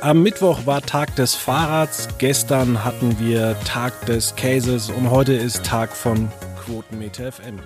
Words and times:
Am 0.00 0.22
Mittwoch 0.22 0.66
war 0.66 0.82
Tag 0.82 1.16
des 1.16 1.34
Fahrrads, 1.34 2.08
gestern 2.18 2.84
hatten 2.84 3.18
wir 3.18 3.56
Tag 3.64 4.04
des 4.06 4.34
Käses 4.36 4.90
und 4.90 5.10
heute 5.10 5.32
ist 5.32 5.64
Tag 5.64 5.96
von 5.96 6.30
Quotenmeter 6.64 7.32
FM. 7.32 7.60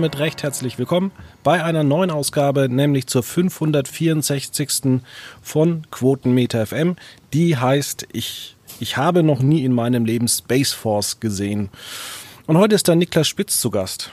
Damit 0.00 0.18
recht 0.18 0.42
herzlich 0.42 0.78
willkommen 0.78 1.12
bei 1.42 1.62
einer 1.62 1.84
neuen 1.84 2.10
Ausgabe, 2.10 2.70
nämlich 2.70 3.06
zur 3.06 3.22
564. 3.22 5.02
von 5.42 5.82
Quotenmeter 5.90 6.64
FM. 6.64 6.96
Die 7.34 7.58
heißt, 7.58 8.08
ich, 8.10 8.56
ich 8.78 8.96
habe 8.96 9.22
noch 9.22 9.42
nie 9.42 9.62
in 9.62 9.74
meinem 9.74 10.06
Leben 10.06 10.26
Space 10.26 10.72
Force 10.72 11.20
gesehen. 11.20 11.68
Und 12.46 12.56
heute 12.56 12.76
ist 12.76 12.88
da 12.88 12.94
Niklas 12.94 13.28
Spitz 13.28 13.60
zu 13.60 13.70
Gast. 13.70 14.10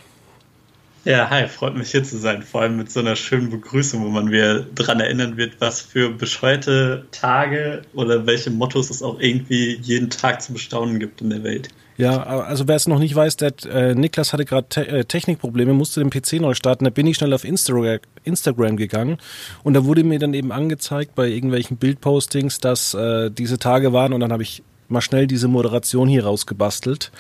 Ja, 1.06 1.30
hi, 1.30 1.48
freut 1.48 1.78
mich 1.78 1.92
hier 1.92 2.04
zu 2.04 2.18
sein, 2.18 2.44
vor 2.44 2.64
allem 2.64 2.76
mit 2.76 2.92
so 2.92 3.00
einer 3.00 3.16
schönen 3.16 3.50
Begrüßung, 3.50 4.04
wo 4.04 4.10
man 4.10 4.26
mir 4.26 4.68
daran 4.76 5.00
erinnern 5.00 5.38
wird, 5.38 5.54
was 5.62 5.80
für 5.80 6.10
bescheuerte 6.10 7.06
Tage 7.12 7.84
oder 7.94 8.28
welche 8.28 8.50
Mottos 8.50 8.90
es 8.90 9.02
auch 9.02 9.22
irgendwie 9.22 9.80
jeden 9.82 10.10
Tag 10.10 10.42
zu 10.42 10.52
bestaunen 10.52 11.00
gibt 11.00 11.22
in 11.22 11.30
der 11.30 11.44
Welt. 11.44 11.70
Ja, 11.98 12.22
also 12.24 12.68
wer 12.68 12.76
es 12.76 12.88
noch 12.88 13.00
nicht 13.00 13.16
weiß, 13.16 13.38
der 13.38 13.54
äh, 13.66 13.96
Niklas 13.96 14.32
hatte 14.32 14.46
gerade 14.46 14.70
te 14.70 14.88
äh, 14.88 15.06
Technikprobleme, 15.06 15.74
musste 15.74 16.00
den 16.00 16.12
PC 16.12 16.34
neu 16.34 16.54
starten. 16.54 16.86
Da 16.86 16.92
bin 16.92 17.08
ich 17.08 17.18
schnell 17.18 17.34
auf 17.34 17.44
Insta 17.44 17.98
Instagram 18.24 18.78
gegangen 18.78 19.18
und 19.64 19.74
da 19.74 19.84
wurde 19.84 20.04
mir 20.04 20.20
dann 20.20 20.36
eben 20.36 20.52
angezeigt 20.52 21.16
bei 21.16 21.28
irgendwelchen 21.28 21.78
Bildpostings, 21.78 22.60
dass 22.60 22.94
äh, 22.94 23.32
diese 23.32 23.58
Tage 23.58 23.94
waren 23.94 24.14
und 24.14 24.20
dann 24.20 24.32
habe 24.32 24.44
ich 24.44 24.62
mal 24.90 25.02
schnell 25.02 25.26
diese 25.26 25.48
Moderation 25.48 26.08
hier 26.08 26.26
rausgebastelt. 26.26 27.12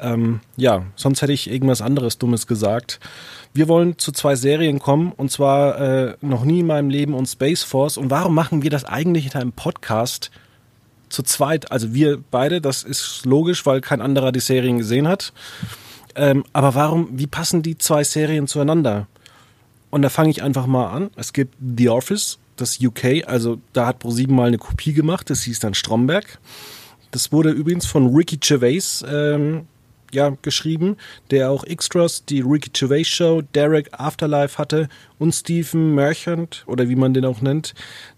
Ähm, 0.00 0.40
ja, 0.56 0.84
sonst 0.96 1.22
hätte 1.22 1.32
ich 1.32 1.50
irgendwas 1.50 1.82
anderes 1.82 2.18
Dummes 2.18 2.46
gesagt. 2.46 3.00
Wir 3.52 3.68
wollen 3.68 3.98
zu 3.98 4.12
zwei 4.12 4.36
Serien 4.36 4.78
kommen 4.78 5.12
und 5.12 5.30
zwar 5.30 5.80
äh, 5.80 6.16
noch 6.20 6.44
nie 6.44 6.60
in 6.60 6.66
meinem 6.66 6.90
Leben 6.90 7.14
und 7.14 7.26
Space 7.26 7.62
Force. 7.62 7.98
Und 7.98 8.10
warum 8.10 8.34
machen 8.34 8.62
wir 8.62 8.70
das 8.70 8.84
eigentlich 8.84 9.26
in 9.26 9.32
einem 9.32 9.52
Podcast? 9.52 10.30
Zu 11.12 11.22
zweit, 11.22 11.70
also 11.70 11.94
wir 11.94 12.22
beide, 12.30 12.60
das 12.60 12.82
ist 12.82 13.24
logisch, 13.24 13.66
weil 13.66 13.80
kein 13.80 14.00
anderer 14.00 14.32
die 14.32 14.40
Serien 14.40 14.78
gesehen 14.78 15.06
hat. 15.06 15.32
Ähm, 16.14 16.44
aber 16.52 16.74
warum, 16.74 17.08
wie 17.12 17.26
passen 17.26 17.62
die 17.62 17.78
zwei 17.78 18.02
Serien 18.04 18.46
zueinander? 18.46 19.06
Und 19.90 20.02
da 20.02 20.08
fange 20.08 20.30
ich 20.30 20.42
einfach 20.42 20.66
mal 20.66 20.90
an. 20.90 21.10
Es 21.16 21.32
gibt 21.32 21.54
The 21.60 21.90
Office, 21.90 22.38
das 22.56 22.80
UK, 22.80 23.26
also 23.26 23.58
da 23.72 23.86
hat 23.86 23.98
ProSieben 23.98 24.34
mal 24.34 24.48
eine 24.48 24.58
Kopie 24.58 24.92
gemacht, 24.92 25.30
das 25.30 25.42
hieß 25.42 25.60
dann 25.60 25.74
Stromberg. 25.74 26.38
Das 27.10 27.30
wurde 27.30 27.50
übrigens 27.50 27.86
von 27.86 28.14
Ricky 28.14 28.38
Gervais 28.38 29.04
ähm, 29.06 29.66
ja, 30.12 30.36
geschrieben, 30.42 30.96
der 31.30 31.50
auch 31.50 31.64
Extras, 31.64 32.24
die 32.24 32.40
Ricky 32.40 32.70
Gervais 32.72 33.04
Show, 33.04 33.42
Derek 33.54 33.88
Afterlife 33.92 34.58
hatte 34.58 34.88
und 35.18 35.32
Stephen 35.32 35.94
Merchant 35.94 36.64
oder 36.66 36.88
wie 36.88 36.96
man 36.96 37.14
den 37.14 37.24
auch 37.24 37.40
nennt, 37.40 37.74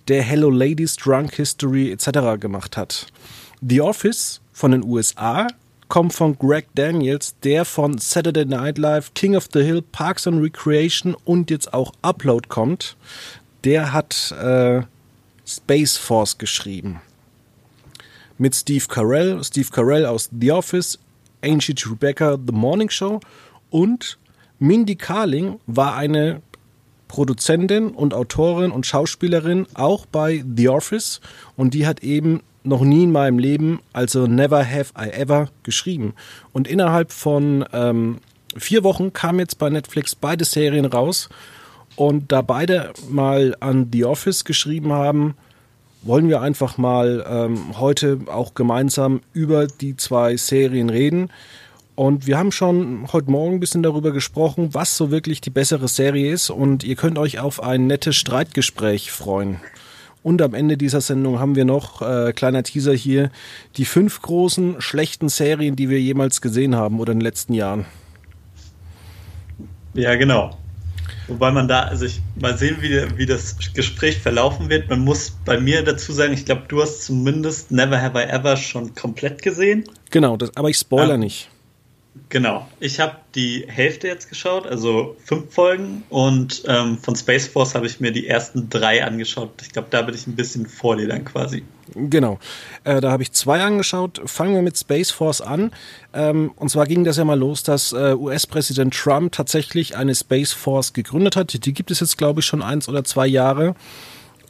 der 0.09 0.22
Hello 0.22 0.50
Ladies, 0.50 0.97
Drunk 0.97 1.34
History 1.34 1.91
etc. 1.91 2.41
gemacht 2.41 2.77
hat. 2.77 3.06
The 3.60 3.81
Office 3.81 4.41
von 4.53 4.72
den 4.72 4.84
USA 4.84 5.47
kommt 5.88 6.12
von 6.12 6.37
Greg 6.37 6.66
Daniels, 6.75 7.34
der 7.43 7.65
von 7.65 7.99
Saturday 7.99 8.44
Night 8.44 8.78
Live, 8.78 9.15
King 9.15 9.37
of 9.37 9.49
the 9.53 9.62
Hill, 9.62 9.82
Parks 9.82 10.26
and 10.26 10.43
Recreation 10.43 11.15
und 11.25 11.50
jetzt 11.50 11.72
auch 11.72 11.93
Upload 12.03 12.49
kommt. 12.49 12.97
Der 13.65 13.93
hat 13.93 14.32
äh, 14.32 14.82
Space 15.47 15.97
Force 15.97 16.38
geschrieben. 16.38 17.00
Mit 18.38 18.55
Steve 18.55 18.84
Carell, 18.88 19.43
Steve 19.44 19.69
Carell 19.71 20.06
aus 20.06 20.28
The 20.38 20.53
Office, 20.53 20.99
Angie 21.44 21.75
Rebecca 21.88 22.37
The 22.44 22.53
Morning 22.53 22.91
Show 22.91 23.21
und 23.71 24.19
Mindy 24.59 24.97
Carling 24.97 25.60
war 25.66 25.97
eine 25.97 26.43
Produzentin 27.09 27.91
und 27.91 28.15
Autorin 28.15 28.71
und 28.71 28.87
Schauspielerin 28.87 29.66
auch 29.75 30.06
bei 30.06 30.44
The 30.56 30.69
Office 30.69 31.21
und 31.56 31.75
die 31.75 31.87
hat 31.87 32.03
eben 32.03 32.41
noch 32.65 32.82
nie 32.82 33.05
in 33.05 33.12
meinem 33.12 33.38
Leben, 33.38 33.81
also 33.93 34.27
Never 34.27 34.65
Have 34.65 34.93
I 34.99 35.10
Ever, 35.10 35.50
geschrieben. 35.62 36.15
Und 36.53 36.66
innerhalb 36.66 37.12
von 37.12 37.65
ähm, 37.72 38.19
vier 38.56 38.82
Wochen 38.82 39.12
kamen 39.12 39.38
jetzt 39.38 39.59
bei 39.59 39.69
Netflix 39.69 40.15
beide 40.15 40.44
Serien 40.44 40.87
raus. 40.87 41.28
Und 41.97 42.32
da 42.32 42.43
beide 42.43 42.93
mal 43.09 43.55
an 43.61 43.91
The 43.93 44.05
Office 44.06 44.44
geschrieben 44.44 44.93
haben, 44.93 45.37
wollen 46.04 46.28
wir 46.28 46.41
einfach 46.41 46.78
mal 46.78 47.25
ähm, 47.28 47.78
heute 47.78 48.20
auch 48.26 48.54
gemeinsam 48.54 49.20
über 49.32 49.66
die 49.66 49.97
zwei 49.97 50.37
Serien 50.37 50.91
reden. 50.91 51.31
Und 51.97 52.26
wir 52.26 52.38
haben 52.38 52.53
schon 52.53 53.06
heute 53.12 53.31
Morgen 53.31 53.54
ein 53.54 53.60
bisschen 53.60 53.82
darüber 53.82 54.12
gesprochen, 54.12 54.75
was 54.75 54.97
so 54.97 55.10
wirklich 55.10 55.41
die 55.41 55.50
bessere 55.50 55.88
Serie 55.88 56.32
ist. 56.32 56.50
Und 56.50 56.84
ihr 56.84 56.97
könnt 56.97 57.19
euch 57.19 57.38
auf 57.38 57.62
ein 57.62 57.87
nettes 57.87 58.16
Streitgespräch 58.16 59.12
freuen. 59.12 59.60
Und 60.22 60.43
am 60.43 60.54
Ende 60.54 60.76
dieser 60.76 61.00
Sendung 61.00 61.38
haben 61.38 61.54
wir 61.54 61.64
noch, 61.64 62.03
äh, 62.03 62.32
kleiner 62.32 62.62
Teaser 62.62 62.94
hier, 62.94 63.31
die 63.76 63.84
fünf 63.84 64.22
großen 64.22 64.81
schlechten 64.81 65.28
Serien, 65.28 65.76
die 65.76 65.91
wir 65.91 66.00
jemals 66.00 66.41
gesehen 66.41 66.75
haben 66.75 66.98
oder 66.98 67.12
in 67.12 67.19
den 67.19 67.25
letzten 67.25 67.53
Jahren. 67.53 67.84
Ja, 69.93 70.16
genau. 70.16 70.56
Wobei 71.28 71.50
man 71.50 71.69
da, 71.69 71.82
also 71.82 72.04
ich 72.04 72.20
mal 72.41 72.56
sehen, 72.58 72.76
wie, 72.80 73.19
wie 73.19 73.26
das 73.26 73.56
Gespräch 73.72 74.19
verlaufen 74.19 74.69
wird. 74.69 74.91
Man 74.91 75.00
muss 75.00 75.32
bei 75.44 75.58
mir 75.58 75.82
dazu 75.82 76.12
sagen, 76.12 76.32
ich 76.32 76.44
glaube, 76.44 76.62
du 76.69 76.82
hast 76.82 77.04
zumindest 77.04 77.70
Never 77.70 78.00
Have 78.00 78.19
I 78.20 78.25
Ever 78.25 78.56
schon 78.56 78.94
komplett 78.94 79.42
gesehen. 79.42 79.84
Genau, 80.10 80.36
das, 80.36 80.56
aber 80.56 80.69
ich 80.69 80.76
spoiler 80.76 81.14
ähm, 81.14 81.20
nicht. 81.20 81.48
Genau. 82.31 82.67
Ich 82.81 83.01
habe 83.01 83.17
die 83.35 83.65
Hälfte 83.69 84.09
jetzt 84.09 84.29
geschaut, 84.29 84.67
also 84.67 85.17
fünf 85.25 85.55
Folgen. 85.55 86.03
Und 86.09 86.65
ähm, 86.67 86.99
von 86.99 87.15
Space 87.15 87.47
Force 87.47 87.75
habe 87.75 87.87
ich 87.87 88.01
mir 88.01 88.12
die 88.12 88.27
ersten 88.27 88.69
drei 88.71 89.05
angeschaut. 89.05 89.51
Ich 89.62 89.71
glaube, 89.71 89.89
da 89.91 90.03
bin 90.03 90.15
ich 90.15 90.27
ein 90.27 90.35
bisschen 90.35 90.67
vor 90.67 90.97
dir 90.97 91.07
dann 91.07 91.25
quasi. 91.25 91.65
Genau. 91.95 92.39
Äh, 92.83 93.01
da 93.01 93.11
habe 93.11 93.23
ich 93.23 93.33
zwei 93.33 93.62
angeschaut. 93.62 94.21
Fangen 94.25 94.55
wir 94.55 94.62
mit 94.62 94.77
Space 94.77 95.11
Force 95.11 95.41
an. 95.41 95.71
Ähm, 96.12 96.53
und 96.57 96.71
zwar 96.71 96.87
ging 96.87 97.05
das 97.05 97.19
ja 97.19 97.25
mal 97.25 97.39
los, 97.39 97.62
dass 97.62 97.93
äh, 97.93 98.15
US-Präsident 98.15 98.95
Trump 98.95 99.33
tatsächlich 99.33 99.97
eine 99.97 100.15
Space 100.15 100.53
Force 100.53 100.93
gegründet 100.93 101.37
hat. 101.37 101.65
Die 101.65 101.73
gibt 101.73 101.91
es 101.91 102.01
jetzt, 102.01 102.19
glaube 102.19 102.41
ich, 102.41 102.47
schon 102.47 102.62
eins 102.62 102.89
oder 102.89 103.05
zwei 103.05 103.27
Jahre. 103.27 103.75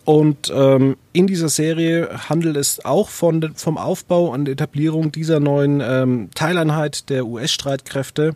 Und 0.04 0.52
ähm, 0.54 0.96
in 1.12 1.26
dieser 1.26 1.48
Serie 1.48 2.28
handelt 2.28 2.56
es 2.56 2.84
auch 2.84 3.08
von, 3.08 3.54
vom 3.54 3.78
Aufbau 3.78 4.32
und 4.32 4.48
Etablierung 4.48 5.12
dieser 5.12 5.40
neuen 5.40 5.80
ähm, 5.80 6.28
Teileinheit 6.34 7.08
der 7.08 7.26
US-Streitkräfte. 7.26 8.34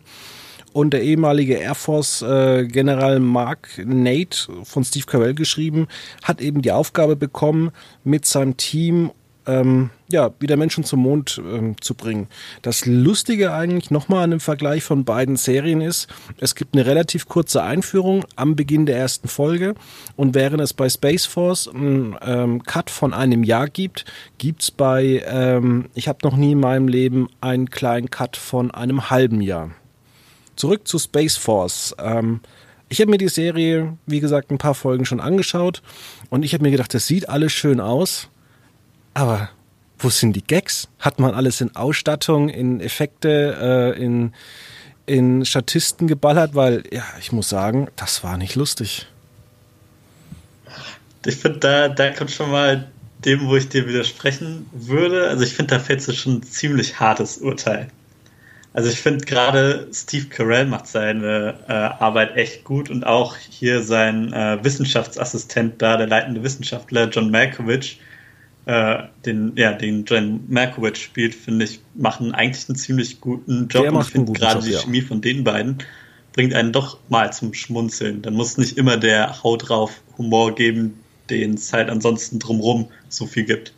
Und 0.71 0.91
der 0.91 1.01
ehemalige 1.01 1.55
Air 1.55 1.75
Force 1.75 2.21
äh, 2.21 3.19
Mark 3.19 3.69
Nate 3.83 4.47
von 4.63 4.83
Steve 4.83 5.05
Carell 5.05 5.33
geschrieben, 5.33 5.87
hat 6.23 6.41
eben 6.41 6.61
die 6.61 6.71
Aufgabe 6.71 7.15
bekommen, 7.15 7.71
mit 8.03 8.25
seinem 8.25 8.55
Team 8.55 9.11
ähm, 9.45 9.89
ja, 10.11 10.31
wieder 10.39 10.57
Menschen 10.57 10.83
zum 10.83 11.01
Mond 11.01 11.41
ähm, 11.43 11.75
zu 11.81 11.93
bringen. 11.93 12.27
Das 12.61 12.85
Lustige 12.85 13.53
eigentlich 13.53 13.91
nochmal 13.91 14.23
an 14.23 14.31
dem 14.31 14.39
Vergleich 14.39 14.83
von 14.83 15.05
beiden 15.05 15.37
Serien 15.37 15.81
ist, 15.81 16.07
es 16.39 16.55
gibt 16.55 16.75
eine 16.75 16.85
relativ 16.85 17.27
kurze 17.27 17.63
Einführung 17.63 18.25
am 18.35 18.55
Beginn 18.55 18.85
der 18.85 18.97
ersten 18.97 19.27
Folge 19.27 19.75
und 20.15 20.35
während 20.35 20.61
es 20.61 20.73
bei 20.73 20.89
Space 20.89 21.25
Force 21.25 21.67
einen 21.67 22.15
ähm, 22.21 22.63
Cut 22.63 22.89
von 22.89 23.13
einem 23.13 23.43
Jahr 23.43 23.67
gibt, 23.67 24.05
gibt 24.37 24.63
es 24.63 24.71
bei, 24.71 25.23
ähm, 25.25 25.89
ich 25.93 26.07
habe 26.07 26.19
noch 26.23 26.35
nie 26.35 26.53
in 26.53 26.59
meinem 26.59 26.87
Leben 26.87 27.29
einen 27.41 27.69
kleinen 27.69 28.09
Cut 28.09 28.37
von 28.37 28.71
einem 28.71 29.09
halben 29.09 29.41
Jahr. 29.41 29.71
Zurück 30.55 30.87
zu 30.87 30.99
Space 30.99 31.37
Force. 31.37 31.95
Ähm, 31.99 32.41
ich 32.89 32.99
habe 32.99 33.11
mir 33.11 33.17
die 33.17 33.29
Serie, 33.29 33.97
wie 34.07 34.19
gesagt, 34.19 34.51
ein 34.51 34.57
paar 34.57 34.73
Folgen 34.73 35.05
schon 35.05 35.19
angeschaut 35.19 35.81
und 36.29 36.43
ich 36.43 36.53
habe 36.53 36.63
mir 36.63 36.71
gedacht, 36.71 36.93
das 36.93 37.07
sieht 37.07 37.29
alles 37.29 37.51
schön 37.51 37.79
aus 37.79 38.29
aber 39.13 39.49
wo 39.97 40.09
sind 40.09 40.33
die 40.33 40.43
Gags? 40.43 40.87
Hat 40.99 41.19
man 41.19 41.33
alles 41.33 41.61
in 41.61 41.75
Ausstattung, 41.75 42.49
in 42.49 42.79
Effekte, 42.79 43.95
äh, 43.97 44.01
in, 44.01 44.33
in 45.05 45.45
Statisten 45.45 46.07
geballert? 46.07 46.55
Weil, 46.55 46.83
ja, 46.91 47.03
ich 47.19 47.31
muss 47.31 47.49
sagen, 47.49 47.89
das 47.95 48.23
war 48.23 48.37
nicht 48.37 48.55
lustig. 48.55 49.07
Ich 51.25 51.35
finde, 51.35 51.59
da, 51.59 51.89
da 51.89 52.11
kommt 52.11 52.31
schon 52.31 52.51
mal 52.51 52.89
dem, 53.25 53.47
wo 53.47 53.55
ich 53.55 53.67
dir 53.67 53.87
widersprechen 53.87 54.65
würde. 54.71 55.27
Also 55.27 55.43
ich 55.43 55.53
finde, 55.53 55.75
da 55.75 55.79
fällt 55.79 56.07
es 56.07 56.15
schon 56.15 56.35
ein 56.35 56.43
ziemlich 56.43 56.99
hartes 56.99 57.39
Urteil. 57.39 57.89
Also 58.71 58.89
ich 58.89 59.01
finde 59.01 59.25
gerade 59.25 59.87
Steve 59.91 60.27
Carell 60.27 60.65
macht 60.65 60.87
seine 60.87 61.55
äh, 61.67 61.73
Arbeit 61.73 62.37
echt 62.37 62.63
gut 62.63 62.89
und 62.89 63.03
auch 63.03 63.35
hier 63.35 63.81
sein 63.81 64.31
äh, 64.31 64.63
Wissenschaftsassistent 64.63 65.81
da, 65.81 65.97
der 65.97 66.07
leitende 66.07 66.43
Wissenschaftler 66.43 67.09
John 67.09 67.31
Malkovich, 67.31 67.99
äh, 68.69 69.07
den, 69.25 69.53
ja, 69.55 69.73
den 69.73 70.05
John 70.05 70.41
Malkovich 70.47 70.97
spielt, 70.97 71.33
finde 71.33 71.65
ich, 71.65 71.79
machen 71.95 72.33
eigentlich 72.33 72.69
einen 72.69 72.75
ziemlich 72.75 73.19
guten 73.19 73.67
Job. 73.67 73.81
Der 73.81 73.93
und 73.93 74.01
ich 74.01 74.11
finde 74.11 74.31
gerade 74.31 74.59
Job, 74.59 74.65
die 74.65 74.73
ja. 74.73 74.79
Chemie 74.81 75.01
von 75.01 75.21
den 75.21 75.43
beiden 75.43 75.79
bringt 76.33 76.53
einen 76.53 76.71
doch 76.71 76.99
mal 77.09 77.33
zum 77.33 77.55
Schmunzeln. 77.55 78.21
Dann 78.21 78.35
muss 78.35 78.59
nicht 78.59 78.77
immer 78.77 78.97
der 78.97 79.41
Haut 79.41 79.69
drauf 79.69 80.03
Humor 80.19 80.53
geben, 80.53 80.99
den 81.31 81.55
es 81.55 81.73
halt 81.73 81.89
ansonsten 81.89 82.37
drumrum 82.37 82.89
so 83.09 83.25
viel 83.25 83.45
gibt. 83.45 83.73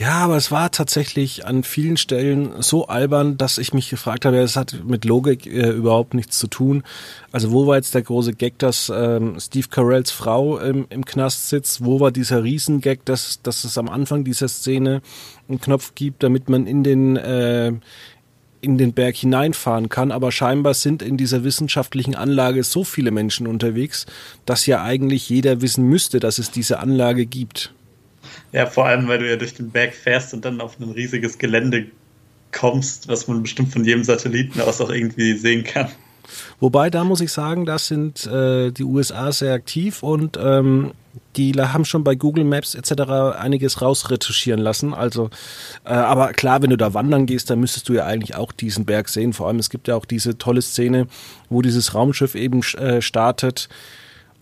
Ja, 0.00 0.18
aber 0.18 0.36
es 0.36 0.52
war 0.52 0.70
tatsächlich 0.70 1.44
an 1.44 1.64
vielen 1.64 1.96
Stellen 1.96 2.62
so 2.62 2.86
albern, 2.86 3.36
dass 3.36 3.58
ich 3.58 3.74
mich 3.74 3.90
gefragt 3.90 4.24
habe, 4.24 4.38
es 4.38 4.54
hat 4.54 4.84
mit 4.84 5.04
Logik 5.04 5.44
äh, 5.44 5.70
überhaupt 5.70 6.14
nichts 6.14 6.38
zu 6.38 6.46
tun. 6.46 6.84
Also 7.32 7.50
wo 7.50 7.66
war 7.66 7.74
jetzt 7.74 7.96
der 7.96 8.02
große 8.02 8.32
Gag, 8.34 8.60
dass 8.60 8.92
ähm, 8.94 9.40
Steve 9.40 9.66
Carells 9.68 10.12
Frau 10.12 10.60
ähm, 10.60 10.86
im 10.90 11.04
Knast 11.04 11.48
sitzt? 11.48 11.84
Wo 11.84 11.98
war 11.98 12.12
dieser 12.12 12.44
Riesengag, 12.44 13.04
dass, 13.06 13.42
dass 13.42 13.64
es 13.64 13.76
am 13.76 13.88
Anfang 13.88 14.22
dieser 14.22 14.46
Szene 14.46 15.02
einen 15.48 15.60
Knopf 15.60 15.96
gibt, 15.96 16.22
damit 16.22 16.48
man 16.48 16.68
in 16.68 16.84
den 16.84 17.16
äh, 17.16 17.72
in 18.60 18.78
den 18.78 18.92
Berg 18.92 19.16
hineinfahren 19.16 19.88
kann, 19.88 20.12
aber 20.12 20.32
scheinbar 20.32 20.74
sind 20.74 21.02
in 21.02 21.16
dieser 21.16 21.44
wissenschaftlichen 21.44 22.14
Anlage 22.14 22.64
so 22.64 22.82
viele 22.82 23.12
Menschen 23.12 23.46
unterwegs, 23.46 24.06
dass 24.46 24.66
ja 24.66 24.82
eigentlich 24.82 25.28
jeder 25.28 25.60
wissen 25.60 25.84
müsste, 25.84 26.18
dass 26.18 26.38
es 26.38 26.50
diese 26.50 26.80
Anlage 26.80 27.26
gibt. 27.26 27.72
Ja, 28.52 28.66
vor 28.66 28.86
allem, 28.86 29.08
weil 29.08 29.18
du 29.18 29.28
ja 29.28 29.36
durch 29.36 29.54
den 29.54 29.70
Berg 29.70 29.94
fährst 29.94 30.32
und 30.32 30.44
dann 30.44 30.60
auf 30.60 30.78
ein 30.80 30.90
riesiges 30.90 31.38
Gelände 31.38 31.86
kommst, 32.52 33.08
was 33.08 33.28
man 33.28 33.42
bestimmt 33.42 33.72
von 33.72 33.84
jedem 33.84 34.04
Satelliten 34.04 34.60
aus 34.60 34.80
auch 34.80 34.90
irgendwie 34.90 35.34
sehen 35.34 35.64
kann. 35.64 35.88
Wobei, 36.60 36.90
da 36.90 37.04
muss 37.04 37.20
ich 37.20 37.32
sagen, 37.32 37.64
da 37.64 37.78
sind 37.78 38.26
äh, 38.26 38.70
die 38.70 38.84
USA 38.84 39.32
sehr 39.32 39.54
aktiv 39.54 40.02
und 40.02 40.38
ähm, 40.40 40.92
die 41.36 41.52
haben 41.52 41.84
schon 41.84 42.04
bei 42.04 42.14
Google 42.14 42.44
Maps 42.44 42.74
etc. 42.74 43.10
einiges 43.38 43.80
rausretuschieren 43.80 44.60
lassen. 44.60 44.92
Also, 44.92 45.30
äh, 45.84 45.90
aber 45.90 46.32
klar, 46.32 46.62
wenn 46.62 46.70
du 46.70 46.76
da 46.76 46.94
wandern 46.94 47.26
gehst, 47.26 47.50
dann 47.50 47.60
müsstest 47.60 47.88
du 47.88 47.94
ja 47.94 48.06
eigentlich 48.06 48.36
auch 48.36 48.52
diesen 48.52 48.84
Berg 48.84 49.08
sehen. 49.08 49.32
Vor 49.32 49.48
allem, 49.48 49.58
es 49.58 49.70
gibt 49.70 49.88
ja 49.88 49.96
auch 49.96 50.04
diese 50.04 50.36
tolle 50.36 50.62
Szene, 50.62 51.06
wo 51.48 51.62
dieses 51.62 51.94
Raumschiff 51.94 52.34
eben 52.34 52.62
äh, 52.76 53.00
startet. 53.00 53.68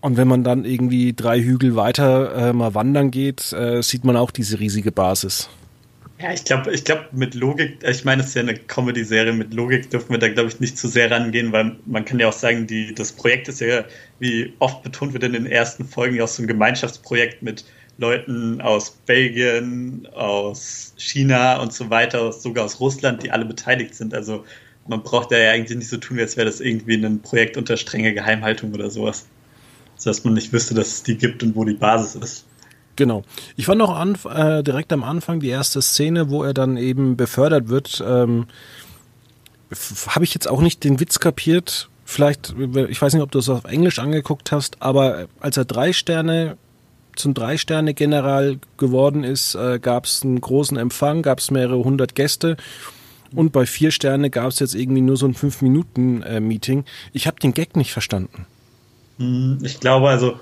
Und 0.06 0.16
wenn 0.16 0.28
man 0.28 0.44
dann 0.44 0.64
irgendwie 0.64 1.14
drei 1.14 1.40
Hügel 1.42 1.74
weiter 1.74 2.50
äh, 2.50 2.52
mal 2.52 2.76
wandern 2.76 3.10
geht, 3.10 3.52
äh, 3.52 3.82
sieht 3.82 4.04
man 4.04 4.16
auch 4.16 4.30
diese 4.30 4.60
riesige 4.60 4.92
Basis. 4.92 5.48
Ja, 6.20 6.32
ich 6.32 6.44
glaube, 6.44 6.72
ich 6.72 6.84
glaube, 6.84 7.06
mit 7.10 7.34
Logik, 7.34 7.78
ich 7.82 8.04
meine, 8.04 8.22
es 8.22 8.28
ist 8.28 8.34
ja 8.34 8.42
eine 8.42 8.54
Comedy-Serie, 8.54 9.32
mit 9.32 9.52
Logik 9.52 9.90
dürfen 9.90 10.10
wir 10.10 10.18
da, 10.18 10.28
glaube 10.28 10.48
ich, 10.48 10.60
nicht 10.60 10.78
zu 10.78 10.86
sehr 10.86 11.10
rangehen, 11.10 11.50
weil 11.50 11.74
man 11.86 12.04
kann 12.04 12.20
ja 12.20 12.28
auch 12.28 12.32
sagen, 12.32 12.68
die, 12.68 12.94
das 12.94 13.10
Projekt 13.10 13.48
ist 13.48 13.60
ja, 13.60 13.84
wie 14.20 14.52
oft 14.60 14.84
betont 14.84 15.12
wird 15.12 15.24
in 15.24 15.32
den 15.32 15.46
ersten 15.46 15.84
Folgen, 15.84 16.14
ja 16.14 16.22
auch 16.22 16.28
so 16.28 16.40
ein 16.40 16.46
Gemeinschaftsprojekt 16.46 17.42
mit 17.42 17.64
Leuten 17.98 18.60
aus 18.60 18.92
Belgien, 19.06 20.06
aus 20.14 20.94
China 20.98 21.60
und 21.60 21.72
so 21.72 21.90
weiter, 21.90 22.30
sogar 22.30 22.66
aus 22.66 22.78
Russland, 22.78 23.24
die 23.24 23.32
alle 23.32 23.44
beteiligt 23.44 23.96
sind. 23.96 24.14
Also 24.14 24.44
man 24.86 25.02
braucht 25.02 25.32
da 25.32 25.36
ja 25.36 25.50
eigentlich 25.50 25.76
nicht 25.76 25.88
so 25.88 25.96
tun, 25.96 26.20
als 26.20 26.36
wäre 26.36 26.46
das 26.46 26.60
irgendwie 26.60 26.94
ein 26.94 27.22
Projekt 27.22 27.56
unter 27.56 27.76
strenge 27.76 28.14
Geheimhaltung 28.14 28.72
oder 28.72 28.88
sowas. 28.88 29.26
So 29.96 30.10
dass 30.10 30.24
man 30.24 30.34
nicht 30.34 30.52
wüsste, 30.52 30.74
dass 30.74 30.88
es 30.88 31.02
die 31.02 31.16
gibt 31.16 31.42
und 31.42 31.56
wo 31.56 31.64
die 31.64 31.74
Basis 31.74 32.14
ist. 32.14 32.44
Genau. 32.96 33.24
Ich 33.56 33.66
fand 33.66 33.80
auch 33.82 33.94
an, 33.94 34.16
äh, 34.34 34.62
direkt 34.62 34.92
am 34.92 35.04
Anfang 35.04 35.40
die 35.40 35.48
erste 35.48 35.82
Szene, 35.82 36.30
wo 36.30 36.42
er 36.42 36.54
dann 36.54 36.76
eben 36.76 37.16
befördert 37.16 37.68
wird, 37.68 38.02
ähm, 38.06 38.46
habe 40.08 40.24
ich 40.24 40.32
jetzt 40.32 40.48
auch 40.48 40.60
nicht 40.60 40.84
den 40.84 41.00
Witz 41.00 41.20
kapiert. 41.20 41.88
Vielleicht, 42.04 42.54
ich 42.88 43.02
weiß 43.02 43.14
nicht, 43.14 43.22
ob 43.22 43.32
du 43.32 43.40
es 43.40 43.48
auf 43.48 43.64
Englisch 43.64 43.98
angeguckt 43.98 44.52
hast, 44.52 44.80
aber 44.80 45.26
als 45.40 45.56
er 45.56 45.64
drei 45.64 45.92
Sterne 45.92 46.56
zum 47.16 47.34
Drei-Sterne-General 47.34 48.58
geworden 48.76 49.24
ist, 49.24 49.54
äh, 49.54 49.78
gab 49.80 50.04
es 50.04 50.22
einen 50.22 50.40
großen 50.40 50.76
Empfang, 50.76 51.22
gab 51.22 51.38
es 51.40 51.50
mehrere 51.50 51.82
hundert 51.82 52.14
Gäste. 52.14 52.56
Und 53.34 53.52
bei 53.52 53.66
vier 53.66 53.90
Sterne 53.90 54.30
gab 54.30 54.48
es 54.48 54.60
jetzt 54.60 54.74
irgendwie 54.74 55.00
nur 55.00 55.16
so 55.16 55.26
ein 55.26 55.34
Fünf-Minuten-Meeting. 55.34 56.84
ich 57.12 57.26
habe 57.26 57.40
den 57.40 57.54
Gag 57.54 57.76
nicht 57.76 57.92
verstanden. 57.92 58.46
Hm, 59.18 59.58
Ich 59.64 59.80
glaube 59.80 60.08
also, 60.08 60.40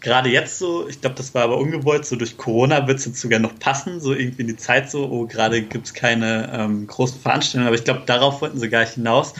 gerade 0.00 0.30
jetzt 0.30 0.58
so, 0.58 0.88
ich 0.88 1.00
glaube, 1.00 1.16
das 1.16 1.34
war 1.34 1.44
aber 1.44 1.58
ungewollt, 1.58 2.06
so 2.06 2.16
durch 2.16 2.36
Corona 2.36 2.86
wird 2.88 2.98
es 3.00 3.06
jetzt 3.06 3.20
sogar 3.20 3.40
noch 3.40 3.58
passen, 3.58 4.00
so 4.00 4.14
irgendwie 4.14 4.42
in 4.42 4.48
die 4.48 4.56
Zeit 4.56 4.90
so, 4.90 5.10
oh, 5.10 5.26
gerade 5.26 5.62
gibt 5.66 5.86
es 5.88 5.94
keine 5.94 6.50
ähm, 6.54 6.86
großen 6.86 7.20
Veranstaltungen, 7.20 7.68
aber 7.68 7.76
ich 7.76 7.84
glaube, 7.84 8.04
darauf 8.06 8.42
wollten 8.42 8.58
sie 8.60 8.70
gar 8.70 8.80
nicht 8.82 8.94
hinaus. 8.94 9.34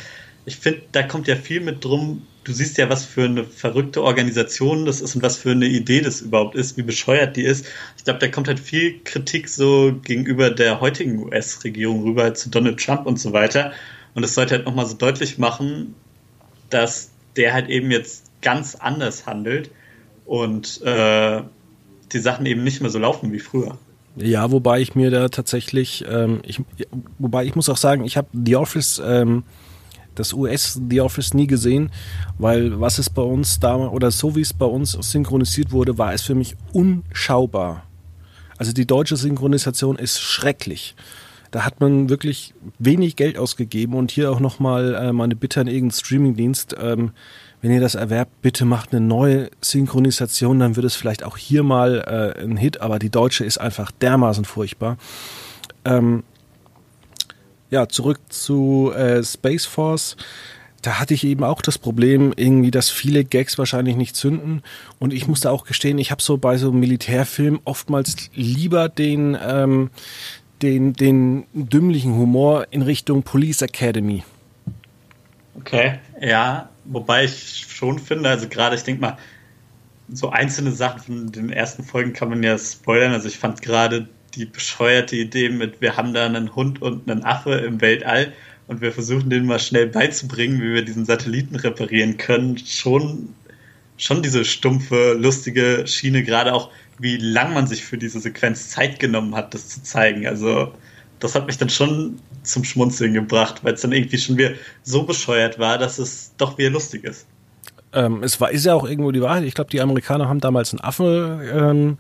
Ich 0.45 0.59
finde, 0.59 0.83
da 0.93 1.03
kommt 1.05 1.29
ja 1.29 1.37
viel 1.37 1.61
mit 1.61 1.85
drum, 1.85 2.29
du 2.45 2.53
siehst 2.53 2.79
ja, 2.79 2.89
was 2.91 3.05
für 3.07 3.25
eine 3.25 3.45
verrückte 3.45 4.03
Organisation 4.03 4.87
das 4.87 5.01
ist 5.03 5.15
und 5.17 5.23
was 5.23 5.37
für 5.39 5.53
eine 5.53 5.67
Idee 5.67 6.01
das 6.03 6.21
überhaupt 6.23 6.55
ist, 6.57 6.77
wie 6.79 6.83
bescheuert 6.83 7.37
die 7.37 7.43
ist. 7.45 7.67
Ich 7.97 8.05
glaube, 8.05 8.21
da 8.21 8.29
kommt 8.29 8.49
halt 8.49 8.61
viel 8.61 9.03
Kritik 9.05 9.49
so 9.49 10.01
gegenüber 10.05 10.51
der 10.51 10.81
heutigen 10.81 11.19
US-Regierung 11.21 12.03
rüber, 12.05 12.25
halt 12.25 12.39
zu 12.39 12.51
Donald 12.51 12.81
Trump 12.81 13.07
und 13.07 13.21
so 13.21 13.33
weiter. 13.33 13.73
Und 14.15 14.25
es 14.25 14.35
sollte 14.35 14.57
halt 14.57 14.67
nochmal 14.67 14.87
so 14.87 14.97
deutlich 14.97 15.39
machen, 15.39 15.97
dass 16.71 17.17
der 17.37 17.53
halt 17.53 17.69
eben 17.69 17.91
jetzt 17.91 18.28
ganz 18.43 18.75
anders 18.75 19.27
handelt 19.27 19.71
und 20.27 20.83
äh, 20.83 21.43
die 22.13 22.19
Sachen 22.19 22.47
eben 22.47 22.65
nicht 22.65 22.81
mehr 22.81 22.91
so 22.91 22.99
laufen 22.99 23.33
wie 23.33 23.41
früher. 23.41 23.79
Ja, 24.17 24.51
wobei 24.51 24.81
ich 24.81 24.95
mir 24.95 25.11
da 25.11 25.29
tatsächlich, 25.29 26.05
ähm, 26.09 26.41
ich, 26.45 26.61
wobei 27.19 27.45
ich 27.45 27.55
muss 27.55 27.69
auch 27.69 27.77
sagen, 27.77 28.05
ich 28.05 28.17
habe 28.17 28.29
The 28.33 28.57
Office, 28.57 29.01
ähm, 29.05 29.45
das 30.15 30.33
US 30.33 30.81
The 30.89 31.01
Office 31.01 31.35
nie 31.35 31.47
gesehen, 31.47 31.91
weil 32.39 32.81
was 32.81 32.99
es 32.99 33.11
bei 33.11 33.23
uns 33.23 33.61
da 33.61 33.77
oder 33.77 34.11
so 34.11 34.35
wie 34.35 34.41
es 34.41 34.53
bei 34.53 34.67
uns 34.67 34.93
synchronisiert 34.93 35.71
wurde, 35.71 35.99
war 35.99 36.13
es 36.13 36.23
für 36.23 36.35
mich 36.35 36.57
unschaubar. 36.73 37.85
Also 38.57 38.73
die 38.73 38.87
deutsche 38.87 39.17
Synchronisation 39.17 39.97
ist 39.97 40.19
schrecklich. 40.21 40.97
Da 41.51 41.65
hat 41.65 41.81
man 41.81 42.11
wirklich 42.11 42.55
wenig 42.79 43.17
Geld 43.17 43.39
ausgegeben 43.39 43.95
und 43.95 44.11
hier 44.11 44.31
auch 44.31 44.41
nochmal 44.41 44.95
äh, 44.95 45.13
meine 45.13 45.37
Bitte 45.37 45.61
an 45.61 45.69
irgendeinen 45.69 45.99
Streamingdienst. 45.99 46.75
Ähm, 46.79 47.13
wenn 47.61 47.73
ihr 47.73 47.81
das 47.81 47.95
erwerbt, 47.95 48.43
bitte 48.43 48.65
macht 48.65 48.93
eine 48.93 49.01
neue 49.01 49.51
Synchronisation, 49.61 50.61
dann 50.61 50.77
wird 50.77 50.87
es 50.87 50.95
vielleicht 50.95 51.25
auch 51.25 51.37
hier 51.37 51.63
mal 51.63 52.35
äh, 52.39 52.43
ein 52.43 52.57
Hit, 52.57 52.81
aber 52.81 52.99
die 52.99 53.11
deutsche 53.11 53.45
ist 53.45 53.59
einfach 53.59 53.91
dermaßen 53.91 54.45
furchtbar. 54.45 54.97
Ähm, 55.85 56.23
ja, 57.71 57.89
zurück 57.89 58.21
zu 58.29 58.93
äh, 58.95 59.23
Space 59.23 59.67
Force. 59.67 60.17
Da 60.83 61.01
hatte 61.01 61.13
ich 61.13 61.25
eben 61.25 61.43
auch 61.43 61.61
das 61.61 61.77
Problem, 61.77 62.33
irgendwie, 62.37 62.71
dass 62.71 62.89
viele 62.89 63.25
Gags 63.25 63.59
wahrscheinlich 63.59 63.97
nicht 63.97 64.15
zünden. 64.15 64.63
Und 65.01 65.13
ich 65.13 65.27
musste 65.27 65.51
auch 65.51 65.65
gestehen, 65.65 65.99
ich 65.99 66.13
habe 66.13 66.23
so 66.23 66.39
bei 66.39 66.57
so 66.57 66.71
Militärfilmen 66.71 67.61
oftmals 67.65 68.31
lieber 68.35 68.89
den, 68.89 69.37
ähm, 69.45 69.91
den, 70.63 70.93
den 70.93 71.47
dümmlichen 71.53 72.15
Humor 72.15 72.69
in 72.71 72.83
Richtung 72.83 73.25
Police 73.25 73.63
Academy. 73.63 74.23
Okay, 75.57 75.99
ja, 76.21 76.69
wobei 76.89 77.25
ich 77.25 77.67
schon 77.69 77.99
finde, 77.99 78.29
also 78.29 78.49
gerade, 78.49 78.77
ich 78.77 78.83
denke 78.83 79.01
mal, 79.01 79.19
so 80.11 80.31
einzelne 80.31 80.73
Sachen 80.73 81.01
von 81.01 81.33
den 81.33 81.51
ersten 81.51 81.85
Folgen 81.85 82.13
kann 82.13 82.31
man 82.31 82.43
ja 82.43 82.59
spoilern. 82.59 83.13
Also 83.13 83.29
ich 83.29 83.39
fand 83.39 83.63
gerade 83.63 84.09
die 84.35 84.47
bescheuerte 84.47 85.17
Idee 85.17 85.51
mit, 85.51 85.81
wir 85.81 85.97
haben 85.97 86.15
da 86.15 86.27
einen 86.27 86.55
Hund 86.55 86.83
und 86.83 87.11
einen 87.11 87.25
Affe 87.25 87.55
im 87.55 87.81
Weltall 87.81 88.33
und 88.67 88.81
wir 88.81 88.93
versuchen 88.93 89.31
denen 89.31 89.47
mal 89.47 89.59
schnell 89.59 89.87
beizubringen, 89.87 90.61
wie 90.61 90.75
wir 90.75 90.85
diesen 90.85 91.05
Satelliten 91.05 91.57
reparieren 91.57 92.17
können, 92.17 92.59
schon, 92.59 93.35
schon 93.97 94.23
diese 94.23 94.45
stumpfe, 94.45 95.15
lustige 95.19 95.87
Schiene, 95.87 96.23
gerade 96.23 96.53
auch, 96.55 96.71
wie 96.99 97.17
lang 97.17 97.55
man 97.55 97.67
sich 97.67 97.85
für 97.85 97.97
diese 97.97 98.21
Sequenz 98.21 98.71
Zeit 98.71 98.99
genommen 98.99 99.35
hat, 99.35 99.55
das 99.55 99.69
zu 99.69 99.83
zeigen. 99.83 100.27
Also 100.27 100.75
das 101.21 101.35
hat 101.35 101.47
mich 101.47 101.59
dann 101.59 101.69
schon 101.71 102.19
zum 102.43 102.65
Schmunzeln 102.65 103.15
gebracht, 103.15 103.65
weil 103.65 103.75
es 103.75 103.81
dann 103.81 103.93
irgendwie 103.93 104.19
schon 104.19 104.37
wieder 104.37 104.51
so 104.83 105.03
bescheuert 105.03 105.59
war, 105.59 105.79
dass 105.79 105.99
es 105.99 106.33
doch 106.39 106.59
wieder 106.59 106.71
lustig 106.71 107.05
ist. 107.05 107.27
Ähm, 107.93 108.23
es 108.23 108.41
war, 108.41 108.51
ist 108.51 108.65
ja 108.67 108.75
auch 108.75 108.87
irgendwo 108.89 109.11
die 109.13 109.23
Wahrheit. 109.23 109.45
Ich 109.45 109.55
glaube, 109.55 109.71
die 109.71 109.81
Amerikaner 109.81 110.29
haben 110.29 110.41
damals 110.41 110.73
einen 110.73 110.81
Affe 110.81 111.41
ähm, 111.53 111.97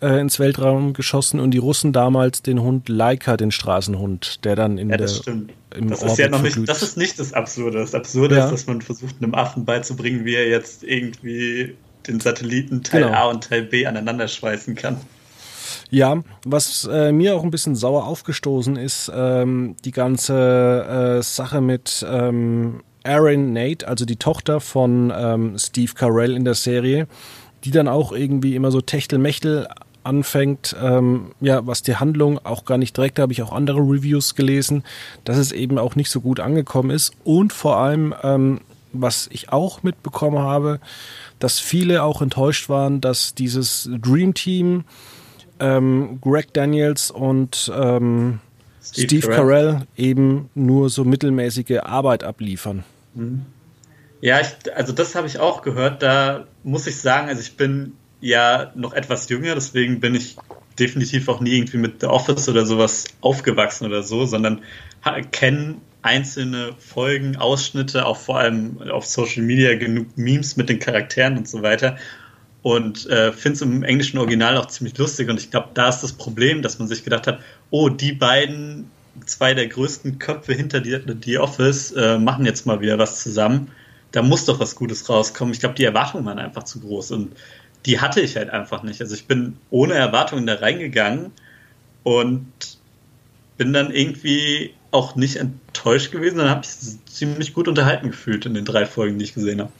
äh, 0.00 0.18
ins 0.18 0.38
Weltraum 0.38 0.94
geschossen 0.94 1.40
und 1.40 1.50
die 1.50 1.58
Russen 1.58 1.92
damals 1.92 2.40
den 2.42 2.60
Hund 2.62 2.88
Laika, 2.88 3.36
den 3.36 3.50
Straßenhund, 3.50 4.44
der 4.44 4.56
dann 4.56 4.78
in 4.78 4.88
ja, 4.90 4.96
der 4.96 5.06
das 5.06 5.18
stimmt. 5.18 5.52
im 5.76 5.90
das 5.90 6.00
Orbit 6.00 6.12
ist 6.12 6.18
ja 6.18 6.28
noch 6.30 6.42
nicht, 6.42 6.58
das 6.68 6.82
ist 6.82 6.96
nicht 6.96 7.18
das 7.20 7.34
Absurde. 7.34 7.78
Das 7.78 7.94
Absurde 7.94 8.36
Ja. 8.36 8.44
ist, 8.46 8.50
dass 8.50 8.66
man 8.66 8.80
versucht, 8.80 9.16
einem 9.20 9.34
Affen 9.34 9.64
beizubringen, 9.66 10.24
wie 10.24 10.34
er 10.34 10.48
jetzt 10.48 10.82
irgendwie 10.84 11.76
den 12.06 12.18
Satelliten 12.18 12.82
Teil 12.82 13.02
Genau. 13.02 13.14
A 13.14 13.24
und 13.26 13.44
Teil 13.44 13.62
B 13.64 13.86
aneinander 13.86 14.26
schweißen 14.26 14.74
kann. 14.74 14.96
Ja, 15.90 16.22
was 16.44 16.88
äh, 16.90 17.10
mir 17.10 17.34
auch 17.36 17.42
ein 17.42 17.50
bisschen 17.50 17.74
sauer 17.74 18.06
aufgestoßen 18.06 18.76
ist, 18.76 19.10
ähm, 19.14 19.74
die 19.84 19.90
ganze 19.90 21.18
äh, 21.18 21.22
Sache 21.22 21.60
mit 21.60 22.06
ähm, 22.08 22.80
Erin 23.02 23.52
Nate, 23.52 23.88
also 23.88 24.04
die 24.04 24.16
Tochter 24.16 24.60
von 24.60 25.12
ähm, 25.14 25.58
Steve 25.58 25.92
Carell 25.94 26.36
in 26.36 26.44
der 26.44 26.54
Serie, 26.54 27.08
die 27.64 27.72
dann 27.72 27.88
auch 27.88 28.12
irgendwie 28.12 28.54
immer 28.54 28.70
so 28.70 28.80
Techtelmechtel 28.80 29.66
anfängt, 30.02 30.74
ähm, 30.82 31.32
ja, 31.40 31.66
was 31.66 31.82
die 31.82 31.96
Handlung 31.96 32.38
auch 32.44 32.64
gar 32.64 32.78
nicht 32.78 32.96
direkt, 32.96 33.18
da 33.18 33.22
habe 33.22 33.32
ich 33.32 33.42
auch 33.42 33.52
andere 33.52 33.80
Reviews 33.80 34.34
gelesen, 34.34 34.84
dass 35.24 35.36
es 35.36 35.52
eben 35.52 35.78
auch 35.78 35.94
nicht 35.94 36.10
so 36.10 36.20
gut 36.20 36.40
angekommen 36.40 36.90
ist. 36.90 37.12
Und 37.24 37.52
vor 37.52 37.76
allem, 37.76 38.14
ähm, 38.22 38.60
was 38.92 39.28
ich 39.32 39.52
auch 39.52 39.82
mitbekommen 39.82 40.38
habe, 40.38 40.80
dass 41.38 41.58
viele 41.58 42.02
auch 42.02 42.22
enttäuscht 42.22 42.68
waren, 42.68 43.00
dass 43.00 43.34
dieses 43.34 43.88
Dream 44.00 44.34
Team, 44.34 44.84
ähm, 45.60 46.18
Greg 46.20 46.52
Daniels 46.52 47.10
und 47.10 47.70
ähm, 47.74 48.40
Steve, 48.82 49.06
Steve 49.06 49.28
Carell. 49.28 49.72
Carell 49.72 49.86
eben 49.96 50.50
nur 50.54 50.90
so 50.90 51.04
mittelmäßige 51.04 51.78
Arbeit 51.82 52.24
abliefern. 52.24 52.84
Mhm. 53.14 53.46
Ja, 54.20 54.40
ich, 54.40 54.74
also 54.74 54.92
das 54.92 55.14
habe 55.14 55.26
ich 55.26 55.38
auch 55.38 55.62
gehört. 55.62 56.02
Da 56.02 56.46
muss 56.62 56.86
ich 56.86 56.96
sagen, 56.96 57.28
also 57.28 57.40
ich 57.40 57.56
bin 57.56 57.94
ja 58.20 58.70
noch 58.74 58.92
etwas 58.92 59.28
jünger, 59.28 59.54
deswegen 59.54 60.00
bin 60.00 60.14
ich 60.14 60.36
definitiv 60.78 61.28
auch 61.28 61.40
nie 61.40 61.56
irgendwie 61.56 61.78
mit 61.78 62.00
The 62.00 62.06
Office 62.06 62.48
oder 62.48 62.66
sowas 62.66 63.04
aufgewachsen 63.20 63.86
oder 63.86 64.02
so, 64.02 64.26
sondern 64.26 64.60
kenne 65.30 65.76
einzelne 66.02 66.72
Folgen, 66.78 67.36
Ausschnitte, 67.36 68.06
auch 68.06 68.16
vor 68.16 68.38
allem 68.38 68.80
auf 68.90 69.04
Social 69.06 69.42
Media 69.42 69.76
genug 69.76 70.16
Memes 70.16 70.56
mit 70.56 70.68
den 70.68 70.78
Charakteren 70.78 71.36
und 71.36 71.48
so 71.48 71.62
weiter. 71.62 71.96
Und 72.62 73.08
äh, 73.08 73.32
finde 73.32 73.56
es 73.56 73.62
im 73.62 73.82
englischen 73.82 74.18
Original 74.18 74.56
auch 74.56 74.66
ziemlich 74.66 74.96
lustig. 74.98 75.28
Und 75.30 75.40
ich 75.40 75.50
glaube, 75.50 75.70
da 75.74 75.88
ist 75.88 76.00
das 76.00 76.12
Problem, 76.12 76.62
dass 76.62 76.78
man 76.78 76.88
sich 76.88 77.04
gedacht 77.04 77.26
hat, 77.26 77.40
oh, 77.70 77.88
die 77.88 78.12
beiden, 78.12 78.90
zwei 79.24 79.54
der 79.54 79.66
größten 79.66 80.18
Köpfe 80.18 80.52
hinter 80.52 80.84
The, 80.84 81.00
The 81.24 81.38
Office, 81.38 81.92
äh, 81.92 82.18
machen 82.18 82.44
jetzt 82.44 82.66
mal 82.66 82.80
wieder 82.80 82.98
was 82.98 83.22
zusammen. 83.22 83.70
Da 84.12 84.22
muss 84.22 84.44
doch 84.44 84.60
was 84.60 84.74
Gutes 84.74 85.08
rauskommen. 85.08 85.54
Ich 85.54 85.60
glaube, 85.60 85.74
die 85.74 85.84
Erwartungen 85.84 86.26
waren 86.26 86.38
einfach 86.38 86.64
zu 86.64 86.80
groß. 86.80 87.12
Und 87.12 87.32
die 87.86 88.00
hatte 88.00 88.20
ich 88.20 88.36
halt 88.36 88.50
einfach 88.50 88.82
nicht. 88.82 89.00
Also 89.00 89.14
ich 89.14 89.26
bin 89.26 89.56
ohne 89.70 89.94
Erwartungen 89.94 90.46
da 90.46 90.54
reingegangen 90.56 91.32
und 92.02 92.46
bin 93.56 93.72
dann 93.72 93.90
irgendwie 93.90 94.74
auch 94.90 95.16
nicht 95.16 95.36
enttäuscht 95.36 96.12
gewesen. 96.12 96.38
Dann 96.38 96.50
habe 96.50 96.62
ich 96.64 96.70
ziemlich 97.06 97.54
gut 97.54 97.68
unterhalten 97.68 98.10
gefühlt 98.10 98.44
in 98.46 98.54
den 98.54 98.64
drei 98.64 98.84
Folgen, 98.84 99.18
die 99.18 99.24
ich 99.24 99.34
gesehen 99.34 99.60
habe. 99.60 99.72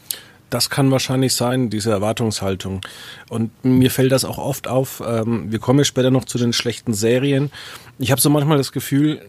Das 0.51 0.69
kann 0.69 0.91
wahrscheinlich 0.91 1.35
sein, 1.35 1.71
diese 1.71 1.91
Erwartungshaltung. 1.91 2.81
Und 3.29 3.65
mir 3.65 3.91
fällt 3.91 4.13
das 4.13 4.25
auch 4.25 4.39
oft 4.39 4.69
auf. 4.69 5.03
Ähm, 5.07 5.51
wir 5.51 5.61
kommen 5.61 5.79
ja 5.79 5.85
später 5.85 6.11
noch 6.11 6.25
zu 6.25 6.39
den 6.39 6.53
schlechten 6.53 6.93
Serien. 6.93 7.51
Ich 7.99 8.11
habe 8.11 8.21
so 8.21 8.31
manchmal 8.31 8.59
das 8.59 8.73
Gefühl, 8.73 9.21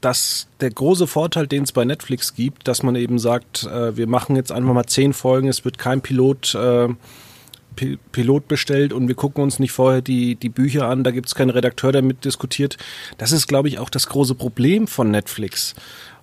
dass 0.00 0.46
der 0.60 0.70
große 0.70 1.06
Vorteil, 1.06 1.46
den 1.46 1.64
es 1.64 1.72
bei 1.72 1.84
Netflix 1.84 2.34
gibt, 2.34 2.68
dass 2.68 2.82
man 2.82 2.94
eben 2.94 3.18
sagt, 3.18 3.64
äh, 3.64 3.96
wir 3.96 4.06
machen 4.06 4.36
jetzt 4.36 4.52
einfach 4.52 4.72
mal 4.72 4.86
zehn 4.86 5.12
Folgen, 5.12 5.48
es 5.48 5.64
wird 5.64 5.78
kein 5.78 6.00
Pilot 6.00 6.54
äh, 6.54 6.88
Pilot 8.12 8.48
bestellt 8.48 8.92
und 8.92 9.08
wir 9.08 9.14
gucken 9.14 9.42
uns 9.42 9.58
nicht 9.58 9.72
vorher 9.72 10.02
die, 10.02 10.34
die 10.34 10.48
Bücher 10.48 10.88
an, 10.88 11.04
da 11.04 11.10
gibt 11.10 11.28
es 11.28 11.34
keinen 11.34 11.50
Redakteur, 11.50 11.92
der 11.92 12.02
mit 12.02 12.24
diskutiert. 12.24 12.76
Das 13.18 13.32
ist, 13.32 13.46
glaube 13.46 13.68
ich, 13.68 13.78
auch 13.78 13.90
das 13.90 14.08
große 14.08 14.34
Problem 14.34 14.86
von 14.86 15.10
Netflix. 15.10 15.74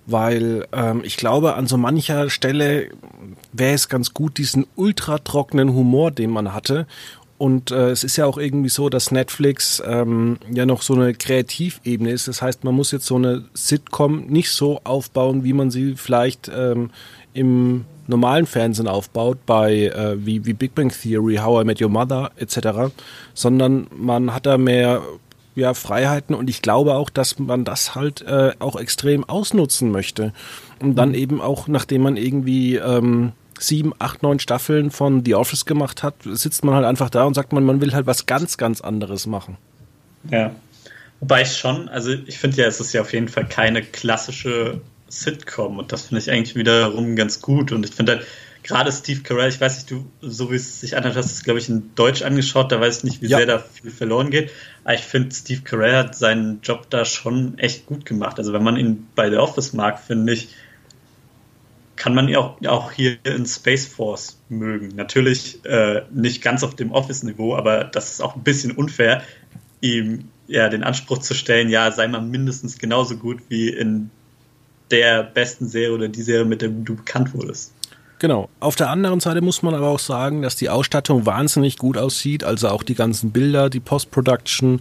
Weil 0.06 0.66
ähm, 0.72 1.02
ich 1.04 1.16
glaube, 1.16 1.54
an 1.54 1.66
so 1.66 1.76
mancher 1.76 2.30
Stelle 2.30 2.90
wäre 3.52 3.74
es 3.74 3.88
ganz 3.88 4.14
gut, 4.14 4.38
diesen 4.38 4.66
ultra 4.76 5.18
trockenen 5.18 5.74
Humor, 5.74 6.10
den 6.10 6.30
man 6.30 6.54
hatte. 6.54 6.86
Und 7.38 7.70
äh, 7.70 7.90
es 7.90 8.02
ist 8.02 8.16
ja 8.16 8.24
auch 8.24 8.38
irgendwie 8.38 8.70
so, 8.70 8.88
dass 8.88 9.10
Netflix 9.10 9.82
ähm, 9.86 10.38
ja 10.50 10.64
noch 10.64 10.80
so 10.80 10.94
eine 10.94 11.12
Kreativebene 11.12 12.10
ist. 12.10 12.28
Das 12.28 12.40
heißt, 12.40 12.64
man 12.64 12.74
muss 12.74 12.92
jetzt 12.92 13.06
so 13.06 13.16
eine 13.16 13.44
Sitcom 13.52 14.26
nicht 14.26 14.50
so 14.50 14.80
aufbauen, 14.84 15.44
wie 15.44 15.52
man 15.52 15.70
sie 15.70 15.96
vielleicht 15.96 16.50
ähm, 16.54 16.90
im 17.34 17.84
normalen 18.06 18.46
Fernsehen 18.46 18.88
aufbaut, 18.88 19.38
bei 19.44 19.86
äh, 19.86 20.24
wie, 20.24 20.46
wie 20.46 20.54
Big 20.54 20.74
Bang 20.74 20.90
Theory, 20.90 21.36
How 21.36 21.62
I 21.62 21.66
Met 21.66 21.82
Your 21.82 21.90
Mother 21.90 22.30
etc., 22.36 22.92
sondern 23.34 23.88
man 23.94 24.32
hat 24.32 24.46
da 24.46 24.56
mehr 24.56 25.02
ja, 25.56 25.74
Freiheiten 25.74 26.34
und 26.34 26.48
ich 26.48 26.62
glaube 26.62 26.94
auch, 26.94 27.10
dass 27.10 27.38
man 27.38 27.64
das 27.64 27.94
halt 27.94 28.22
äh, 28.22 28.52
auch 28.58 28.76
extrem 28.76 29.24
ausnutzen 29.24 29.90
möchte. 29.90 30.32
Und 30.80 30.94
dann 30.96 31.10
mhm. 31.10 31.14
eben 31.16 31.40
auch, 31.40 31.66
nachdem 31.66 32.02
man 32.02 32.16
irgendwie 32.16 32.76
ähm, 32.76 33.32
sieben, 33.58 33.92
acht, 33.98 34.22
neun 34.22 34.38
Staffeln 34.38 34.90
von 34.90 35.24
The 35.24 35.34
Office 35.34 35.64
gemacht 35.64 36.02
hat, 36.02 36.14
sitzt 36.24 36.64
man 36.64 36.74
halt 36.74 36.84
einfach 36.84 37.10
da 37.10 37.24
und 37.24 37.34
sagt 37.34 37.52
man, 37.52 37.64
man 37.64 37.80
will 37.80 37.94
halt 37.94 38.06
was 38.06 38.26
ganz, 38.26 38.58
ganz 38.58 38.82
anderes 38.82 39.26
machen. 39.26 39.56
Ja. 40.30 40.54
Wobei 41.20 41.42
ich 41.42 41.56
schon, 41.56 41.88
also 41.88 42.12
ich 42.26 42.38
finde 42.38 42.58
ja, 42.58 42.66
es 42.66 42.78
ist 42.78 42.92
ja 42.92 43.00
auf 43.00 43.12
jeden 43.14 43.28
Fall 43.28 43.48
keine 43.48 43.82
klassische 43.82 44.82
Sitcom 45.08 45.78
und 45.78 45.90
das 45.92 46.08
finde 46.08 46.20
ich 46.20 46.30
eigentlich 46.30 46.54
wiederum 46.56 47.16
ganz 47.16 47.40
gut 47.40 47.72
und 47.72 47.86
ich 47.86 47.92
finde 47.92 48.16
halt, 48.16 48.26
gerade 48.66 48.90
Steve 48.92 49.22
Carell, 49.22 49.48
ich 49.48 49.60
weiß 49.60 49.76
nicht, 49.76 49.90
du, 49.90 50.06
so 50.20 50.50
wie 50.50 50.56
es 50.56 50.80
sich 50.80 50.96
anhört, 50.96 51.16
hast 51.16 51.30
du 51.30 51.34
es, 51.34 51.44
glaube 51.44 51.58
ich, 51.58 51.68
in 51.68 51.94
Deutsch 51.94 52.22
angeschaut, 52.22 52.72
da 52.72 52.80
weiß 52.80 52.98
ich 52.98 53.04
nicht, 53.04 53.22
wie 53.22 53.26
ja. 53.26 53.38
sehr 53.38 53.46
da 53.46 53.58
viel 53.58 53.90
verloren 53.90 54.30
geht. 54.30 54.50
Aber 54.84 54.94
ich 54.94 55.02
finde, 55.02 55.34
Steve 55.34 55.62
Carell 55.62 55.96
hat 55.96 56.16
seinen 56.16 56.60
Job 56.62 56.90
da 56.90 57.04
schon 57.04 57.58
echt 57.58 57.86
gut 57.86 58.04
gemacht. 58.04 58.38
Also 58.38 58.52
wenn 58.52 58.62
man 58.62 58.76
ihn 58.76 59.06
bei 59.14 59.30
The 59.30 59.36
Office 59.36 59.72
mag, 59.72 60.00
finde 60.00 60.32
ich, 60.32 60.48
kann 61.94 62.14
man 62.14 62.28
ihn 62.28 62.36
auch, 62.36 62.60
auch 62.66 62.92
hier 62.92 63.16
in 63.24 63.46
Space 63.46 63.86
Force 63.86 64.38
mögen. 64.48 64.88
Natürlich 64.96 65.64
äh, 65.64 66.02
nicht 66.12 66.42
ganz 66.42 66.62
auf 66.62 66.74
dem 66.74 66.92
Office-Niveau, 66.92 67.56
aber 67.56 67.84
das 67.84 68.12
ist 68.12 68.20
auch 68.20 68.36
ein 68.36 68.42
bisschen 68.42 68.72
unfair, 68.72 69.22
ihm 69.80 70.28
ja 70.48 70.68
den 70.68 70.84
Anspruch 70.84 71.18
zu 71.18 71.34
stellen, 71.34 71.68
ja, 71.68 71.90
sei 71.90 72.06
mal 72.08 72.20
mindestens 72.20 72.78
genauso 72.78 73.16
gut 73.16 73.40
wie 73.48 73.68
in 73.68 74.10
der 74.90 75.22
besten 75.22 75.66
Serie 75.66 75.94
oder 75.94 76.08
die 76.08 76.22
Serie, 76.22 76.44
mit 76.44 76.62
der 76.62 76.68
du 76.68 76.96
bekannt 76.96 77.34
wurdest. 77.34 77.72
Genau. 78.18 78.48
Auf 78.60 78.76
der 78.76 78.88
anderen 78.88 79.20
Seite 79.20 79.42
muss 79.42 79.62
man 79.62 79.74
aber 79.74 79.88
auch 79.88 79.98
sagen, 79.98 80.40
dass 80.40 80.56
die 80.56 80.70
Ausstattung 80.70 81.26
wahnsinnig 81.26 81.76
gut 81.76 81.98
aussieht. 81.98 82.44
Also 82.44 82.68
auch 82.68 82.82
die 82.82 82.94
ganzen 82.94 83.30
Bilder, 83.30 83.68
die 83.68 83.80
Post-Production, 83.80 84.80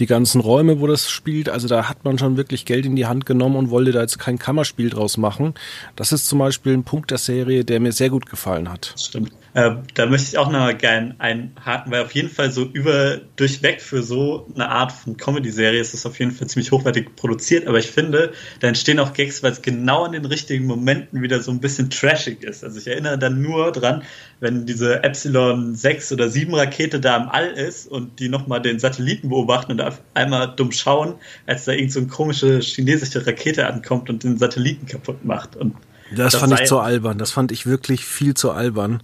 die 0.00 0.06
ganzen 0.06 0.40
Räume, 0.40 0.80
wo 0.80 0.88
das 0.88 1.08
spielt. 1.08 1.48
Also 1.48 1.68
da 1.68 1.88
hat 1.88 2.04
man 2.04 2.18
schon 2.18 2.36
wirklich 2.36 2.64
Geld 2.64 2.84
in 2.84 2.96
die 2.96 3.06
Hand 3.06 3.24
genommen 3.24 3.56
und 3.56 3.70
wollte 3.70 3.92
da 3.92 4.00
jetzt 4.00 4.18
kein 4.18 4.38
Kammerspiel 4.38 4.90
draus 4.90 5.16
machen. 5.16 5.54
Das 5.94 6.10
ist 6.12 6.26
zum 6.26 6.40
Beispiel 6.40 6.72
ein 6.72 6.84
Punkt 6.84 7.10
der 7.12 7.18
Serie, 7.18 7.64
der 7.64 7.78
mir 7.78 7.92
sehr 7.92 8.10
gut 8.10 8.28
gefallen 8.28 8.68
hat. 8.68 8.94
Stimmt. 8.96 9.32
Äh, 9.54 9.72
da 9.94 10.06
möchte 10.06 10.28
ich 10.28 10.38
auch 10.38 10.50
noch 10.50 10.60
mal 10.60 10.74
gerne 10.74 11.14
einhaken, 11.18 11.92
weil 11.92 12.02
auf 12.02 12.12
jeden 12.12 12.30
Fall 12.30 12.50
so 12.50 12.64
über 12.64 13.18
durchweg 13.36 13.82
für 13.82 14.02
so 14.02 14.46
eine 14.54 14.70
Art 14.70 14.92
von 14.92 15.18
Comedy-Serie 15.18 15.78
ist 15.78 15.92
es 15.92 16.06
auf 16.06 16.18
jeden 16.18 16.30
Fall 16.30 16.48
ziemlich 16.48 16.72
hochwertig 16.72 17.16
produziert, 17.16 17.66
aber 17.66 17.78
ich 17.78 17.90
finde, 17.90 18.32
da 18.60 18.68
entstehen 18.68 18.98
auch 18.98 19.12
Gags, 19.12 19.42
weil 19.42 19.52
es 19.52 19.60
genau 19.60 20.06
in 20.06 20.12
den 20.12 20.24
richtigen 20.24 20.66
Momenten 20.66 21.20
wieder 21.20 21.40
so 21.40 21.50
ein 21.50 21.60
bisschen 21.60 21.90
trashig 21.90 22.42
ist. 22.42 22.64
Also 22.64 22.78
ich 22.78 22.86
erinnere 22.86 23.18
dann 23.18 23.42
nur 23.42 23.72
dran, 23.72 24.04
wenn 24.40 24.64
diese 24.64 25.04
Epsilon 25.04 25.74
6 25.74 26.12
oder 26.12 26.30
7 26.30 26.54
Rakete 26.54 26.98
da 26.98 27.18
im 27.18 27.28
All 27.28 27.48
ist 27.48 27.86
und 27.86 28.20
die 28.20 28.30
nochmal 28.30 28.62
den 28.62 28.78
Satelliten 28.78 29.28
beobachten 29.28 29.72
und 29.72 29.82
einmal 30.14 30.54
dumm 30.56 30.72
schauen, 30.72 31.16
als 31.46 31.66
da 31.66 31.72
irgend 31.72 31.92
so 31.92 32.00
eine 32.00 32.08
komische 32.08 32.60
chinesische 32.60 33.26
Rakete 33.26 33.66
ankommt 33.66 34.08
und 34.08 34.24
den 34.24 34.38
Satelliten 34.38 34.86
kaputt 34.86 35.26
macht. 35.26 35.56
Und 35.56 35.74
das, 36.16 36.32
das 36.32 36.40
fand 36.40 36.60
ich 36.60 36.66
zu 36.66 36.78
albern. 36.78 37.18
Das 37.18 37.30
fand 37.30 37.52
ich 37.52 37.66
wirklich 37.66 38.04
viel 38.04 38.34
zu 38.34 38.50
albern. 38.50 39.02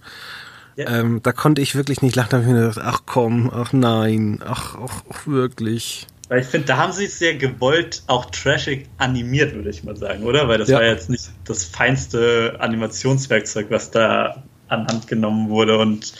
Ja. 0.75 0.99
Ähm, 0.99 1.21
da 1.23 1.31
konnte 1.31 1.61
ich 1.61 1.75
wirklich 1.75 2.01
nicht 2.01 2.15
lachen. 2.15 2.29
Da 2.31 2.37
habe 2.37 2.47
ich 2.47 2.53
mir 2.53 2.59
gedacht, 2.59 2.79
ach 2.81 3.01
komm, 3.05 3.51
ach 3.53 3.73
nein, 3.73 4.41
ach, 4.45 4.75
ach, 4.81 5.03
ach 5.09 5.27
wirklich. 5.27 6.07
Weil 6.29 6.41
ich 6.41 6.47
finde, 6.47 6.67
da 6.67 6.77
haben 6.77 6.93
sie 6.93 7.05
es 7.05 7.17
sehr 7.17 7.35
gewollt 7.35 8.03
auch 8.07 8.25
trashig 8.25 8.87
animiert, 8.97 9.53
würde 9.55 9.69
ich 9.69 9.83
mal 9.83 9.97
sagen, 9.97 10.23
oder? 10.23 10.47
Weil 10.47 10.59
das 10.59 10.69
ja. 10.69 10.77
war 10.77 10.85
jetzt 10.85 11.09
nicht 11.09 11.31
das 11.43 11.65
feinste 11.65 12.55
Animationswerkzeug, 12.59 13.71
was 13.71 13.89
da 13.91 14.43
anhand 14.67 15.07
genommen 15.07 15.49
wurde 15.49 15.79
und 15.79 16.13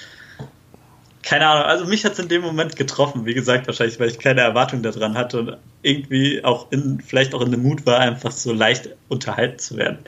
keine 1.22 1.48
Ahnung, 1.48 1.65
also 1.65 1.86
mich 1.86 2.05
hat 2.05 2.13
es 2.13 2.19
in 2.19 2.27
dem 2.27 2.41
Moment 2.41 2.75
getroffen, 2.75 3.25
wie 3.25 3.34
gesagt, 3.34 3.67
wahrscheinlich, 3.67 4.00
weil 4.00 4.10
ich 4.10 4.19
keine 4.19 4.41
Erwartung 4.41 4.81
daran 4.81 5.15
hatte 5.15 5.39
und 5.39 5.58
irgendwie 5.84 6.43
auch 6.43 6.72
in, 6.72 7.01
vielleicht 7.05 7.36
auch 7.36 7.41
in 7.41 7.51
dem 7.51 7.62
Mut 7.62 7.86
war, 7.86 8.00
einfach 8.00 8.31
so 8.31 8.51
leicht 8.51 8.89
unterhalten 9.10 9.60
zu 9.60 9.77
werden. 9.77 10.00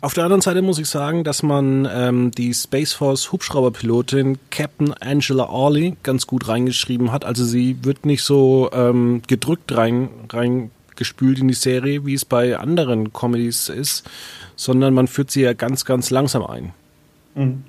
Auf 0.00 0.14
der 0.14 0.24
anderen 0.24 0.42
Seite 0.42 0.62
muss 0.62 0.78
ich 0.78 0.88
sagen, 0.88 1.24
dass 1.24 1.42
man 1.42 1.88
ähm, 1.92 2.30
die 2.30 2.54
Space 2.54 2.92
Force 2.92 3.32
Hubschrauberpilotin 3.32 4.38
Captain 4.50 4.92
Angela 4.94 5.48
Orley 5.48 5.96
ganz 6.02 6.26
gut 6.26 6.46
reingeschrieben 6.46 7.10
hat. 7.10 7.24
Also 7.24 7.44
sie 7.44 7.78
wird 7.82 8.06
nicht 8.06 8.22
so 8.22 8.70
ähm, 8.72 9.22
gedrückt 9.26 9.76
rein, 9.76 10.08
reingespült 10.30 11.40
in 11.40 11.48
die 11.48 11.54
Serie, 11.54 12.06
wie 12.06 12.14
es 12.14 12.24
bei 12.24 12.56
anderen 12.56 13.12
Comedies 13.12 13.68
ist, 13.68 14.08
sondern 14.54 14.94
man 14.94 15.08
führt 15.08 15.32
sie 15.32 15.42
ja 15.42 15.52
ganz, 15.52 15.84
ganz 15.84 16.10
langsam 16.10 16.46
ein. 16.46 16.72
Mhm. 17.34 17.64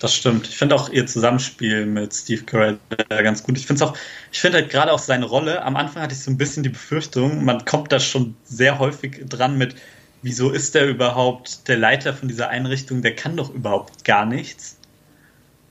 Das 0.00 0.14
stimmt. 0.14 0.48
Ich 0.48 0.56
finde 0.56 0.74
auch 0.76 0.88
ihr 0.88 1.06
Zusammenspiel 1.06 1.84
mit 1.84 2.14
Steve 2.14 2.42
Carell 2.44 2.78
ganz 3.10 3.42
gut. 3.42 3.58
Ich 3.58 3.66
finde 3.66 3.84
auch, 3.84 3.94
ich 4.32 4.40
finde 4.40 4.56
halt 4.56 4.70
gerade 4.70 4.92
auch 4.92 4.98
seine 4.98 5.26
Rolle. 5.26 5.62
Am 5.62 5.76
Anfang 5.76 6.02
hatte 6.02 6.14
ich 6.14 6.20
so 6.20 6.30
ein 6.30 6.38
bisschen 6.38 6.62
die 6.62 6.70
Befürchtung, 6.70 7.44
man 7.44 7.66
kommt 7.66 7.92
da 7.92 8.00
schon 8.00 8.34
sehr 8.44 8.78
häufig 8.78 9.22
dran 9.28 9.58
mit, 9.58 9.74
wieso 10.22 10.50
ist 10.50 10.74
der 10.74 10.88
überhaupt 10.88 11.68
der 11.68 11.78
Leiter 11.78 12.14
von 12.14 12.28
dieser 12.28 12.48
Einrichtung? 12.48 13.02
Der 13.02 13.14
kann 13.14 13.36
doch 13.36 13.52
überhaupt 13.52 14.04
gar 14.04 14.26
nichts. 14.26 14.76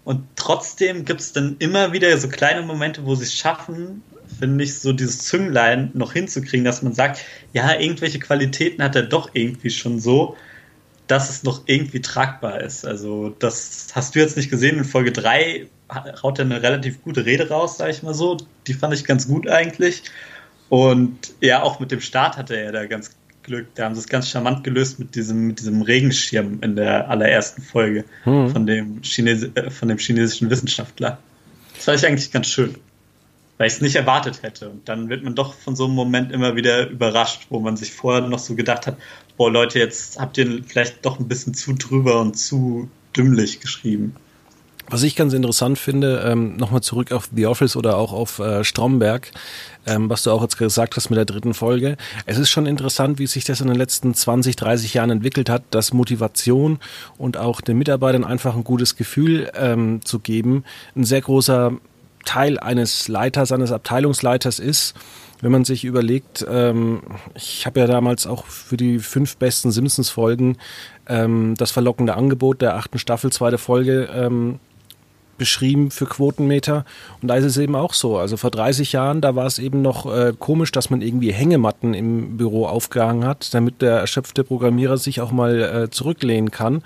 Und 0.03 0.25
trotzdem 0.35 1.05
gibt 1.05 1.21
es 1.21 1.33
dann 1.33 1.57
immer 1.59 1.93
wieder 1.93 2.17
so 2.17 2.29
kleine 2.29 2.63
Momente, 2.63 3.05
wo 3.05 3.15
sie 3.15 3.25
es 3.25 3.35
schaffen, 3.35 4.01
finde 4.39 4.63
ich, 4.63 4.79
so 4.79 4.93
dieses 4.93 5.19
Zünglein 5.19 5.91
noch 5.93 6.13
hinzukriegen, 6.13 6.65
dass 6.65 6.81
man 6.81 6.93
sagt, 6.93 7.23
ja, 7.53 7.79
irgendwelche 7.79 8.19
Qualitäten 8.19 8.81
hat 8.81 8.95
er 8.95 9.03
doch 9.03 9.29
irgendwie 9.33 9.69
schon 9.69 9.99
so, 9.99 10.35
dass 11.07 11.29
es 11.29 11.43
noch 11.43 11.63
irgendwie 11.65 12.01
tragbar 12.01 12.61
ist. 12.61 12.85
Also, 12.85 13.29
das 13.39 13.89
hast 13.93 14.15
du 14.15 14.19
jetzt 14.19 14.37
nicht 14.37 14.49
gesehen. 14.49 14.77
In 14.77 14.85
Folge 14.85 15.11
3 15.11 15.67
haut 16.21 16.39
er 16.39 16.45
eine 16.45 16.61
relativ 16.61 17.03
gute 17.03 17.25
Rede 17.25 17.49
raus, 17.49 17.77
sage 17.77 17.91
ich 17.91 18.03
mal 18.03 18.13
so. 18.13 18.37
Die 18.67 18.73
fand 18.73 18.93
ich 18.93 19.05
ganz 19.05 19.27
gut 19.27 19.47
eigentlich. 19.47 20.03
Und 20.69 21.33
ja, 21.41 21.63
auch 21.63 21.79
mit 21.79 21.91
dem 21.91 22.01
Start 22.01 22.37
hatte 22.37 22.55
er 22.55 22.71
da 22.71 22.85
ganz 22.85 23.11
Glück. 23.49 23.67
Da 23.73 23.85
haben 23.85 23.95
sie 23.95 24.01
es 24.01 24.07
ganz 24.07 24.29
charmant 24.29 24.63
gelöst 24.63 24.99
mit 24.99 25.15
diesem, 25.15 25.47
mit 25.47 25.59
diesem 25.59 25.81
Regenschirm 25.81 26.59
in 26.61 26.75
der 26.75 27.09
allerersten 27.09 27.63
Folge 27.63 28.05
hm. 28.23 28.49
von, 28.51 28.67
dem 28.67 29.01
Chines 29.01 29.43
äh, 29.55 29.71
von 29.71 29.87
dem 29.87 29.97
chinesischen 29.97 30.49
Wissenschaftler. 30.51 31.17
Das 31.75 31.85
fand 31.85 31.97
ich 31.97 32.05
eigentlich 32.05 32.31
ganz 32.31 32.47
schön, 32.47 32.75
weil 33.57 33.67
ich 33.67 33.73
es 33.73 33.81
nicht 33.81 33.95
erwartet 33.95 34.43
hätte. 34.43 34.69
Und 34.69 34.87
dann 34.87 35.09
wird 35.09 35.23
man 35.23 35.33
doch 35.33 35.55
von 35.55 35.75
so 35.75 35.85
einem 35.85 35.95
Moment 35.95 36.31
immer 36.31 36.55
wieder 36.55 36.89
überrascht, 36.89 37.47
wo 37.49 37.59
man 37.59 37.75
sich 37.75 37.91
vorher 37.91 38.27
noch 38.27 38.39
so 38.39 38.53
gedacht 38.53 38.85
hat, 38.85 38.97
boah 39.35 39.51
Leute, 39.51 39.79
jetzt 39.79 40.19
habt 40.19 40.37
ihr 40.37 40.63
vielleicht 40.63 41.03
doch 41.05 41.19
ein 41.19 41.27
bisschen 41.27 41.55
zu 41.55 41.73
drüber 41.73 42.21
und 42.21 42.37
zu 42.37 42.89
dümmlich 43.17 43.59
geschrieben. 43.61 44.15
Was 44.91 45.03
ich 45.03 45.15
ganz 45.15 45.34
interessant 45.34 45.77
finde, 45.77 46.24
ähm, 46.25 46.58
nochmal 46.58 46.81
zurück 46.81 47.12
auf 47.12 47.29
The 47.34 47.46
Office 47.46 47.75
oder 47.75 47.98
auch 47.98 48.12
auf 48.12 48.39
äh, 48.39 48.63
Stromberg, 48.63 49.31
ähm, 49.86 50.10
was 50.10 50.24
du 50.24 50.31
auch 50.31 50.41
jetzt 50.41 50.58
gesagt 50.58 50.96
hast 50.96 51.12
mit 51.12 51.17
der 51.17 51.25
dritten 51.25 51.53
Folge. 51.53 51.96
Es 52.25 52.39
ist 52.39 52.50
schon 52.50 52.65
interessant, 52.65 53.19
wie 53.19 53.27
sich 53.27 53.43
das 53.43 53.62
in 53.62 53.67
den 53.67 53.75
letzten 53.75 54.15
20, 54.15 54.55
30 54.55 54.96
Jahren 54.96 55.12
entwickelt 55.12 55.48
hat, 55.48 55.62
dass 55.69 55.93
Motivation 55.93 56.79
und 57.19 57.38
auch 57.38 57.62
den 57.62 57.77
Mitarbeitern 57.77 58.24
einfach 58.24 58.55
ein 58.55 58.63
gutes 58.63 58.96
Gefühl 58.96 59.51
ähm, 59.55 60.01
zu 60.03 60.19
geben, 60.19 60.63
ein 60.96 61.03
sehr 61.03 61.22
großer 61.22 61.74
Teil 62.25 62.58
eines 62.60 63.08
Leiters, 63.08 63.51
eines 63.51 63.72
Abteilungsleiters 63.72 64.58
ist 64.58 64.96
wenn 65.41 65.51
man 65.51 65.65
sich 65.65 65.86
überlegt, 65.86 66.46
ähm, 66.50 67.01
ich 67.36 67.65
habe 67.65 67.79
ja 67.79 67.88
damals 67.88 68.27
auch 68.27 68.46
für 68.46 68.77
die 68.77 69.00
fünf 69.00 69.38
besten 69.38 69.72
Simpsons-Folgen 69.72 70.58
ähm, 71.08 71.55
das 71.58 71.72
verlockende 71.72 72.15
Angebot 72.15 72.62
der 72.62 72.75
achten 72.75 73.00
Staffel, 73.00 73.31
zweite 73.31 73.58
Folge 73.58 74.10
ähm, 74.13 74.60
beschrieben 75.39 75.89
für 75.89 76.05
Quotenmeter. 76.05 76.86
Und 77.22 77.29
da 77.29 77.36
ist 77.36 77.46
es 77.46 77.58
eben 77.58 77.75
auch 77.75 77.96
so. 77.96 78.17
Also 78.17 78.38
vor 78.38 78.51
30 78.51 78.91
Jahren, 78.91 79.22
da 79.22 79.36
war 79.36 79.48
es 79.48 79.58
eben 79.58 79.81
noch 79.81 80.05
äh, 80.05 80.34
komisch, 80.38 80.72
dass 80.72 80.91
man 80.91 81.01
irgendwie 81.01 81.34
Hängematten 81.34 81.96
im 81.96 82.38
Büro 82.38 82.67
aufgehangen 82.67 83.25
hat, 83.25 83.51
damit 83.55 83.81
der 83.81 83.98
erschöpfte 83.98 84.43
Programmierer 84.43 84.98
sich 84.98 85.22
auch 85.22 85.31
mal 85.31 85.60
äh, 85.60 85.89
zurücklehnen 85.89 86.51
kann. 86.51 86.84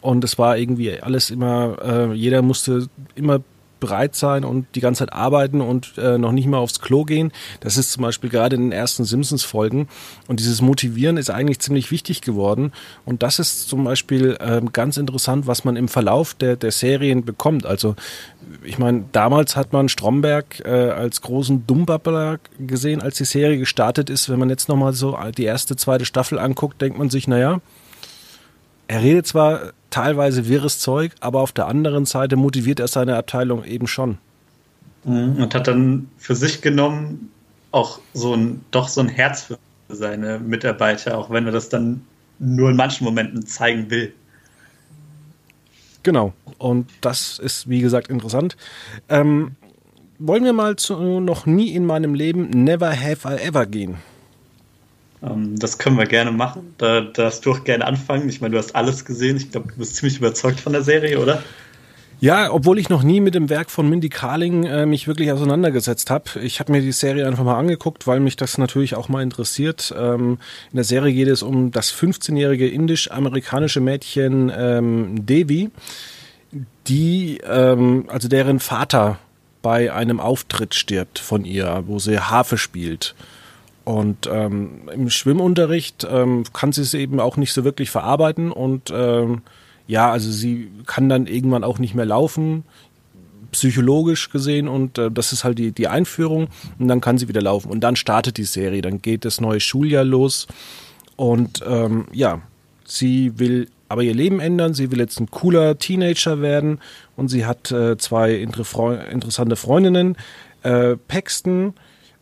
Und 0.00 0.22
es 0.22 0.38
war 0.38 0.56
irgendwie 0.56 1.00
alles 1.00 1.30
immer, 1.30 1.76
äh, 1.82 2.12
jeder 2.12 2.42
musste 2.42 2.88
immer 3.16 3.40
bereit 3.80 4.14
sein 4.14 4.44
und 4.44 4.66
die 4.74 4.80
ganze 4.80 5.00
Zeit 5.00 5.12
arbeiten 5.12 5.60
und 5.60 5.96
äh, 5.98 6.18
noch 6.18 6.32
nicht 6.32 6.46
mal 6.46 6.58
aufs 6.58 6.80
Klo 6.80 7.04
gehen. 7.04 7.32
Das 7.60 7.76
ist 7.76 7.92
zum 7.92 8.02
Beispiel 8.02 8.30
gerade 8.30 8.56
in 8.56 8.62
den 8.62 8.72
ersten 8.72 9.04
Simpsons-Folgen. 9.04 9.88
Und 10.26 10.40
dieses 10.40 10.60
Motivieren 10.60 11.16
ist 11.16 11.30
eigentlich 11.30 11.60
ziemlich 11.60 11.90
wichtig 11.90 12.20
geworden. 12.20 12.72
Und 13.04 13.22
das 13.22 13.38
ist 13.38 13.68
zum 13.68 13.84
Beispiel 13.84 14.36
äh, 14.40 14.60
ganz 14.72 14.96
interessant, 14.96 15.46
was 15.46 15.64
man 15.64 15.76
im 15.76 15.88
Verlauf 15.88 16.34
der, 16.34 16.56
der 16.56 16.72
Serien 16.72 17.24
bekommt. 17.24 17.66
Also 17.66 17.94
ich 18.62 18.78
meine, 18.78 19.04
damals 19.12 19.56
hat 19.56 19.72
man 19.72 19.88
Stromberg 19.88 20.60
äh, 20.64 20.90
als 20.90 21.20
großen 21.20 21.66
Dummbabbler 21.66 22.38
gesehen, 22.58 23.02
als 23.02 23.16
die 23.16 23.24
Serie 23.24 23.58
gestartet 23.58 24.10
ist. 24.10 24.28
Wenn 24.28 24.38
man 24.38 24.50
jetzt 24.50 24.68
nochmal 24.68 24.92
so 24.92 25.18
die 25.36 25.44
erste, 25.44 25.76
zweite 25.76 26.04
Staffel 26.04 26.38
anguckt, 26.38 26.80
denkt 26.80 26.98
man 26.98 27.10
sich, 27.10 27.28
naja, 27.28 27.60
er 28.88 29.02
redet 29.02 29.26
zwar 29.26 29.72
teilweise 29.90 30.48
wirres 30.48 30.78
Zeug, 30.78 31.12
aber 31.20 31.40
auf 31.40 31.52
der 31.52 31.66
anderen 31.66 32.04
Seite 32.04 32.36
motiviert 32.36 32.80
er 32.80 32.88
seine 32.88 33.16
Abteilung 33.16 33.64
eben 33.64 33.86
schon. 33.86 34.18
Mhm. 35.04 35.36
Und 35.36 35.54
hat 35.54 35.66
dann 35.66 36.08
für 36.18 36.34
sich 36.34 36.60
genommen 36.60 37.30
auch 37.70 38.00
so 38.14 38.34
ein, 38.34 38.62
doch 38.70 38.88
so 38.88 39.00
ein 39.00 39.08
Herz 39.08 39.44
für 39.44 39.58
seine 39.88 40.38
Mitarbeiter, 40.38 41.16
auch 41.16 41.30
wenn 41.30 41.46
er 41.46 41.52
das 41.52 41.68
dann 41.68 42.02
nur 42.38 42.70
in 42.70 42.76
manchen 42.76 43.04
Momenten 43.04 43.46
zeigen 43.46 43.90
will. 43.90 44.12
Genau. 46.02 46.32
Und 46.58 46.88
das 47.00 47.38
ist, 47.38 47.68
wie 47.68 47.80
gesagt, 47.80 48.08
interessant. 48.08 48.56
Ähm, 49.08 49.56
wollen 50.18 50.44
wir 50.44 50.52
mal 50.52 50.76
zu 50.76 51.20
noch 51.20 51.46
nie 51.46 51.70
in 51.74 51.86
meinem 51.86 52.14
Leben 52.14 52.50
Never 52.50 52.90
Have 52.90 53.28
I 53.28 53.46
Ever 53.46 53.66
gehen? 53.66 53.96
Ähm, 55.22 55.58
das 55.58 55.78
können 55.78 55.96
wir 55.96 56.06
gerne 56.06 56.32
machen. 56.32 56.74
Da 56.78 57.00
darfst 57.00 57.46
du 57.46 57.52
auch 57.52 57.64
gerne 57.64 57.86
anfangen. 57.86 58.28
Ich 58.28 58.40
meine, 58.40 58.52
du 58.52 58.58
hast 58.58 58.74
alles 58.74 59.04
gesehen. 59.04 59.36
Ich 59.36 59.50
glaube, 59.50 59.68
du 59.68 59.78
bist 59.78 59.96
ziemlich 59.96 60.18
überzeugt 60.18 60.60
von 60.60 60.72
der 60.72 60.82
Serie, 60.82 61.18
oder? 61.18 61.42
Ja, 62.20 62.50
obwohl 62.52 62.80
ich 62.80 62.88
noch 62.88 63.04
nie 63.04 63.20
mit 63.20 63.36
dem 63.36 63.48
Werk 63.48 63.70
von 63.70 63.88
Mindy 63.88 64.08
Kaling 64.08 64.64
äh, 64.64 64.86
mich 64.86 65.06
wirklich 65.06 65.30
auseinandergesetzt 65.30 66.10
habe. 66.10 66.40
Ich 66.42 66.58
habe 66.58 66.72
mir 66.72 66.80
die 66.80 66.90
Serie 66.90 67.28
einfach 67.28 67.44
mal 67.44 67.56
angeguckt, 67.56 68.08
weil 68.08 68.18
mich 68.18 68.34
das 68.34 68.58
natürlich 68.58 68.96
auch 68.96 69.08
mal 69.08 69.22
interessiert. 69.22 69.94
Ähm, 69.96 70.38
in 70.72 70.76
der 70.76 70.84
Serie 70.84 71.12
geht 71.12 71.28
es 71.28 71.44
um 71.44 71.70
das 71.70 71.94
15-jährige 71.94 72.66
indisch-amerikanische 72.68 73.80
Mädchen 73.80 74.50
ähm, 74.52 75.26
Devi, 75.26 75.70
die, 76.88 77.40
ähm, 77.48 78.06
also 78.08 78.26
deren 78.26 78.58
Vater 78.58 79.20
bei 79.62 79.92
einem 79.92 80.18
Auftritt 80.18 80.74
stirbt 80.74 81.20
von 81.20 81.44
ihr, 81.44 81.84
wo 81.86 82.00
sie 82.00 82.18
Harfe 82.18 82.58
spielt. 82.58 83.14
Und 83.88 84.28
ähm, 84.30 84.82
im 84.92 85.08
Schwimmunterricht 85.08 86.06
ähm, 86.10 86.44
kann 86.52 86.72
sie 86.72 86.82
es 86.82 86.92
eben 86.92 87.20
auch 87.20 87.38
nicht 87.38 87.54
so 87.54 87.64
wirklich 87.64 87.88
verarbeiten. 87.88 88.52
Und 88.52 88.92
ähm, 88.94 89.40
ja, 89.86 90.12
also 90.12 90.30
sie 90.30 90.70
kann 90.84 91.08
dann 91.08 91.26
irgendwann 91.26 91.64
auch 91.64 91.78
nicht 91.78 91.94
mehr 91.94 92.04
laufen, 92.04 92.64
psychologisch 93.50 94.28
gesehen. 94.28 94.68
Und 94.68 94.98
äh, 94.98 95.10
das 95.10 95.32
ist 95.32 95.42
halt 95.42 95.58
die, 95.58 95.72
die 95.72 95.88
Einführung. 95.88 96.48
Und 96.78 96.88
dann 96.88 97.00
kann 97.00 97.16
sie 97.16 97.28
wieder 97.28 97.40
laufen. 97.40 97.70
Und 97.70 97.80
dann 97.80 97.96
startet 97.96 98.36
die 98.36 98.44
Serie, 98.44 98.82
dann 98.82 99.00
geht 99.00 99.24
das 99.24 99.40
neue 99.40 99.58
Schuljahr 99.58 100.04
los. 100.04 100.48
Und 101.16 101.64
ähm, 101.66 102.08
ja, 102.12 102.42
sie 102.84 103.38
will 103.38 103.70
aber 103.88 104.02
ihr 104.02 104.14
Leben 104.14 104.38
ändern, 104.38 104.74
sie 104.74 104.90
will 104.90 104.98
jetzt 104.98 105.18
ein 105.18 105.30
cooler 105.30 105.78
Teenager 105.78 106.42
werden. 106.42 106.78
Und 107.16 107.28
sie 107.28 107.46
hat 107.46 107.72
äh, 107.72 107.96
zwei 107.96 108.34
interessante 108.34 109.56
Freundinnen, 109.56 110.18
äh, 110.62 110.96
Paxton, 111.08 111.72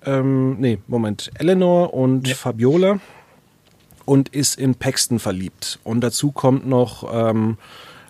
ähm, 0.07 0.57
nee, 0.59 0.79
Moment, 0.87 1.31
Eleanor 1.39 1.93
und 1.93 2.29
ja. 2.29 2.35
Fabiola 2.35 3.01
und 4.05 4.29
ist 4.31 4.59
in 4.59 4.75
Paxton 4.75 5.19
verliebt. 5.19 5.79
Und 5.85 6.01
dazu 6.01 6.33
kommt 6.33 6.67
noch 6.67 7.05
ähm, 7.13 7.59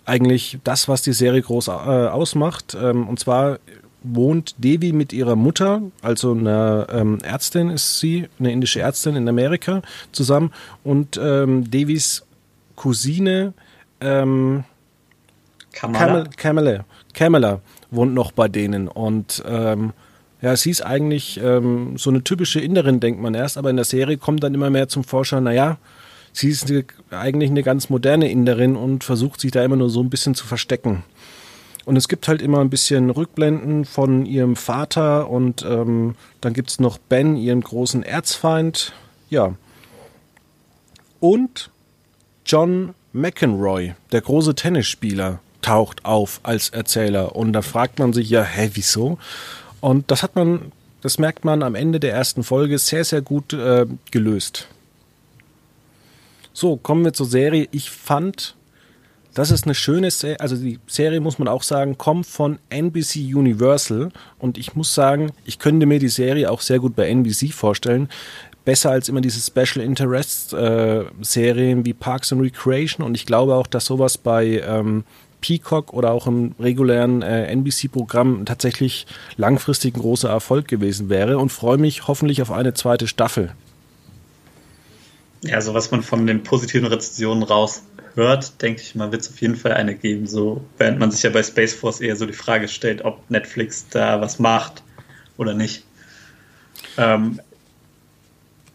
eigentlich 0.05 0.59
das, 0.63 0.89
was 0.89 1.03
die 1.03 1.13
Serie 1.13 1.43
groß 1.43 1.69
äh, 1.69 1.71
ausmacht. 1.71 2.77
Ähm, 2.81 3.09
und 3.09 3.19
zwar 3.19 3.59
wohnt 4.03 4.55
Devi 4.59 4.93
mit 4.93 5.13
ihrer 5.13 5.35
Mutter, 5.35 5.83
also 6.01 6.33
eine 6.33 6.87
ähm, 6.91 7.19
Ärztin 7.25 7.71
ist 7.71 7.99
sie, 7.99 8.29
eine 8.39 8.53
indische 8.53 8.81
Ärztin 8.81 9.17
in 9.17 9.29
Amerika, 9.29 9.83
zusammen. 10.13 10.53
Und 10.85 11.19
ähm, 11.21 11.69
Devis 11.71 12.25
Cousine 12.77 13.55
ähm, 14.01 14.65
Kamala. 15.73 16.25
Kamala, 16.37 16.85
Kamala 17.13 17.61
wohnt 17.91 18.15
noch 18.15 18.33
bei 18.33 18.49
denen. 18.49 18.89
Und 18.89 19.43
ähm, 19.47 19.93
ja, 20.47 20.55
sie 20.55 20.71
ist 20.71 20.83
eigentlich 20.83 21.41
ähm, 21.43 21.99
so 21.99 22.09
eine 22.09 22.23
typische 22.23 22.61
Inderin, 22.61 23.01
denkt 23.01 23.21
man 23.21 23.35
erst, 23.35 23.59
aber 23.59 23.69
in 23.69 23.75
der 23.75 23.85
Serie 23.85 24.17
kommt 24.17 24.45
dann 24.45 24.55
immer 24.55 24.71
mehr 24.71 24.89
zum 24.89 25.03
Vorschein, 25.03 25.43
naja, 25.43 25.77
sie 26.33 26.51
ist 26.51 26.71
eine, 26.71 26.85
eigentlich 27.11 27.51
eine 27.51 27.65
ganz 27.65 27.91
moderne 27.91 28.31
Inderin 28.31 28.77
und 28.77 29.03
versucht 29.03 29.41
sich 29.41 29.51
da 29.51 29.65
immer 29.65 29.75
nur 29.75 29.91
so 29.91 30.01
ein 30.01 30.09
bisschen 30.09 30.37
zu 30.37 30.47
verstecken. 30.47 31.03
Und 31.85 31.97
es 31.97 32.07
gibt 32.07 32.29
halt 32.29 32.43
immer 32.43 32.61
ein 32.61 32.71
bisschen 32.71 33.11
Rückblenden 33.11 33.87
von 33.87 34.25
ihrem 34.25 34.55
Vater 34.55 35.29
und 35.29 35.67
ähm, 35.69 36.15
dann 36.41 36.53
gibt 36.53 36.71
es 36.71 36.79
noch 36.79 36.99
Ben, 36.99 37.37
ihren 37.37 37.63
großen 37.63 38.05
Erzfeind. 38.05 38.93
Ja. 39.29 39.57
Und 41.19 41.71
John 42.45 42.95
McEnroy, 43.13 43.95
der 44.13 44.21
große 44.21 44.55
Tennisspieler, 44.55 45.41
taucht 45.61 46.05
auf 46.05 46.39
als 46.45 46.69
Erzähler. 46.69 47.35
Und 47.35 47.53
da 47.53 47.63
fragt 47.63 47.99
man 47.99 48.13
sich 48.13 48.31
ja, 48.31 48.45
hä, 48.45 48.71
wieso? 48.75 49.19
Und 49.87 50.11
das 50.11 50.25
hat 50.25 50.35
man, 50.35 50.73
das 51.01 51.21
merkt 51.21 51.45
man 51.45 51.63
am 51.63 51.77
Ende 51.77 52.01
der 52.01 52.13
ersten 52.13 52.43
Folge 52.43 52.77
sehr, 52.77 53.05
sehr 53.05 53.23
gut 53.23 53.53
äh, 53.53 53.87
gelöst. 54.11 54.67
So, 56.53 56.77
kommen 56.77 57.05
wir 57.05 57.13
zur 57.13 57.27
Serie. 57.27 57.69
Ich 57.71 57.89
fand, 57.91 58.57
das 59.33 59.53
ist 59.53 59.63
eine 59.63 59.77
schöne 59.77 60.11
Serie. 60.11 60.41
Also 60.41 60.57
die 60.57 60.81
Serie, 60.89 61.21
muss 61.21 61.39
man 61.39 61.47
auch 61.47 61.63
sagen, 61.63 61.97
kommt 61.99 62.27
von 62.27 62.59
NBC 62.69 63.33
Universal. 63.33 64.09
Und 64.41 64.59
ich 64.59 64.75
muss 64.75 64.93
sagen, 64.93 65.31
ich 65.45 65.61
könnte 65.61 65.87
mir 65.87 66.01
die 66.01 66.09
Serie 66.09 66.51
auch 66.51 66.63
sehr 66.63 66.81
gut 66.81 66.97
bei 66.97 67.09
NBC 67.09 67.53
vorstellen. 67.53 68.09
Besser 68.65 68.91
als 68.91 69.09
immer 69.09 69.21
diese 69.21 69.41
Special 69.41 69.87
Interest 69.87 70.53
äh, 70.53 71.05
Serien 71.21 71.85
wie 71.85 71.95
Parks 71.95 72.33
and 72.33 72.43
Recreation. 72.43 73.07
Und 73.07 73.15
ich 73.15 73.25
glaube 73.25 73.55
auch, 73.55 73.69
dass 73.69 73.85
sowas 73.85 74.19
bei 74.19 74.61
ähm, 74.67 75.05
Peacock 75.47 75.93
oder 75.93 76.11
auch 76.11 76.27
im 76.27 76.57
regulären 76.59 77.23
äh, 77.23 77.47
NBC-Programm 77.53 78.47
tatsächlich 78.47 79.07
langfristig 79.37 79.95
ein 79.95 80.01
großer 80.01 80.29
Erfolg 80.29 80.67
gewesen 80.67 81.09
wäre 81.09 81.39
und 81.39 81.51
freue 81.51 81.79
mich 81.79 82.09
hoffentlich 82.09 82.43
auf 82.43 82.51
eine 82.51 82.75
zweite 82.75 83.07
Staffel. 83.07 83.53
Ja, 85.43 85.61
so 85.61 85.73
was 85.73 85.93
man 85.93 86.03
von 86.03 86.27
den 86.27 86.43
positiven 86.43 86.89
Rezensionen 86.89 87.45
raushört, 87.45 88.61
denke 88.61 88.83
ich 88.83 88.97
mal, 88.97 89.13
wird 89.13 89.23
es 89.23 89.31
auf 89.31 89.41
jeden 89.41 89.55
Fall 89.55 89.75
eine 89.75 89.95
geben. 89.95 90.27
So, 90.27 90.65
während 90.79 90.99
man 90.99 91.13
sich 91.13 91.23
ja 91.23 91.31
bei 91.31 91.45
Space 91.45 91.75
Force 91.75 92.01
eher 92.01 92.17
so 92.17 92.27
die 92.27 92.33
Frage 92.33 92.67
stellt, 92.67 93.05
ob 93.05 93.31
Netflix 93.31 93.87
da 93.89 94.21
was 94.21 94.41
macht 94.41 94.83
oder 95.37 95.55
nicht. 95.55 95.85
Ähm, 96.99 97.41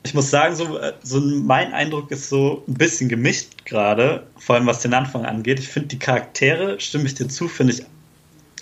ich 0.03 0.13
muss 0.13 0.29
sagen, 0.29 0.55
so, 0.55 0.77
äh, 0.77 0.93
so 1.03 1.19
mein 1.19 1.73
Eindruck 1.73 2.11
ist 2.11 2.29
so 2.29 2.63
ein 2.67 2.73
bisschen 2.73 3.09
gemischt 3.09 3.65
gerade, 3.65 4.25
vor 4.37 4.55
allem 4.55 4.65
was 4.65 4.79
den 4.79 4.93
Anfang 4.93 5.25
angeht. 5.25 5.59
Ich 5.59 5.67
finde 5.67 5.89
die 5.89 5.99
Charaktere, 5.99 6.79
stimme 6.79 7.05
ich 7.05 7.15
dir 7.15 7.27
zu, 7.27 7.47
finde 7.47 7.73
ich 7.73 7.83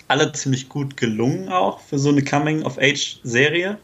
alle 0.08 0.32
ziemlich 0.32 0.68
gut 0.68 0.96
gelungen 0.96 1.48
auch 1.50 1.80
für 1.80 1.98
so 1.98 2.08
eine 2.08 2.22
Coming-of-Age-Serie. 2.22 3.78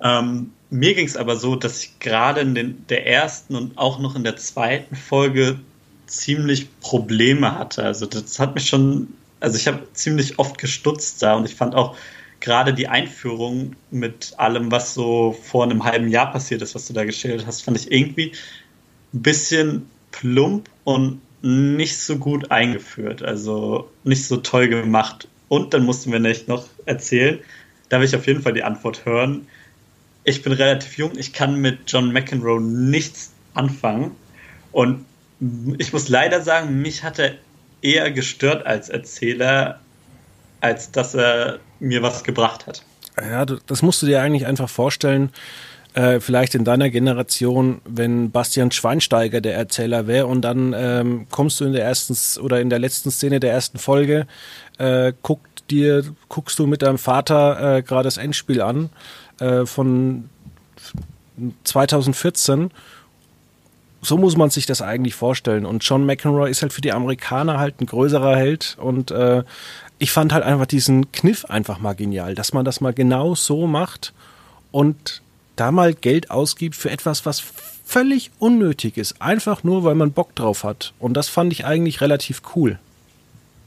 Ähm, 0.00 0.52
mir 0.70 0.94
ging 0.94 1.06
es 1.06 1.16
aber 1.16 1.36
so, 1.36 1.56
dass 1.56 1.82
ich 1.82 1.98
gerade 1.98 2.40
in 2.40 2.54
den, 2.54 2.86
der 2.88 3.06
ersten 3.06 3.56
und 3.56 3.76
auch 3.76 3.98
noch 3.98 4.16
in 4.16 4.24
der 4.24 4.36
zweiten 4.36 4.96
Folge 4.96 5.58
ziemlich 6.06 6.68
Probleme 6.80 7.58
hatte. 7.58 7.82
Also 7.82 8.06
das 8.06 8.38
hat 8.38 8.54
mich 8.54 8.68
schon, 8.68 9.08
also 9.40 9.56
ich 9.56 9.66
habe 9.66 9.86
ziemlich 9.92 10.38
oft 10.38 10.58
gestutzt 10.58 11.22
da 11.22 11.34
und 11.34 11.44
ich 11.44 11.54
fand 11.54 11.74
auch 11.74 11.96
gerade 12.44 12.74
die 12.74 12.88
Einführung 12.88 13.74
mit 13.90 14.34
allem, 14.36 14.70
was 14.70 14.92
so 14.92 15.32
vor 15.32 15.64
einem 15.64 15.82
halben 15.82 16.08
Jahr 16.08 16.30
passiert 16.30 16.60
ist, 16.60 16.74
was 16.74 16.86
du 16.86 16.92
da 16.92 17.06
geschildert 17.06 17.46
hast, 17.46 17.62
fand 17.62 17.78
ich 17.78 17.90
irgendwie 17.90 18.32
ein 19.14 19.22
bisschen 19.22 19.88
plump 20.12 20.68
und 20.84 21.22
nicht 21.40 21.96
so 21.96 22.18
gut 22.18 22.50
eingeführt, 22.50 23.22
also 23.22 23.90
nicht 24.04 24.26
so 24.26 24.36
toll 24.36 24.68
gemacht. 24.68 25.26
Und 25.48 25.72
dann 25.72 25.86
mussten 25.86 26.12
wir 26.12 26.18
nicht 26.18 26.46
noch 26.46 26.68
erzählen, 26.84 27.38
da 27.88 27.98
will 27.98 28.06
ich 28.06 28.14
auf 28.14 28.26
jeden 28.26 28.42
Fall 28.42 28.52
die 28.52 28.62
Antwort 28.62 29.06
hören. 29.06 29.46
Ich 30.24 30.42
bin 30.42 30.52
relativ 30.52 30.98
jung, 30.98 31.12
ich 31.16 31.32
kann 31.32 31.56
mit 31.56 31.90
John 31.90 32.12
McEnroe 32.12 32.60
nichts 32.60 33.32
anfangen. 33.54 34.10
Und 34.70 35.06
ich 35.78 35.94
muss 35.94 36.10
leider 36.10 36.42
sagen, 36.42 36.82
mich 36.82 37.04
hat 37.04 37.18
er 37.18 37.36
eher 37.80 38.10
gestört 38.10 38.66
als 38.66 38.90
Erzähler, 38.90 39.80
als 40.60 40.90
dass 40.90 41.14
er 41.14 41.60
mir 41.84 42.02
was 42.02 42.24
gebracht 42.24 42.66
hat. 42.66 42.82
Ja, 43.20 43.44
das 43.44 43.82
musst 43.82 44.02
du 44.02 44.06
dir 44.06 44.20
eigentlich 44.20 44.46
einfach 44.46 44.68
vorstellen. 44.68 45.30
Äh, 45.94 46.18
vielleicht 46.18 46.56
in 46.56 46.64
deiner 46.64 46.90
Generation, 46.90 47.80
wenn 47.84 48.32
Bastian 48.32 48.72
Schweinsteiger 48.72 49.40
der 49.40 49.54
Erzähler 49.54 50.08
wäre 50.08 50.26
und 50.26 50.42
dann 50.42 50.74
ähm, 50.76 51.26
kommst 51.30 51.60
du 51.60 51.64
in 51.64 51.72
der 51.72 51.84
ersten 51.84 52.16
oder 52.40 52.60
in 52.60 52.68
der 52.68 52.80
letzten 52.80 53.12
Szene 53.12 53.38
der 53.38 53.52
ersten 53.52 53.78
Folge, 53.78 54.26
äh, 54.78 55.12
guckt 55.22 55.70
dir, 55.70 56.02
guckst 56.28 56.58
du 56.58 56.66
mit 56.66 56.82
deinem 56.82 56.98
Vater 56.98 57.76
äh, 57.76 57.82
gerade 57.82 58.04
das 58.04 58.16
Endspiel 58.16 58.60
an 58.60 58.90
äh, 59.38 59.66
von 59.66 60.28
2014 61.62 62.72
so 64.04 64.18
muss 64.18 64.36
man 64.36 64.50
sich 64.50 64.66
das 64.66 64.82
eigentlich 64.82 65.14
vorstellen. 65.14 65.66
Und 65.66 65.82
John 65.84 66.04
McEnroe 66.04 66.48
ist 66.48 66.62
halt 66.62 66.72
für 66.72 66.80
die 66.80 66.92
Amerikaner 66.92 67.58
halt 67.58 67.80
ein 67.80 67.86
größerer 67.86 68.36
Held. 68.36 68.76
Und 68.78 69.10
äh, 69.10 69.42
ich 69.98 70.10
fand 70.12 70.32
halt 70.32 70.44
einfach 70.44 70.66
diesen 70.66 71.10
Kniff 71.12 71.44
einfach 71.46 71.78
mal 71.78 71.94
genial, 71.94 72.34
dass 72.34 72.52
man 72.52 72.64
das 72.64 72.80
mal 72.80 72.92
genau 72.92 73.34
so 73.34 73.66
macht 73.66 74.12
und 74.70 75.22
da 75.56 75.70
mal 75.70 75.94
Geld 75.94 76.30
ausgibt 76.30 76.74
für 76.74 76.90
etwas, 76.90 77.26
was 77.26 77.42
völlig 77.84 78.30
unnötig 78.38 78.96
ist. 78.96 79.20
Einfach 79.20 79.62
nur, 79.62 79.84
weil 79.84 79.94
man 79.94 80.12
Bock 80.12 80.34
drauf 80.34 80.64
hat. 80.64 80.92
Und 80.98 81.14
das 81.14 81.28
fand 81.28 81.52
ich 81.52 81.64
eigentlich 81.64 82.00
relativ 82.00 82.42
cool. 82.56 82.78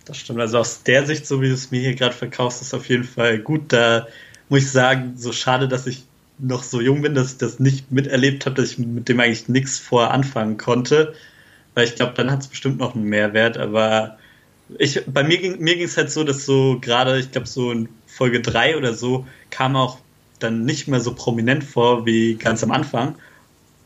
Das 0.05 0.17
stimmt. 0.17 0.39
Also 0.39 0.57
aus 0.57 0.83
der 0.83 1.05
Sicht, 1.05 1.27
so 1.27 1.41
wie 1.41 1.47
du 1.47 1.53
es 1.53 1.71
mir 1.71 1.81
hier 1.81 1.95
gerade 1.95 2.15
verkaufst, 2.15 2.61
ist 2.61 2.73
auf 2.73 2.89
jeden 2.89 3.03
Fall 3.03 3.39
gut. 3.39 3.71
Da 3.73 4.07
muss 4.49 4.63
ich 4.63 4.71
sagen, 4.71 5.13
so 5.17 5.31
schade, 5.31 5.67
dass 5.67 5.87
ich 5.87 6.03
noch 6.39 6.63
so 6.63 6.81
jung 6.81 7.01
bin, 7.01 7.15
dass 7.15 7.33
ich 7.33 7.37
das 7.37 7.59
nicht 7.59 7.91
miterlebt 7.91 8.45
habe, 8.45 8.55
dass 8.55 8.71
ich 8.71 8.77
mit 8.79 9.09
dem 9.09 9.19
eigentlich 9.19 9.49
nichts 9.49 9.79
vorher 9.79 10.11
anfangen 10.11 10.57
konnte. 10.57 11.13
Weil 11.73 11.85
ich 11.85 11.95
glaube, 11.95 12.13
dann 12.15 12.31
hat 12.31 12.41
es 12.41 12.47
bestimmt 12.47 12.79
noch 12.79 12.95
einen 12.95 13.05
Mehrwert. 13.05 13.57
Aber 13.57 14.17
ich, 14.77 15.01
bei 15.05 15.23
mir 15.23 15.37
ging 15.37 15.59
mir 15.59 15.75
ging 15.75 15.85
es 15.85 15.97
halt 15.97 16.11
so, 16.11 16.23
dass 16.23 16.45
so 16.45 16.77
gerade, 16.79 17.19
ich 17.19 17.31
glaube, 17.31 17.47
so 17.47 17.71
in 17.71 17.89
Folge 18.05 18.41
3 18.41 18.77
oder 18.77 18.93
so 18.93 19.25
kam 19.49 19.75
auch 19.75 19.99
dann 20.39 20.65
nicht 20.65 20.87
mehr 20.87 20.99
so 20.99 21.13
prominent 21.13 21.63
vor 21.63 22.05
wie 22.05 22.35
ganz 22.35 22.63
am 22.63 22.71
Anfang. 22.71 23.15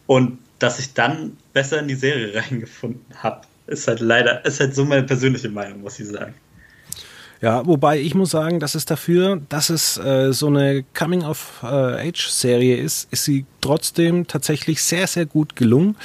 Und 0.07 0.39
dass 0.59 0.79
ich 0.79 0.93
dann 0.93 1.37
besser 1.53 1.79
in 1.79 1.87
die 1.87 1.95
Serie 1.95 2.35
reingefunden 2.41 3.05
habe, 3.15 3.41
ist 3.67 3.87
halt 3.87 3.99
leider, 3.99 4.45
ist 4.45 4.59
halt 4.59 4.75
so 4.75 4.85
meine 4.85 5.03
persönliche 5.03 5.49
Meinung, 5.49 5.81
muss 5.81 5.99
ich 5.99 6.07
sagen. 6.07 6.33
Ja, 7.41 7.65
wobei 7.65 7.99
ich 7.99 8.13
muss 8.13 8.29
sagen, 8.29 8.59
dass 8.59 8.75
es 8.75 8.85
dafür, 8.85 9.41
dass 9.49 9.71
es 9.71 9.97
äh, 9.97 10.31
so 10.31 10.47
eine 10.47 10.83
Coming-of-Age-Serie 10.93 12.77
ist, 12.77 13.11
ist 13.11 13.25
sie 13.25 13.45
trotzdem 13.61 14.27
tatsächlich 14.27 14.83
sehr, 14.83 15.07
sehr 15.07 15.25
gut 15.25 15.55
gelungen. 15.55 15.95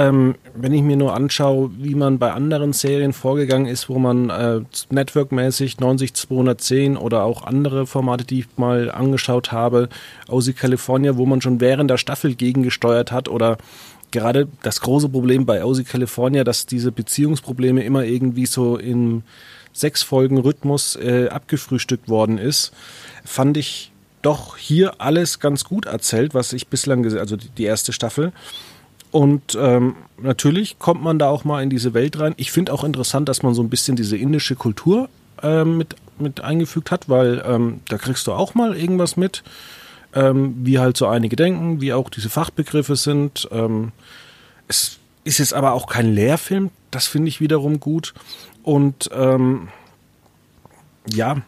Ähm, 0.00 0.36
wenn 0.54 0.72
ich 0.72 0.80
mir 0.80 0.96
nur 0.96 1.14
anschaue, 1.14 1.70
wie 1.76 1.94
man 1.94 2.18
bei 2.18 2.32
anderen 2.32 2.72
Serien 2.72 3.12
vorgegangen 3.12 3.66
ist, 3.66 3.90
wo 3.90 3.98
man 3.98 4.30
äh, 4.30 4.60
networkmäßig 4.88 5.78
90210 5.78 6.96
oder 6.96 7.24
auch 7.24 7.42
andere 7.44 7.86
Formate, 7.86 8.24
die 8.24 8.40
ich 8.40 8.46
mal 8.56 8.90
angeschaut 8.90 9.52
habe, 9.52 9.90
aus 10.26 10.50
California, 10.56 11.18
wo 11.18 11.26
man 11.26 11.42
schon 11.42 11.60
während 11.60 11.90
der 11.90 11.98
Staffel 11.98 12.34
gegengesteuert 12.34 13.12
hat 13.12 13.28
oder 13.28 13.58
gerade 14.10 14.48
das 14.62 14.80
große 14.80 15.10
Problem 15.10 15.44
bei 15.44 15.62
Aussie 15.62 15.84
California, 15.84 16.44
dass 16.44 16.64
diese 16.64 16.92
Beziehungsprobleme 16.92 17.84
immer 17.84 18.04
irgendwie 18.04 18.46
so 18.46 18.78
in 18.78 19.22
sechs 19.74 20.02
Folgen 20.02 20.38
Rhythmus 20.38 20.96
äh, 20.96 21.28
abgefrühstückt 21.28 22.08
worden 22.08 22.38
ist, 22.38 22.72
fand 23.22 23.58
ich 23.58 23.92
doch 24.22 24.56
hier 24.56 24.94
alles 24.98 25.40
ganz 25.40 25.64
gut 25.64 25.84
erzählt, 25.84 26.32
was 26.32 26.54
ich 26.54 26.68
bislang 26.68 27.02
gesehen, 27.02 27.20
also 27.20 27.36
die 27.36 27.64
erste 27.64 27.92
Staffel. 27.92 28.32
Und 29.10 29.56
ähm, 29.58 29.96
natürlich 30.18 30.78
kommt 30.78 31.02
man 31.02 31.18
da 31.18 31.28
auch 31.28 31.44
mal 31.44 31.62
in 31.62 31.70
diese 31.70 31.94
Welt 31.94 32.18
rein. 32.18 32.34
Ich 32.36 32.52
finde 32.52 32.72
auch 32.72 32.84
interessant, 32.84 33.28
dass 33.28 33.42
man 33.42 33.54
so 33.54 33.62
ein 33.62 33.70
bisschen 33.70 33.96
diese 33.96 34.16
indische 34.16 34.54
Kultur 34.54 35.08
äh, 35.42 35.64
mit, 35.64 35.96
mit 36.18 36.40
eingefügt 36.40 36.90
hat, 36.90 37.08
weil 37.08 37.42
ähm, 37.44 37.80
da 37.88 37.98
kriegst 37.98 38.26
du 38.26 38.32
auch 38.32 38.54
mal 38.54 38.76
irgendwas 38.76 39.16
mit, 39.16 39.42
ähm, 40.14 40.54
wie 40.62 40.78
halt 40.78 40.96
so 40.96 41.06
einige 41.08 41.34
denken, 41.34 41.80
wie 41.80 41.92
auch 41.92 42.08
diese 42.08 42.30
Fachbegriffe 42.30 42.94
sind. 42.94 43.48
Ähm, 43.50 43.90
es 44.68 44.98
ist 45.24 45.38
jetzt 45.38 45.54
aber 45.54 45.72
auch 45.72 45.86
kein 45.86 46.14
Lehrfilm, 46.14 46.70
das 46.90 47.06
finde 47.06 47.28
ich 47.28 47.40
wiederum 47.40 47.80
gut. 47.80 48.14
Und 48.62 49.10
ähm, 49.12 49.68
ja, 51.12 51.42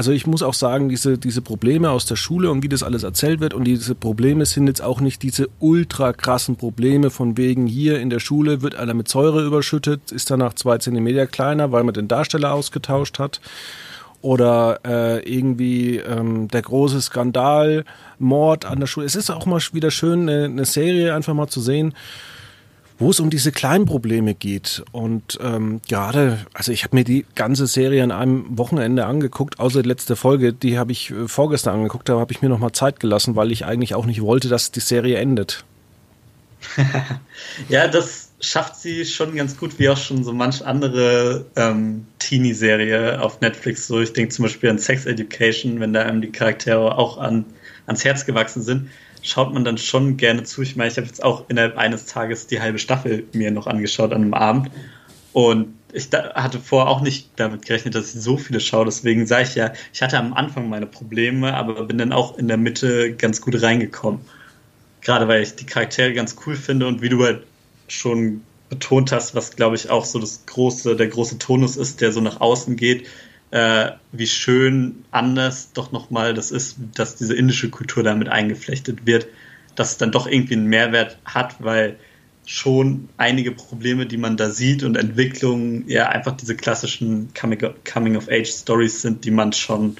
also 0.00 0.12
ich 0.12 0.26
muss 0.26 0.42
auch 0.42 0.54
sagen, 0.54 0.88
diese, 0.88 1.18
diese 1.18 1.42
Probleme 1.42 1.90
aus 1.90 2.06
der 2.06 2.16
Schule 2.16 2.50
und 2.50 2.62
wie 2.62 2.70
das 2.70 2.82
alles 2.82 3.02
erzählt 3.02 3.40
wird 3.40 3.52
und 3.52 3.64
diese 3.64 3.94
Probleme 3.94 4.46
sind 4.46 4.66
jetzt 4.66 4.80
auch 4.80 5.02
nicht 5.02 5.22
diese 5.22 5.50
ultra 5.58 6.14
krassen 6.14 6.56
Probleme 6.56 7.10
von 7.10 7.36
wegen 7.36 7.66
hier 7.66 8.00
in 8.00 8.08
der 8.08 8.18
Schule 8.18 8.62
wird 8.62 8.76
einer 8.76 8.94
mit 8.94 9.08
Säure 9.08 9.44
überschüttet, 9.44 10.10
ist 10.10 10.30
danach 10.30 10.54
zwei 10.54 10.78
Zentimeter 10.78 11.26
kleiner, 11.26 11.70
weil 11.70 11.84
man 11.84 11.92
den 11.92 12.08
Darsteller 12.08 12.54
ausgetauscht 12.54 13.18
hat 13.18 13.42
oder 14.22 14.80
äh, 14.86 15.18
irgendwie 15.30 15.98
ähm, 15.98 16.48
der 16.48 16.62
große 16.62 17.02
Skandal, 17.02 17.84
Mord 18.18 18.64
an 18.64 18.80
der 18.80 18.86
Schule. 18.86 19.04
Es 19.04 19.16
ist 19.16 19.28
auch 19.28 19.44
mal 19.44 19.60
wieder 19.74 19.90
schön, 19.90 20.30
eine, 20.30 20.44
eine 20.44 20.64
Serie 20.64 21.14
einfach 21.14 21.34
mal 21.34 21.48
zu 21.48 21.60
sehen, 21.60 21.92
wo 23.00 23.10
es 23.10 23.18
um 23.18 23.30
diese 23.30 23.50
kleinen 23.50 23.86
Probleme 23.86 24.34
geht. 24.34 24.84
Und 24.92 25.38
ähm, 25.42 25.80
gerade, 25.88 26.38
also 26.52 26.70
ich 26.70 26.84
habe 26.84 26.94
mir 26.96 27.04
die 27.04 27.24
ganze 27.34 27.66
Serie 27.66 28.04
an 28.04 28.12
einem 28.12 28.58
Wochenende 28.58 29.06
angeguckt, 29.06 29.58
außer 29.58 29.82
die 29.82 29.88
letzte 29.88 30.16
Folge, 30.16 30.52
die 30.52 30.78
habe 30.78 30.92
ich 30.92 31.10
äh, 31.10 31.26
vorgestern 31.26 31.76
angeguckt, 31.76 32.08
da 32.08 32.20
habe 32.20 32.30
ich 32.32 32.42
mir 32.42 32.50
nochmal 32.50 32.72
Zeit 32.72 33.00
gelassen, 33.00 33.36
weil 33.36 33.50
ich 33.50 33.64
eigentlich 33.64 33.94
auch 33.94 34.04
nicht 34.04 34.20
wollte, 34.20 34.48
dass 34.48 34.70
die 34.70 34.80
Serie 34.80 35.16
endet. 35.16 35.64
ja, 37.70 37.88
das 37.88 38.28
schafft 38.38 38.76
sie 38.76 39.06
schon 39.06 39.34
ganz 39.34 39.56
gut, 39.56 39.78
wie 39.78 39.88
auch 39.88 39.96
schon 39.96 40.22
so 40.22 40.34
manch 40.34 40.64
andere 40.64 41.46
ähm, 41.56 42.06
Teenie-Serie 42.18 43.22
auf 43.22 43.40
Netflix. 43.40 43.86
So, 43.86 44.00
ich 44.00 44.12
denke 44.12 44.34
zum 44.34 44.42
Beispiel 44.44 44.68
an 44.68 44.78
Sex 44.78 45.06
Education, 45.06 45.80
wenn 45.80 45.94
da 45.94 46.02
einem 46.02 46.20
die 46.20 46.30
Charaktere 46.30 46.98
auch 46.98 47.16
an, 47.16 47.46
ans 47.86 48.04
Herz 48.04 48.26
gewachsen 48.26 48.62
sind 48.62 48.90
schaut 49.22 49.52
man 49.52 49.64
dann 49.64 49.78
schon 49.78 50.16
gerne 50.16 50.44
zu. 50.44 50.62
Ich 50.62 50.76
meine, 50.76 50.90
ich 50.90 50.96
habe 50.96 51.06
jetzt 51.06 51.22
auch 51.22 51.48
innerhalb 51.48 51.76
eines 51.76 52.06
Tages 52.06 52.46
die 52.46 52.60
halbe 52.60 52.78
Staffel 52.78 53.24
mir 53.32 53.50
noch 53.50 53.66
angeschaut 53.66 54.12
an 54.12 54.22
einem 54.22 54.34
Abend. 54.34 54.70
Und 55.32 55.74
ich 55.92 56.08
hatte 56.12 56.58
vorher 56.58 56.90
auch 56.90 57.00
nicht 57.00 57.30
damit 57.36 57.64
gerechnet, 57.64 57.94
dass 57.94 58.14
ich 58.14 58.20
so 58.20 58.36
viele 58.36 58.60
schaue. 58.60 58.84
Deswegen 58.84 59.26
sage 59.26 59.44
ich 59.44 59.54
ja, 59.54 59.72
ich 59.92 60.02
hatte 60.02 60.18
am 60.18 60.34
Anfang 60.34 60.68
meine 60.68 60.86
Probleme, 60.86 61.54
aber 61.54 61.84
bin 61.84 61.98
dann 61.98 62.12
auch 62.12 62.38
in 62.38 62.48
der 62.48 62.56
Mitte 62.56 63.14
ganz 63.14 63.40
gut 63.40 63.60
reingekommen. 63.60 64.20
Gerade 65.02 65.28
weil 65.28 65.42
ich 65.42 65.56
die 65.56 65.66
Charaktere 65.66 66.12
ganz 66.12 66.36
cool 66.46 66.56
finde 66.56 66.86
und 66.86 67.02
wie 67.02 67.08
du 67.08 67.24
halt 67.24 67.44
schon 67.88 68.42
betont 68.68 69.10
hast, 69.12 69.34
was 69.34 69.56
glaube 69.56 69.76
ich 69.76 69.90
auch 69.90 70.04
so 70.04 70.18
das 70.18 70.46
große, 70.46 70.94
der 70.96 71.08
große 71.08 71.38
Tonus 71.38 71.76
ist, 71.76 72.00
der 72.00 72.12
so 72.12 72.20
nach 72.20 72.40
außen 72.40 72.76
geht, 72.76 73.06
äh, 73.50 73.90
wie 74.12 74.26
schön 74.26 75.04
anders 75.10 75.72
doch 75.72 75.92
nochmal 75.92 76.34
das 76.34 76.50
ist, 76.50 76.76
dass 76.94 77.16
diese 77.16 77.34
indische 77.34 77.70
Kultur 77.70 78.02
damit 78.02 78.28
eingeflechtet 78.28 79.06
wird, 79.06 79.26
dass 79.74 79.92
es 79.92 79.98
dann 79.98 80.12
doch 80.12 80.26
irgendwie 80.26 80.54
einen 80.54 80.66
Mehrwert 80.66 81.18
hat, 81.24 81.56
weil 81.58 81.96
schon 82.46 83.08
einige 83.16 83.52
Probleme, 83.52 84.06
die 84.06 84.16
man 84.16 84.36
da 84.36 84.50
sieht 84.50 84.82
und 84.82 84.96
Entwicklungen 84.96 85.84
ja 85.88 86.08
einfach 86.08 86.36
diese 86.36 86.56
klassischen 86.56 87.28
Coming-of-Age-Stories 87.34 89.02
sind, 89.02 89.24
die 89.24 89.30
man 89.30 89.52
schon 89.52 89.96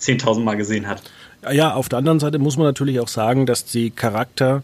10.000 0.00 0.40
Mal 0.40 0.56
gesehen 0.56 0.86
hat. 0.86 1.02
Ja, 1.50 1.74
auf 1.74 1.88
der 1.88 1.98
anderen 1.98 2.20
Seite 2.20 2.38
muss 2.38 2.56
man 2.56 2.66
natürlich 2.66 3.00
auch 3.00 3.08
sagen, 3.08 3.46
dass 3.46 3.64
die 3.64 3.90
Charakter 3.90 4.62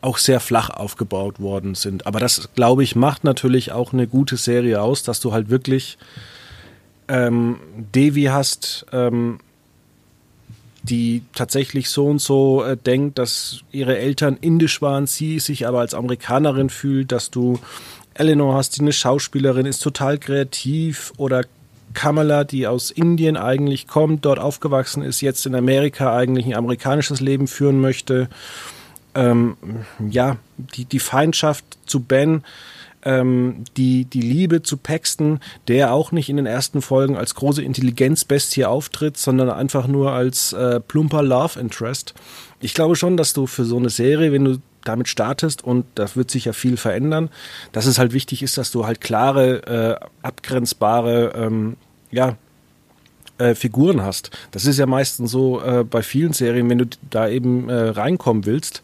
auch 0.00 0.18
sehr 0.18 0.40
flach 0.40 0.70
aufgebaut 0.70 1.40
worden 1.40 1.74
sind. 1.74 2.06
Aber 2.06 2.20
das, 2.20 2.50
glaube 2.54 2.82
ich, 2.82 2.94
macht 2.94 3.24
natürlich 3.24 3.72
auch 3.72 3.92
eine 3.92 4.06
gute 4.06 4.36
Serie 4.36 4.82
aus, 4.82 5.02
dass 5.02 5.20
du 5.20 5.32
halt 5.32 5.48
wirklich 5.48 5.98
ähm, 7.08 7.58
Devi 7.94 8.24
hast, 8.24 8.86
ähm, 8.92 9.40
die 10.82 11.22
tatsächlich 11.34 11.90
so 11.90 12.06
und 12.06 12.20
so 12.20 12.64
äh, 12.64 12.76
denkt, 12.76 13.18
dass 13.18 13.60
ihre 13.72 13.98
Eltern 13.98 14.38
indisch 14.40 14.80
waren, 14.80 15.06
sie 15.06 15.38
sich 15.38 15.66
aber 15.66 15.80
als 15.80 15.94
Amerikanerin 15.94 16.70
fühlt, 16.70 17.12
dass 17.12 17.30
du 17.30 17.58
Eleanor 18.14 18.54
hast, 18.54 18.76
die 18.76 18.80
eine 18.80 18.92
Schauspielerin 18.92 19.66
ist, 19.66 19.80
total 19.80 20.18
kreativ 20.18 21.12
oder 21.16 21.44
Kamala, 21.94 22.44
die 22.44 22.66
aus 22.66 22.90
Indien 22.90 23.36
eigentlich 23.36 23.86
kommt, 23.86 24.24
dort 24.24 24.38
aufgewachsen 24.38 25.02
ist, 25.02 25.20
jetzt 25.20 25.46
in 25.46 25.54
Amerika 25.54 26.16
eigentlich 26.16 26.46
ein 26.46 26.54
amerikanisches 26.54 27.20
Leben 27.20 27.46
führen 27.46 27.80
möchte. 27.80 28.28
Ähm, 29.14 29.56
ja, 30.08 30.36
die, 30.56 30.84
die 30.84 30.98
Feindschaft 31.00 31.64
zu 31.86 32.00
Ben, 32.00 32.44
ähm, 33.08 33.64
die, 33.78 34.04
die 34.04 34.20
Liebe 34.20 34.62
zu 34.62 34.76
Paxton, 34.76 35.40
der 35.66 35.94
auch 35.94 36.12
nicht 36.12 36.28
in 36.28 36.36
den 36.36 36.46
ersten 36.46 36.82
Folgen 36.82 37.16
als 37.16 37.34
große 37.34 37.62
Intelligenzbestie 37.62 38.66
auftritt, 38.66 39.16
sondern 39.16 39.48
einfach 39.48 39.86
nur 39.86 40.12
als 40.12 40.52
äh, 40.52 40.78
plumper 40.80 41.22
Love 41.22 41.58
Interest. 41.58 42.14
Ich 42.60 42.74
glaube 42.74 42.96
schon, 42.96 43.16
dass 43.16 43.32
du 43.32 43.46
für 43.46 43.64
so 43.64 43.78
eine 43.78 43.88
Serie, 43.88 44.30
wenn 44.32 44.44
du 44.44 44.58
damit 44.84 45.08
startest 45.08 45.64
und 45.64 45.86
da 45.94 46.06
wird 46.14 46.30
sich 46.30 46.44
ja 46.44 46.52
viel 46.52 46.76
verändern, 46.76 47.30
dass 47.72 47.86
es 47.86 47.98
halt 47.98 48.12
wichtig 48.12 48.42
ist, 48.42 48.58
dass 48.58 48.70
du 48.70 48.86
halt 48.86 49.00
klare, 49.00 49.98
äh, 50.02 50.06
abgrenzbare, 50.22 51.32
ähm, 51.34 51.76
ja, 52.10 52.36
äh, 53.38 53.54
Figuren 53.54 54.02
hast. 54.02 54.30
Das 54.50 54.66
ist 54.66 54.78
ja 54.78 54.86
meistens 54.86 55.30
so 55.30 55.62
äh, 55.62 55.84
bei 55.84 56.02
vielen 56.02 56.32
Serien, 56.32 56.68
wenn 56.68 56.78
du 56.78 56.86
da 57.10 57.28
eben 57.28 57.68
äh, 57.68 57.74
reinkommen 57.74 58.46
willst, 58.46 58.82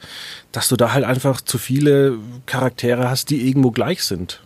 dass 0.52 0.68
du 0.68 0.76
da 0.76 0.92
halt 0.92 1.04
einfach 1.04 1.40
zu 1.40 1.58
viele 1.58 2.18
Charaktere 2.46 3.08
hast, 3.08 3.30
die 3.30 3.46
irgendwo 3.48 3.70
gleich 3.70 4.02
sind. 4.02 4.40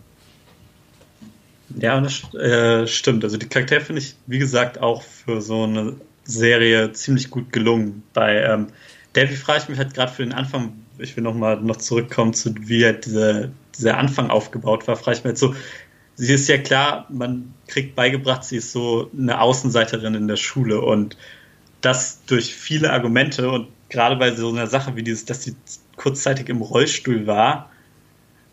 Ja, 1.77 2.01
das 2.01 2.33
äh, 2.33 2.87
stimmt. 2.87 3.23
Also 3.23 3.37
die 3.37 3.47
Charaktere 3.47 3.81
finde 3.81 4.01
ich, 4.01 4.15
wie 4.25 4.39
gesagt, 4.39 4.79
auch 4.79 5.03
für 5.03 5.41
so 5.41 5.63
eine 5.63 5.95
Serie 6.23 6.91
ziemlich 6.93 7.29
gut 7.29 7.51
gelungen. 7.53 8.03
Bei 8.13 8.41
ähm, 8.43 8.67
Davy 9.13 9.35
frage 9.35 9.63
ich 9.63 9.69
mich 9.69 9.77
halt 9.77 9.93
gerade 9.93 10.11
für 10.11 10.23
den 10.23 10.33
Anfang, 10.33 10.73
ich 10.97 11.15
will 11.15 11.23
nochmal 11.23 11.61
noch 11.61 11.77
zurückkommen 11.77 12.33
zu 12.33 12.53
wie 12.59 12.85
halt 12.85 13.05
dieser, 13.05 13.49
dieser 13.77 13.97
Anfang 13.97 14.29
aufgebaut 14.29 14.87
war, 14.87 14.95
frage 14.95 15.17
ich 15.17 15.23
mich 15.23 15.29
halt 15.29 15.37
so, 15.37 15.55
sie 16.19 16.33
ist 16.33 16.49
ja 16.49 16.57
klar, 16.57 17.07
man 17.09 17.53
kriegt 17.67 17.95
beigebracht, 17.95 18.43
sie 18.43 18.57
ist 18.57 18.73
so 18.73 19.09
eine 19.17 19.39
Außenseiterin 19.39 20.15
in 20.15 20.27
der 20.27 20.35
Schule 20.35 20.81
und 20.81 21.17
das 21.79 22.25
durch 22.25 22.53
viele 22.53 22.91
Argumente 22.91 23.49
und 23.49 23.69
gerade 23.87 24.17
bei 24.17 24.35
so 24.35 24.49
einer 24.49 24.67
Sache 24.67 24.97
wie 24.97 25.03
dieses, 25.03 25.23
dass 25.23 25.43
sie 25.45 25.55
kurzzeitig 25.95 26.49
im 26.49 26.61
Rollstuhl 26.61 27.25
war, 27.25 27.71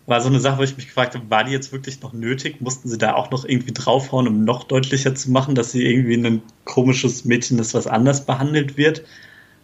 war 0.07 0.20
so 0.20 0.29
eine 0.29 0.38
Sache, 0.38 0.59
wo 0.59 0.62
ich 0.62 0.76
mich 0.76 0.87
gefragt 0.87 1.16
habe, 1.16 1.29
war 1.29 1.42
die 1.42 1.50
jetzt 1.50 1.72
wirklich 1.72 2.00
noch 2.00 2.12
nötig? 2.12 2.61
Mussten 2.61 2.88
sie 2.88 2.98
da 2.98 3.14
auch 3.14 3.33
noch 3.33 3.44
irgendwie 3.44 3.72
draufhauen, 3.72 4.29
um 4.29 4.44
noch 4.44 4.62
deutlicher 4.62 5.16
zu 5.16 5.33
machen, 5.33 5.57
dass 5.57 5.72
sie 5.72 5.85
irgendwie 5.85 6.14
ein 6.14 6.42
komisches 6.64 7.24
Mädchen 7.24 7.59
ist, 7.59 7.74
was 7.74 7.88
anders 7.88 8.24
behandelt 8.24 8.76
wird? 8.76 9.02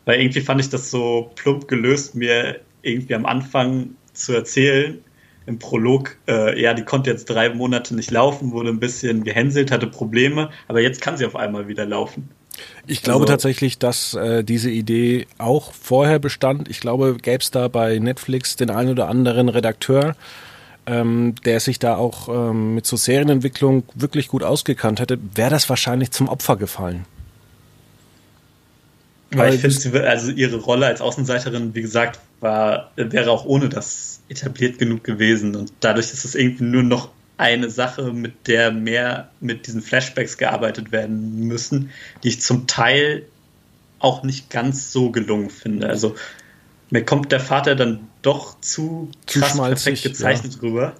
Weil 0.06 0.20
irgendwie 0.20 0.40
fand 0.40 0.60
ich 0.60 0.68
das 0.68 0.90
so 0.90 1.30
plump 1.36 1.68
gelöst, 1.68 2.16
mir 2.16 2.58
irgendwie 2.82 3.14
am 3.14 3.26
Anfang 3.26 3.90
zu 4.12 4.32
erzählen, 4.32 4.98
im 5.46 5.58
Prolog, 5.58 6.16
äh, 6.28 6.60
ja, 6.60 6.74
die 6.74 6.84
konnte 6.84 7.10
jetzt 7.10 7.26
drei 7.26 7.50
Monate 7.50 7.94
nicht 7.94 8.10
laufen, 8.10 8.52
wurde 8.52 8.70
ein 8.70 8.80
bisschen 8.80 9.24
gehänselt, 9.24 9.70
hatte 9.70 9.86
Probleme, 9.86 10.50
aber 10.68 10.80
jetzt 10.80 11.00
kann 11.00 11.16
sie 11.16 11.26
auf 11.26 11.36
einmal 11.36 11.68
wieder 11.68 11.86
laufen. 11.86 12.28
Ich 12.86 13.02
glaube 13.02 13.22
also, 13.22 13.32
tatsächlich, 13.32 13.78
dass 13.78 14.14
äh, 14.14 14.44
diese 14.44 14.70
Idee 14.70 15.26
auch 15.38 15.72
vorher 15.72 16.18
bestand. 16.18 16.68
Ich 16.68 16.80
glaube, 16.80 17.16
gäbe 17.20 17.38
es 17.42 17.50
da 17.50 17.68
bei 17.68 17.98
Netflix 17.98 18.56
den 18.56 18.70
einen 18.70 18.90
oder 18.90 19.08
anderen 19.08 19.48
Redakteur, 19.48 20.16
ähm, 20.86 21.34
der 21.44 21.60
sich 21.60 21.78
da 21.78 21.96
auch 21.96 22.28
ähm, 22.28 22.74
mit 22.74 22.86
so 22.86 22.96
Serienentwicklung 22.96 23.84
wirklich 23.94 24.28
gut 24.28 24.42
ausgekannt 24.42 25.00
hätte, 25.00 25.18
wäre 25.34 25.50
das 25.50 25.68
wahrscheinlich 25.68 26.10
zum 26.10 26.28
Opfer 26.28 26.56
gefallen. 26.56 27.06
Weil 29.34 29.54
ich 29.54 29.60
finde, 29.60 30.08
also 30.08 30.30
ihre 30.30 30.56
Rolle 30.56 30.86
als 30.86 31.00
Außenseiterin, 31.00 31.74
wie 31.74 31.80
gesagt, 31.80 32.20
war, 32.40 32.90
wäre 32.96 33.30
auch 33.30 33.46
ohne 33.46 33.68
das 33.70 34.11
etabliert 34.28 34.78
genug 34.78 35.04
gewesen. 35.04 35.54
Und 35.56 35.72
dadurch 35.80 36.12
ist 36.12 36.24
es 36.24 36.34
irgendwie 36.34 36.64
nur 36.64 36.82
noch 36.82 37.10
eine 37.36 37.70
Sache, 37.70 38.12
mit 38.12 38.46
der 38.46 38.70
mehr 38.70 39.30
mit 39.40 39.66
diesen 39.66 39.82
Flashbacks 39.82 40.38
gearbeitet 40.38 40.92
werden 40.92 41.46
müssen, 41.46 41.90
die 42.22 42.28
ich 42.28 42.40
zum 42.40 42.66
Teil 42.66 43.26
auch 43.98 44.22
nicht 44.22 44.50
ganz 44.50 44.92
so 44.92 45.10
gelungen 45.10 45.50
finde. 45.50 45.88
Also 45.88 46.14
mir 46.90 47.04
kommt 47.04 47.32
der 47.32 47.40
Vater 47.40 47.74
dann 47.74 48.00
doch 48.22 48.60
zu, 48.60 49.10
zu 49.26 49.40
krass 49.40 49.56
perfekt 49.56 50.02
gezeichnet 50.02 50.54
ja. 50.54 50.60
rüber, 50.60 50.92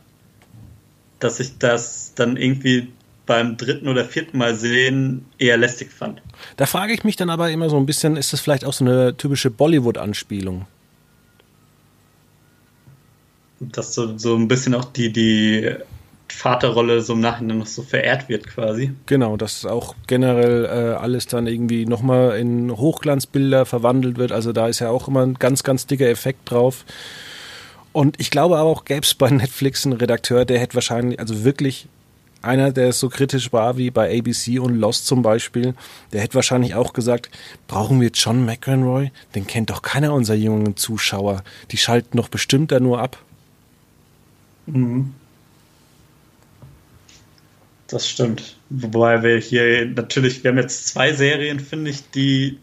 dass 1.21 1.39
ich 1.39 1.59
das 1.59 2.15
dann 2.15 2.37
irgendwie 2.37 2.89
beim 3.27 3.57
dritten 3.57 3.89
oder 3.89 4.05
vierten 4.05 4.39
Mal 4.39 4.57
sehen 4.57 5.27
eher 5.39 5.57
lästig 5.57 5.93
fand. 5.93 6.23
Da 6.57 6.67
frage 6.67 6.93
ich 6.93 7.05
mich 7.05 7.17
dann 7.17 7.31
aber 7.31 7.51
immer 7.51 7.71
so 7.71 7.77
ein 7.77 7.87
bisschen, 7.87 8.17
ist 8.17 8.33
das 8.33 8.41
vielleicht 8.41 8.65
auch 8.65 8.73
so 8.73 8.85
eine 8.85 9.17
typische 9.17 9.51
Bollywood-Anspielung? 9.51 10.67
Dass 13.71 13.95
so, 13.95 14.19
so 14.19 14.35
ein 14.35 14.49
bisschen 14.49 14.75
auch 14.75 14.85
die, 14.85 15.13
die 15.13 15.77
Vaterrolle 16.29 17.03
so 17.03 17.13
im 17.13 17.21
Nachhinein 17.21 17.59
noch 17.59 17.67
so 17.67 17.83
verehrt 17.83 18.29
wird 18.29 18.47
quasi. 18.47 18.93
Genau, 19.07 19.37
dass 19.37 19.65
auch 19.65 19.95
generell 20.07 20.65
äh, 20.65 20.95
alles 20.95 21.27
dann 21.27 21.47
irgendwie 21.47 21.87
nochmal 21.87 22.39
in 22.39 22.71
Hochglanzbilder 22.71 23.67
verwandelt 23.67 24.17
wird. 24.19 24.33
Also 24.33 24.53
da 24.53 24.69
ist 24.69 24.81
ja 24.81 24.91
auch 24.91 25.09
immer 25.09 25.25
ein 25.25 25.35
ganz, 25.35 25.63
ganz 25.63 25.87
dicker 25.87 26.09
Effekt 26.09 26.51
drauf. 26.51 26.85
Und 27.93 28.19
ich 28.19 28.31
glaube 28.31 28.57
aber 28.57 28.69
auch, 28.69 28.85
gäbe 28.85 29.03
es 29.03 29.15
bei 29.15 29.31
Netflix 29.31 29.85
einen 29.85 29.99
Redakteur, 29.99 30.45
der 30.45 30.59
hätte 30.59 30.75
wahrscheinlich, 30.75 31.21
also 31.21 31.45
wirklich 31.45 31.89
einer, 32.41 32.73
der 32.73 32.93
so 32.93 33.09
kritisch 33.09 33.53
war 33.53 33.77
wie 33.77 33.91
bei 33.91 34.19
ABC 34.19 34.59
und 34.59 34.75
Lost 34.75 35.07
zum 35.07 35.23
Beispiel, 35.23 35.75
der 36.13 36.23
hätte 36.23 36.35
wahrscheinlich 36.35 36.75
auch 36.75 36.93
gesagt, 36.93 37.31
brauchen 37.69 38.01
wir 38.01 38.11
John 38.13 38.45
McEnroy? 38.45 39.13
Den 39.35 39.47
kennt 39.47 39.71
doch 39.71 39.83
keiner 39.83 40.13
unserer 40.13 40.37
jungen 40.37 40.77
Zuschauer. 40.77 41.45
Die 41.71 41.77
schalten 41.77 42.17
doch 42.17 42.29
bestimmt 42.29 42.73
da 42.73 42.81
nur 42.81 43.01
ab. 43.01 43.19
Mhm. 44.67 45.15
Das 47.89 48.09
stimmt. 48.09 48.57
Wobei 48.71 49.23
wir 49.23 49.37
hier 49.39 49.85
natürlich, 49.87 50.43
wir 50.43 50.51
haben 50.51 50.59
jetzt 50.59 50.89
zwei 50.89 51.13
Serien, 51.13 51.61
finde 51.61 51.91
ich, 51.91 52.11
die 52.11 52.59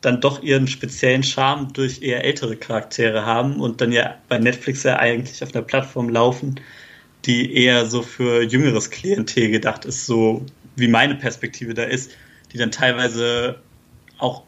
dann 0.00 0.20
doch 0.20 0.42
ihren 0.42 0.66
speziellen 0.68 1.22
Charme 1.22 1.72
durch 1.72 2.02
eher 2.02 2.24
ältere 2.24 2.56
Charaktere 2.56 3.26
haben 3.26 3.60
und 3.60 3.80
dann 3.80 3.92
ja 3.92 4.16
bei 4.28 4.38
Netflix 4.38 4.84
ja 4.84 4.98
eigentlich 4.98 5.42
auf 5.42 5.54
einer 5.54 5.64
Plattform 5.64 6.08
laufen, 6.08 6.60
die 7.26 7.52
eher 7.52 7.84
so 7.86 8.02
für 8.02 8.42
jüngeres 8.42 8.90
Klientel 8.90 9.50
gedacht 9.50 9.84
ist, 9.84 10.06
so 10.06 10.46
wie 10.76 10.88
meine 10.88 11.16
Perspektive 11.16 11.74
da 11.74 11.82
ist, 11.82 12.12
die 12.52 12.58
dann 12.58 12.70
teilweise 12.70 13.60
auch 14.18 14.44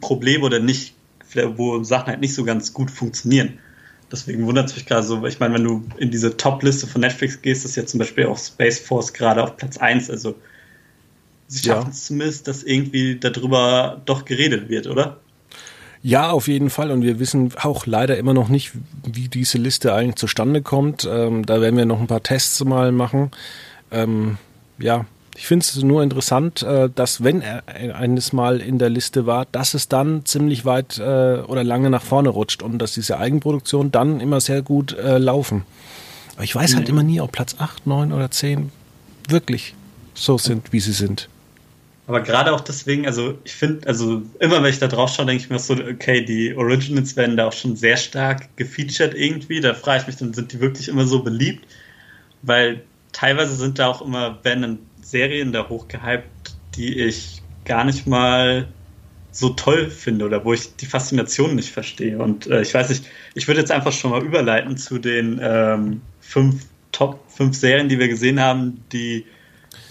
Probleme 0.00 0.44
oder 0.44 0.60
nicht, 0.60 0.94
wo 1.56 1.82
Sachen 1.82 2.08
halt 2.08 2.20
nicht 2.20 2.34
so 2.34 2.44
ganz 2.44 2.72
gut 2.72 2.90
funktionieren. 2.90 3.58
Deswegen 4.10 4.46
wundert 4.46 4.68
es 4.68 4.76
mich 4.76 4.86
gerade 4.86 5.02
so, 5.02 5.24
ich 5.26 5.40
meine, 5.40 5.54
wenn 5.54 5.64
du 5.64 5.84
in 5.98 6.10
diese 6.10 6.36
Top-Liste 6.36 6.86
von 6.86 7.00
Netflix 7.00 7.42
gehst, 7.42 7.64
ist 7.64 7.76
ja 7.76 7.84
zum 7.86 7.98
Beispiel 7.98 8.26
auch 8.26 8.38
Space 8.38 8.78
Force 8.78 9.12
gerade 9.12 9.42
auf 9.42 9.56
Platz 9.56 9.78
1. 9.78 10.10
Also 10.10 10.34
sie 11.48 11.66
schaffen 11.66 11.90
es 11.90 12.02
ja. 12.02 12.06
zumindest, 12.06 12.46
dass 12.46 12.62
irgendwie 12.62 13.18
darüber 13.18 14.00
doch 14.04 14.24
geredet 14.24 14.68
wird, 14.68 14.86
oder? 14.86 15.18
Ja, 16.02 16.30
auf 16.30 16.46
jeden 16.46 16.70
Fall. 16.70 16.92
Und 16.92 17.02
wir 17.02 17.18
wissen 17.18 17.52
auch 17.60 17.84
leider 17.86 18.16
immer 18.16 18.32
noch 18.32 18.48
nicht, 18.48 18.72
wie 19.04 19.26
diese 19.26 19.58
Liste 19.58 19.92
eigentlich 19.92 20.16
zustande 20.16 20.62
kommt. 20.62 21.04
Ähm, 21.10 21.44
da 21.44 21.60
werden 21.60 21.76
wir 21.76 21.84
noch 21.84 22.00
ein 22.00 22.06
paar 22.06 22.22
Tests 22.22 22.62
mal 22.64 22.92
machen. 22.92 23.32
Ähm, 23.90 24.38
ja, 24.78 25.04
ich 25.36 25.46
finde 25.46 25.64
es 25.64 25.82
nur 25.82 26.02
interessant, 26.02 26.62
äh, 26.62 26.88
dass 26.94 27.22
wenn 27.22 27.42
er 27.42 27.62
eines 27.68 28.32
Mal 28.32 28.60
in 28.60 28.78
der 28.78 28.88
Liste 28.90 29.26
war, 29.26 29.46
dass 29.46 29.74
es 29.74 29.88
dann 29.88 30.24
ziemlich 30.24 30.64
weit 30.64 30.98
äh, 30.98 31.02
oder 31.46 31.62
lange 31.62 31.90
nach 31.90 32.02
vorne 32.02 32.30
rutscht 32.30 32.62
und 32.62 32.78
dass 32.78 32.94
diese 32.94 33.18
Eigenproduktionen 33.18 33.92
dann 33.92 34.20
immer 34.20 34.40
sehr 34.40 34.62
gut 34.62 34.96
äh, 34.96 35.18
laufen. 35.18 35.64
Aber 36.34 36.44
ich 36.44 36.54
weiß 36.54 36.76
halt 36.76 36.88
immer 36.88 37.02
nie, 37.02 37.20
ob 37.20 37.32
Platz 37.32 37.56
8, 37.58 37.86
9 37.86 38.12
oder 38.12 38.30
10 38.30 38.70
wirklich 39.28 39.74
so 40.14 40.38
sind, 40.38 40.72
wie 40.72 40.80
sie 40.80 40.92
sind. 40.92 41.28
Aber 42.06 42.20
gerade 42.20 42.52
auch 42.52 42.60
deswegen, 42.60 43.06
also 43.06 43.36
ich 43.44 43.54
finde, 43.54 43.88
also 43.88 44.22
immer 44.38 44.62
wenn 44.62 44.70
ich 44.70 44.78
da 44.78 44.86
drauf 44.86 45.12
schaue, 45.12 45.26
denke 45.26 45.42
ich 45.42 45.50
mir 45.50 45.58
so, 45.58 45.74
okay, 45.74 46.24
die 46.24 46.54
Originals 46.54 47.16
werden 47.16 47.36
da 47.36 47.48
auch 47.48 47.52
schon 47.52 47.74
sehr 47.74 47.96
stark 47.96 48.56
gefeatured 48.56 49.14
irgendwie. 49.14 49.60
Da 49.60 49.74
frage 49.74 50.02
ich 50.02 50.06
mich 50.06 50.16
dann, 50.16 50.32
sind 50.32 50.52
die 50.52 50.60
wirklich 50.60 50.88
immer 50.88 51.04
so 51.04 51.22
beliebt? 51.22 51.66
Weil 52.42 52.82
teilweise 53.12 53.56
sind 53.56 53.78
da 53.78 53.88
auch 53.88 54.02
immer, 54.02 54.38
wenn 54.44 54.62
dann 54.62 54.78
Serien 55.06 55.52
da 55.52 55.68
hochgehypt, 55.68 56.56
die 56.74 57.00
ich 57.00 57.42
gar 57.64 57.84
nicht 57.84 58.06
mal 58.06 58.68
so 59.30 59.50
toll 59.50 59.90
finde 59.90 60.24
oder 60.24 60.44
wo 60.44 60.52
ich 60.52 60.76
die 60.76 60.86
Faszination 60.86 61.54
nicht 61.54 61.70
verstehe. 61.70 62.18
Und 62.18 62.46
äh, 62.46 62.62
ich 62.62 62.72
weiß 62.72 62.88
nicht, 62.88 63.04
ich 63.34 63.46
würde 63.46 63.60
jetzt 63.60 63.70
einfach 63.70 63.92
schon 63.92 64.10
mal 64.10 64.22
überleiten 64.22 64.76
zu 64.76 64.98
den 64.98 65.38
ähm, 65.42 66.00
fünf 66.20 66.66
Top 66.92 67.20
fünf 67.28 67.56
Serien, 67.56 67.90
die 67.90 67.98
wir 67.98 68.08
gesehen 68.08 68.40
haben, 68.40 68.82
die 68.92 69.26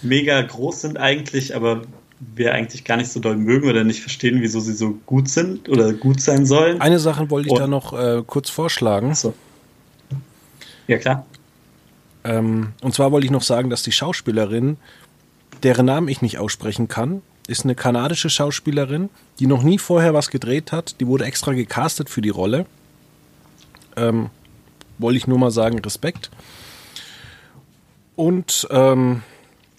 mega 0.02 0.42
groß 0.42 0.80
sind 0.80 0.98
eigentlich, 0.98 1.54
aber 1.54 1.82
wir 2.18 2.52
eigentlich 2.52 2.84
gar 2.84 2.96
nicht 2.96 3.12
so 3.12 3.20
doll 3.20 3.36
mögen 3.36 3.68
oder 3.68 3.84
nicht 3.84 4.00
verstehen, 4.00 4.40
wieso 4.40 4.58
sie 4.58 4.72
so 4.72 4.98
gut 5.06 5.28
sind 5.28 5.68
oder 5.68 5.92
gut 5.92 6.20
sein 6.20 6.46
sollen. 6.46 6.80
Eine 6.80 6.98
Sache 6.98 7.30
wollte 7.30 7.46
ich 7.46 7.52
Und, 7.52 7.60
da 7.60 7.66
noch 7.68 7.92
äh, 7.92 8.22
kurz 8.26 8.50
vorschlagen. 8.50 9.14
So. 9.14 9.34
Ja, 10.88 10.98
klar. 10.98 11.26
Ähm, 12.24 12.72
und 12.80 12.94
zwar 12.94 13.12
wollte 13.12 13.26
ich 13.26 13.30
noch 13.30 13.42
sagen, 13.42 13.70
dass 13.70 13.82
die 13.84 13.92
Schauspielerin, 13.92 14.78
deren 15.66 15.86
Namen 15.86 16.08
ich 16.08 16.22
nicht 16.22 16.38
aussprechen 16.38 16.86
kann, 16.86 17.22
ist 17.48 17.64
eine 17.64 17.74
kanadische 17.74 18.30
Schauspielerin, 18.30 19.10
die 19.40 19.46
noch 19.46 19.62
nie 19.62 19.78
vorher 19.78 20.14
was 20.14 20.30
gedreht 20.30 20.72
hat. 20.72 21.00
Die 21.00 21.06
wurde 21.06 21.24
extra 21.24 21.52
gecastet 21.52 22.08
für 22.08 22.22
die 22.22 22.30
Rolle. 22.30 22.66
Ähm, 23.96 24.30
wollte 24.98 25.18
ich 25.18 25.26
nur 25.26 25.38
mal 25.38 25.50
sagen, 25.50 25.78
Respekt. 25.80 26.30
Und 28.14 28.66
ähm, 28.70 29.22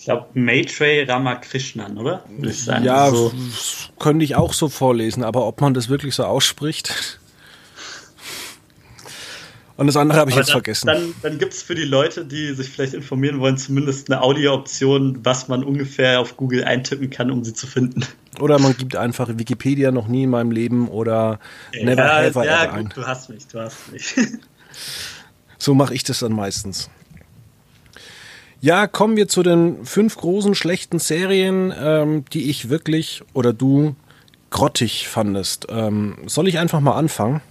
glaube, 0.07 0.27
Maitreyi 0.33 1.03
Ramakrishnan, 1.03 1.97
oder? 1.97 2.23
Ja, 2.83 3.09
so. 3.09 3.31
könnte 3.99 4.23
ich 4.23 4.35
auch 4.35 4.53
so 4.53 4.69
vorlesen, 4.69 5.23
aber 5.23 5.45
ob 5.45 5.59
man 5.59 5.73
das 5.73 5.89
wirklich 5.89 6.15
so 6.15 6.23
ausspricht. 6.23 7.19
Und 9.77 9.85
das 9.85 9.95
andere 9.95 10.19
habe 10.19 10.31
ich 10.31 10.35
Aber 10.35 10.41
jetzt 10.41 10.49
dann, 10.49 10.53
vergessen. 10.53 10.87
Dann, 10.87 11.13
dann 11.21 11.37
gibt 11.37 11.53
es 11.53 11.61
für 11.61 11.75
die 11.75 11.83
Leute, 11.83 12.25
die 12.25 12.53
sich 12.55 12.67
vielleicht 12.67 12.95
informieren 12.95 13.39
wollen, 13.39 13.57
zumindest 13.57 14.11
eine 14.11 14.21
Audio-Option, 14.21 15.19
was 15.23 15.47
man 15.47 15.63
ungefähr 15.63 16.19
auf 16.19 16.35
Google 16.35 16.63
eintippen 16.63 17.11
kann, 17.11 17.29
um 17.29 17.43
sie 17.43 17.53
zu 17.53 17.67
finden. 17.67 18.03
Oder 18.39 18.57
man 18.59 18.75
gibt 18.75 18.95
einfach 18.95 19.29
Wikipedia 19.37 19.91
noch 19.91 20.07
nie 20.07 20.23
in 20.23 20.31
meinem 20.31 20.49
Leben 20.49 20.87
oder 20.87 21.39
Never 21.73 22.05
ja, 22.05 22.23
Ever 22.23 22.45
ja, 22.45 22.63
Ever 22.63 22.67
gut, 22.69 22.79
ein. 22.79 22.89
Du 22.95 23.05
hast 23.05 23.29
mich, 23.29 23.47
du 23.47 23.59
hast 23.59 23.91
mich. 23.91 24.15
so 25.59 25.75
mache 25.75 25.93
ich 25.93 26.03
das 26.03 26.19
dann 26.19 26.33
meistens. 26.33 26.89
Ja, 28.59 28.87
kommen 28.87 29.15
wir 29.15 29.27
zu 29.27 29.43
den 29.43 29.85
fünf 29.85 30.17
großen 30.17 30.55
schlechten 30.55 30.97
Serien, 30.97 31.71
ähm, 31.79 32.25
die 32.33 32.49
ich 32.49 32.69
wirklich 32.69 33.21
oder 33.33 33.53
du 33.53 33.95
grottig 34.49 35.07
fandest. 35.07 35.67
Ähm, 35.69 36.17
soll 36.25 36.47
ich 36.47 36.57
einfach 36.57 36.79
mal 36.79 36.95
anfangen? 36.95 37.41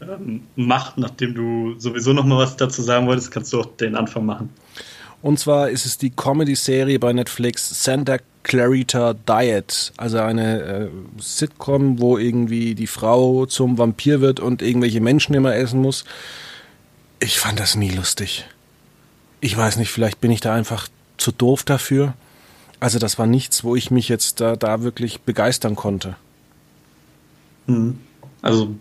Ähm, 0.00 0.42
macht, 0.56 0.98
nachdem 0.98 1.34
du 1.34 1.74
sowieso 1.78 2.12
noch 2.12 2.24
mal 2.24 2.38
was 2.38 2.56
dazu 2.56 2.82
sagen 2.82 3.06
wolltest, 3.06 3.30
kannst 3.30 3.52
du 3.52 3.60
auch 3.60 3.76
den 3.76 3.96
Anfang 3.96 4.26
machen. 4.26 4.50
Und 5.20 5.38
zwar 5.38 5.68
ist 5.68 5.84
es 5.84 5.98
die 5.98 6.10
Comedy-Serie 6.10 6.98
bei 6.98 7.12
Netflix 7.12 7.82
Santa 7.82 8.18
Clarita 8.44 9.14
Diet, 9.14 9.92
also 9.96 10.18
eine 10.18 10.62
äh, 10.62 10.88
Sitcom, 11.18 11.98
wo 11.98 12.16
irgendwie 12.16 12.74
die 12.74 12.86
Frau 12.86 13.44
zum 13.46 13.76
Vampir 13.78 14.20
wird 14.20 14.40
und 14.40 14.62
irgendwelche 14.62 15.00
Menschen 15.00 15.34
immer 15.34 15.54
essen 15.54 15.82
muss. 15.82 16.04
Ich 17.20 17.38
fand 17.38 17.58
das 17.58 17.74
nie 17.74 17.90
lustig. 17.90 18.46
Ich 19.40 19.56
weiß 19.56 19.76
nicht, 19.76 19.90
vielleicht 19.90 20.20
bin 20.20 20.30
ich 20.30 20.40
da 20.40 20.54
einfach 20.54 20.88
zu 21.16 21.32
doof 21.32 21.64
dafür. 21.64 22.14
Also 22.80 22.98
das 23.00 23.18
war 23.18 23.26
nichts, 23.26 23.64
wo 23.64 23.74
ich 23.74 23.90
mich 23.90 24.08
jetzt 24.08 24.40
da, 24.40 24.54
da 24.54 24.82
wirklich 24.82 25.20
begeistern 25.20 25.74
konnte. 25.74 26.14
Hm. 27.66 27.98
Also 28.40 28.76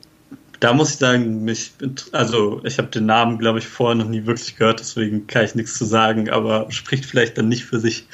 da 0.59 0.73
muss 0.73 0.91
ich 0.91 0.97
sagen, 0.97 1.43
mich, 1.43 1.73
also 2.11 2.61
ich 2.63 2.77
habe 2.77 2.87
den 2.89 3.05
Namen, 3.05 3.37
glaube 3.37 3.59
ich, 3.59 3.67
vorher 3.67 3.95
noch 3.95 4.09
nie 4.09 4.25
wirklich 4.25 4.55
gehört, 4.55 4.79
deswegen 4.79 5.27
kann 5.27 5.45
ich 5.45 5.55
nichts 5.55 5.77
zu 5.77 5.85
sagen, 5.85 6.29
aber 6.29 6.71
spricht 6.71 7.05
vielleicht 7.05 7.37
dann 7.37 7.47
nicht 7.47 7.65
für 7.65 7.79
sich. 7.79 8.07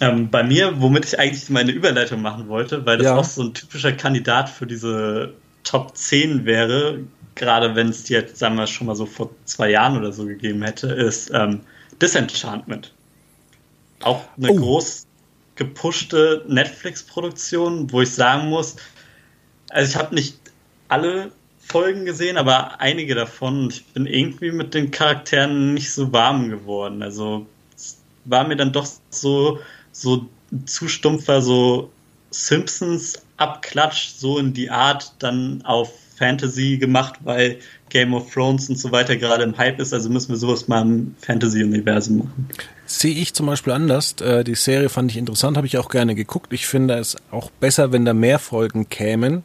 Ähm, 0.00 0.28
bei 0.30 0.42
mir, 0.42 0.80
womit 0.80 1.04
ich 1.04 1.18
eigentlich 1.18 1.48
meine 1.50 1.70
Überleitung 1.70 2.20
machen 2.20 2.48
wollte, 2.48 2.84
weil 2.84 2.98
das 2.98 3.04
ja. 3.06 3.16
auch 3.16 3.24
so 3.24 3.44
ein 3.44 3.54
typischer 3.54 3.92
Kandidat 3.92 4.50
für 4.50 4.66
diese 4.66 5.34
Top 5.62 5.96
10 5.96 6.44
wäre, 6.44 6.98
gerade 7.36 7.74
wenn 7.76 7.88
es 7.88 8.04
die 8.04 8.14
jetzt, 8.14 8.36
sagen 8.36 8.56
wir, 8.56 8.66
schon 8.66 8.88
mal 8.88 8.96
so 8.96 9.06
vor 9.06 9.30
zwei 9.44 9.70
Jahren 9.70 9.96
oder 9.96 10.12
so 10.12 10.26
gegeben 10.26 10.62
hätte, 10.62 10.88
ist 10.88 11.30
ähm, 11.32 11.60
Disenchantment. 12.02 12.92
Auch 14.02 14.24
eine 14.36 14.50
oh. 14.50 14.56
groß 14.56 15.06
gepushte 15.56 16.44
Netflix-Produktion, 16.48 17.90
wo 17.92 18.02
ich 18.02 18.10
sagen 18.10 18.48
muss, 18.48 18.76
also 19.74 19.90
ich 19.90 19.96
habe 19.96 20.14
nicht 20.14 20.38
alle 20.88 21.32
Folgen 21.58 22.04
gesehen, 22.04 22.36
aber 22.36 22.80
einige 22.80 23.14
davon. 23.14 23.68
Ich 23.70 23.84
bin 23.86 24.06
irgendwie 24.06 24.52
mit 24.52 24.72
den 24.74 24.90
Charakteren 24.90 25.74
nicht 25.74 25.92
so 25.92 26.12
warm 26.12 26.48
geworden. 26.48 27.02
Also 27.02 27.46
es 27.74 27.98
war 28.24 28.46
mir 28.46 28.56
dann 28.56 28.72
doch 28.72 28.86
so, 29.10 29.58
so 29.90 30.28
zu 30.66 30.88
stumpfer, 30.88 31.42
so 31.42 31.90
Simpsons 32.30 33.22
Abklatsch, 33.36 34.10
so 34.10 34.38
in 34.38 34.52
die 34.52 34.70
Art 34.70 35.14
dann 35.18 35.62
auf 35.64 35.92
Fantasy 36.16 36.76
gemacht, 36.76 37.14
weil 37.24 37.58
Game 37.94 38.12
of 38.12 38.30
Thrones 38.30 38.68
und 38.68 38.76
so 38.76 38.90
weiter 38.90 39.16
gerade 39.16 39.44
im 39.44 39.56
Hype 39.56 39.78
ist. 39.78 39.94
Also 39.94 40.10
müssen 40.10 40.30
wir 40.30 40.36
sowas 40.36 40.66
mal 40.66 40.82
im 40.82 41.14
Fantasy-Universum 41.20 42.18
machen. 42.18 42.48
Sehe 42.86 43.14
ich 43.14 43.32
zum 43.34 43.46
Beispiel 43.46 43.72
anders. 43.72 44.16
Äh, 44.20 44.42
die 44.42 44.56
Serie 44.56 44.88
fand 44.88 45.12
ich 45.12 45.16
interessant, 45.16 45.56
habe 45.56 45.68
ich 45.68 45.78
auch 45.78 45.88
gerne 45.88 46.16
geguckt. 46.16 46.52
Ich 46.52 46.66
finde 46.66 46.94
es 46.94 47.16
auch 47.30 47.50
besser, 47.50 47.92
wenn 47.92 48.04
da 48.04 48.12
mehr 48.12 48.40
Folgen 48.40 48.88
kämen. 48.88 49.44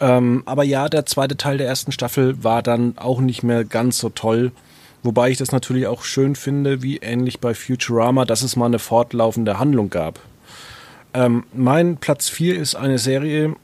Ähm, 0.00 0.42
aber 0.46 0.64
ja, 0.64 0.88
der 0.88 1.04
zweite 1.04 1.36
Teil 1.36 1.58
der 1.58 1.68
ersten 1.68 1.92
Staffel 1.92 2.42
war 2.42 2.62
dann 2.62 2.96
auch 2.96 3.20
nicht 3.20 3.42
mehr 3.42 3.64
ganz 3.64 3.98
so 3.98 4.08
toll. 4.08 4.50
Wobei 5.02 5.30
ich 5.30 5.36
das 5.36 5.52
natürlich 5.52 5.86
auch 5.86 6.04
schön 6.04 6.36
finde, 6.36 6.82
wie 6.82 6.96
ähnlich 6.96 7.38
bei 7.38 7.54
Futurama, 7.54 8.24
dass 8.24 8.40
es 8.40 8.56
mal 8.56 8.66
eine 8.66 8.78
fortlaufende 8.78 9.58
Handlung 9.58 9.90
gab. 9.90 10.20
Ähm, 11.12 11.44
mein 11.52 11.98
Platz 11.98 12.30
4 12.30 12.58
ist 12.58 12.76
eine 12.76 12.98
Serie, 12.98 13.54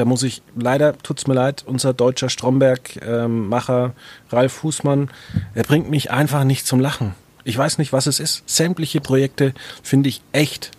da 0.00 0.06
muss 0.06 0.22
ich, 0.22 0.40
leider 0.56 0.96
tut's 0.96 1.26
mir 1.26 1.34
leid, 1.34 1.62
unser 1.66 1.92
deutscher 1.92 2.30
Stromberg-Macher 2.30 3.84
ähm, 3.84 3.92
Ralf 4.30 4.52
Fußmann, 4.54 5.10
er 5.54 5.62
bringt 5.62 5.90
mich 5.90 6.10
einfach 6.10 6.44
nicht 6.44 6.66
zum 6.66 6.80
Lachen. 6.80 7.14
Ich 7.44 7.58
weiß 7.58 7.76
nicht, 7.76 7.92
was 7.92 8.06
es 8.06 8.18
ist. 8.18 8.42
Sämtliche 8.46 9.02
Projekte 9.02 9.52
finde 9.82 10.08
ich 10.08 10.22
echt 10.32 10.70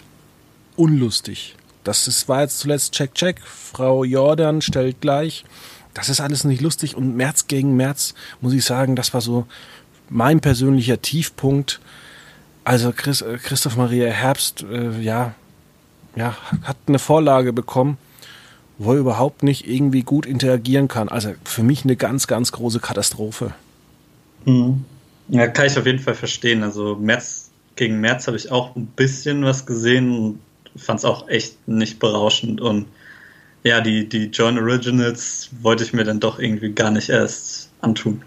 unlustig. 0.75 1.55
Das 1.83 2.07
ist, 2.07 2.29
war 2.29 2.41
jetzt 2.41 2.57
zuletzt 2.57 2.93
Check 2.93 3.13
Check. 3.13 3.41
Frau 3.45 4.03
Jordan 4.03 4.63
stellt 4.63 5.01
gleich. 5.01 5.45
Das 5.93 6.09
ist 6.09 6.19
alles 6.19 6.43
nicht 6.43 6.61
lustig. 6.61 6.97
Und 6.97 7.15
März 7.15 7.45
gegen 7.45 7.75
März, 7.75 8.15
muss 8.39 8.53
ich 8.53 8.65
sagen, 8.65 8.95
das 8.95 9.13
war 9.13 9.21
so 9.21 9.45
mein 10.09 10.39
persönlicher 10.39 10.99
Tiefpunkt. 10.99 11.79
Also 12.63 12.91
Chris, 12.91 13.21
äh, 13.21 13.37
Christoph 13.37 13.77
Maria 13.77 14.09
Herbst, 14.09 14.63
äh, 14.63 14.99
ja, 14.99 15.35
ja, 16.15 16.35
hat 16.63 16.77
eine 16.87 16.97
Vorlage 16.97 17.53
bekommen, 17.53 17.99
wo 18.77 18.93
er 18.93 18.99
überhaupt 18.99 19.43
nicht 19.43 19.67
irgendwie 19.67 20.01
gut 20.01 20.25
interagieren 20.25 20.87
kann. 20.87 21.09
Also 21.09 21.33
für 21.43 21.63
mich 21.63 21.83
eine 21.83 21.95
ganz, 21.95 22.27
ganz 22.27 22.51
große 22.51 22.79
Katastrophe. 22.79 23.53
Mhm. 24.45 24.85
Ja, 25.27 25.47
kann 25.47 25.67
ich 25.67 25.77
auf 25.77 25.85
jeden 25.85 25.99
Fall 25.99 26.15
verstehen. 26.15 26.63
Also 26.63 26.95
März 26.95 27.51
gegen 27.75 28.01
März 28.01 28.27
habe 28.27 28.37
ich 28.37 28.51
auch 28.51 28.75
ein 28.75 28.85
bisschen 28.85 29.43
was 29.43 29.65
gesehen 29.65 30.11
und 30.11 30.39
fand 30.75 30.99
es 30.99 31.05
auch 31.05 31.27
echt 31.29 31.67
nicht 31.67 31.99
berauschend. 31.99 32.59
Und 32.59 32.87
ja, 33.63 33.81
die, 33.81 34.07
die 34.07 34.25
Join 34.25 34.57
Originals 34.57 35.49
wollte 35.61 35.83
ich 35.83 35.93
mir 35.93 36.03
dann 36.03 36.19
doch 36.19 36.39
irgendwie 36.39 36.71
gar 36.71 36.91
nicht 36.91 37.09
erst 37.09 37.69
antun. 37.81 38.21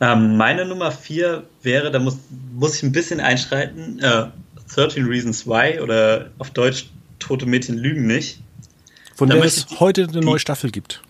Ähm, 0.00 0.36
meine 0.36 0.64
Nummer 0.64 0.92
4 0.92 1.42
wäre, 1.62 1.90
da 1.90 1.98
muss, 1.98 2.18
muss 2.54 2.76
ich 2.76 2.82
ein 2.82 2.92
bisschen 2.92 3.20
einschreiten, 3.20 3.98
äh, 4.00 4.26
13 4.74 5.06
Reasons 5.06 5.46
Why 5.46 5.80
oder 5.80 6.30
auf 6.38 6.50
Deutsch 6.50 6.90
Tote 7.22 7.46
Mädchen 7.46 7.78
lügen 7.78 8.06
nicht. 8.06 8.40
Von 9.14 9.28
da 9.28 9.36
der 9.36 9.44
es 9.44 9.66
heute 9.80 10.08
eine 10.08 10.20
neue 10.20 10.38
Staffel 10.38 10.70
gibt. 10.70 11.02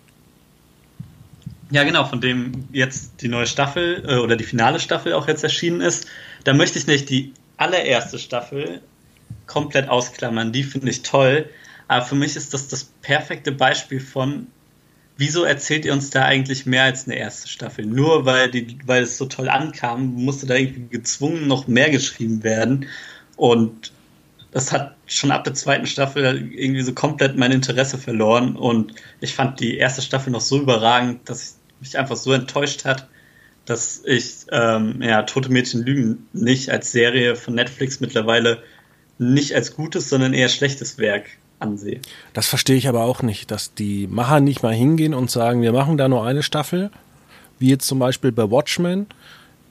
Ja, 1.71 1.83
genau, 1.83 2.05
von 2.05 2.21
dem 2.21 2.67
jetzt 2.71 3.21
die 3.21 3.27
neue 3.27 3.47
Staffel 3.47 4.03
äh, 4.07 4.17
oder 4.17 4.35
die 4.35 4.43
finale 4.43 4.79
Staffel 4.79 5.13
auch 5.13 5.27
jetzt 5.27 5.43
erschienen 5.43 5.81
ist. 5.81 6.07
Da 6.43 6.53
möchte 6.53 6.77
ich 6.77 6.85
nicht 6.85 7.09
die 7.09 7.33
allererste 7.57 8.19
Staffel 8.19 8.81
komplett 9.47 9.89
ausklammern. 9.89 10.51
Die 10.51 10.63
finde 10.63 10.89
ich 10.89 11.01
toll. 11.01 11.49
Aber 11.87 12.05
für 12.05 12.15
mich 12.15 12.35
ist 12.35 12.53
das 12.53 12.67
das 12.67 12.85
perfekte 13.01 13.51
Beispiel 13.51 13.99
von, 13.99 14.47
wieso 15.17 15.43
erzählt 15.43 15.85
ihr 15.85 15.93
uns 15.93 16.09
da 16.09 16.25
eigentlich 16.25 16.65
mehr 16.65 16.83
als 16.83 17.05
eine 17.05 17.15
erste 17.15 17.47
Staffel? 17.47 17.85
Nur 17.85 18.25
weil, 18.25 18.51
die, 18.51 18.77
weil 18.85 19.03
es 19.03 19.17
so 19.17 19.25
toll 19.25 19.49
ankam, 19.49 20.13
musste 20.13 20.45
da 20.45 20.55
irgendwie 20.55 20.95
gezwungen 20.97 21.47
noch 21.47 21.67
mehr 21.67 21.89
geschrieben 21.89 22.43
werden. 22.43 22.87
Und 23.35 23.91
das 24.53 24.71
hat 24.71 24.95
schon 25.07 25.31
ab 25.31 25.43
der 25.43 25.55
zweiten 25.55 25.87
Staffel 25.87 26.23
irgendwie 26.53 26.83
so 26.83 26.93
komplett 26.93 27.37
mein 27.37 27.51
Interesse 27.51 27.97
verloren. 27.97 28.55
Und 28.55 28.93
ich 29.19 29.33
fand 29.33 29.59
die 29.59 29.77
erste 29.77 30.03
Staffel 30.03 30.31
noch 30.31 30.41
so 30.41 30.61
überragend, 30.61 31.27
dass 31.27 31.57
ich 31.81 31.81
mich 31.81 31.97
einfach 31.97 32.15
so 32.15 32.31
enttäuscht 32.33 32.85
hat, 32.85 33.07
dass 33.65 34.03
ich 34.05 34.45
ähm, 34.51 35.01
ja, 35.01 35.23
Tote 35.23 35.51
Mädchen 35.51 35.83
lügen 35.83 36.27
nicht 36.33 36.69
als 36.69 36.91
Serie 36.91 37.35
von 37.35 37.55
Netflix 37.55 37.99
mittlerweile 37.99 38.61
nicht 39.17 39.55
als 39.55 39.75
gutes, 39.75 40.09
sondern 40.09 40.33
eher 40.33 40.49
schlechtes 40.49 40.99
Werk 40.99 41.25
ansehe. 41.59 42.01
Das 42.33 42.47
verstehe 42.47 42.75
ich 42.75 42.87
aber 42.87 43.03
auch 43.03 43.23
nicht, 43.23 43.49
dass 43.49 43.73
die 43.73 44.05
Macher 44.05 44.39
nicht 44.39 44.61
mal 44.61 44.73
hingehen 44.73 45.15
und 45.15 45.31
sagen, 45.31 45.63
wir 45.63 45.71
machen 45.71 45.97
da 45.97 46.07
nur 46.07 46.25
eine 46.25 46.43
Staffel, 46.43 46.91
wie 47.57 47.69
jetzt 47.69 47.87
zum 47.87 47.97
Beispiel 47.97 48.31
bei 48.31 48.51
Watchmen, 48.51 49.07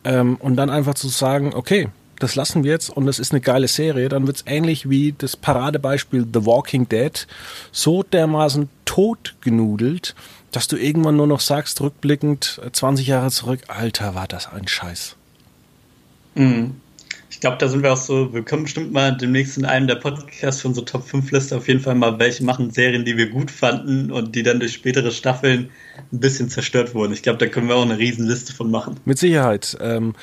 ähm, 0.04 0.36
und 0.36 0.56
dann 0.56 0.70
einfach 0.70 0.94
zu 0.94 1.08
sagen, 1.08 1.54
okay, 1.54 1.88
das 2.22 2.36
lassen 2.36 2.62
wir 2.62 2.70
jetzt 2.70 2.88
und 2.90 3.06
das 3.06 3.18
ist 3.18 3.32
eine 3.32 3.40
geile 3.40 3.66
Serie, 3.66 4.08
dann 4.08 4.26
wird 4.26 4.36
es 4.36 4.44
ähnlich 4.46 4.88
wie 4.88 5.14
das 5.16 5.36
Paradebeispiel 5.36 6.26
The 6.32 6.46
Walking 6.46 6.88
Dead 6.88 7.26
so 7.72 8.02
dermaßen 8.02 8.68
totgenudelt, 8.84 10.14
dass 10.52 10.68
du 10.68 10.76
irgendwann 10.76 11.16
nur 11.16 11.26
noch 11.26 11.40
sagst, 11.40 11.80
rückblickend 11.80 12.60
20 12.72 13.06
Jahre 13.06 13.30
zurück, 13.30 13.60
Alter, 13.68 14.14
war 14.14 14.28
das 14.28 14.52
ein 14.52 14.68
Scheiß. 14.68 15.16
Mhm. 16.34 16.76
Ich 17.28 17.40
glaube, 17.40 17.56
da 17.58 17.66
sind 17.66 17.82
wir 17.82 17.92
auch 17.92 17.96
so, 17.96 18.32
wir 18.32 18.42
können 18.42 18.64
bestimmt 18.64 18.92
mal 18.92 19.16
demnächst 19.16 19.58
in 19.58 19.64
einem 19.64 19.88
der 19.88 19.96
Podcasts 19.96 20.62
von 20.62 20.74
so 20.74 20.82
Top 20.82 21.04
5 21.04 21.28
Liste 21.32 21.56
auf 21.56 21.66
jeden 21.66 21.80
Fall 21.80 21.96
mal 21.96 22.18
welche 22.20 22.44
machen, 22.44 22.70
Serien, 22.70 23.04
die 23.04 23.16
wir 23.16 23.30
gut 23.30 23.50
fanden 23.50 24.12
und 24.12 24.36
die 24.36 24.44
dann 24.44 24.60
durch 24.60 24.74
spätere 24.74 25.10
Staffeln 25.10 25.70
ein 26.12 26.20
bisschen 26.20 26.50
zerstört 26.50 26.94
wurden. 26.94 27.12
Ich 27.12 27.22
glaube, 27.22 27.38
da 27.38 27.46
können 27.46 27.66
wir 27.66 27.74
auch 27.74 27.82
eine 27.82 27.98
Riesenliste 27.98 28.52
von 28.52 28.70
machen. 28.70 29.00
Mit 29.06 29.18
Sicherheit. 29.18 29.76
Ähm, 29.80 30.14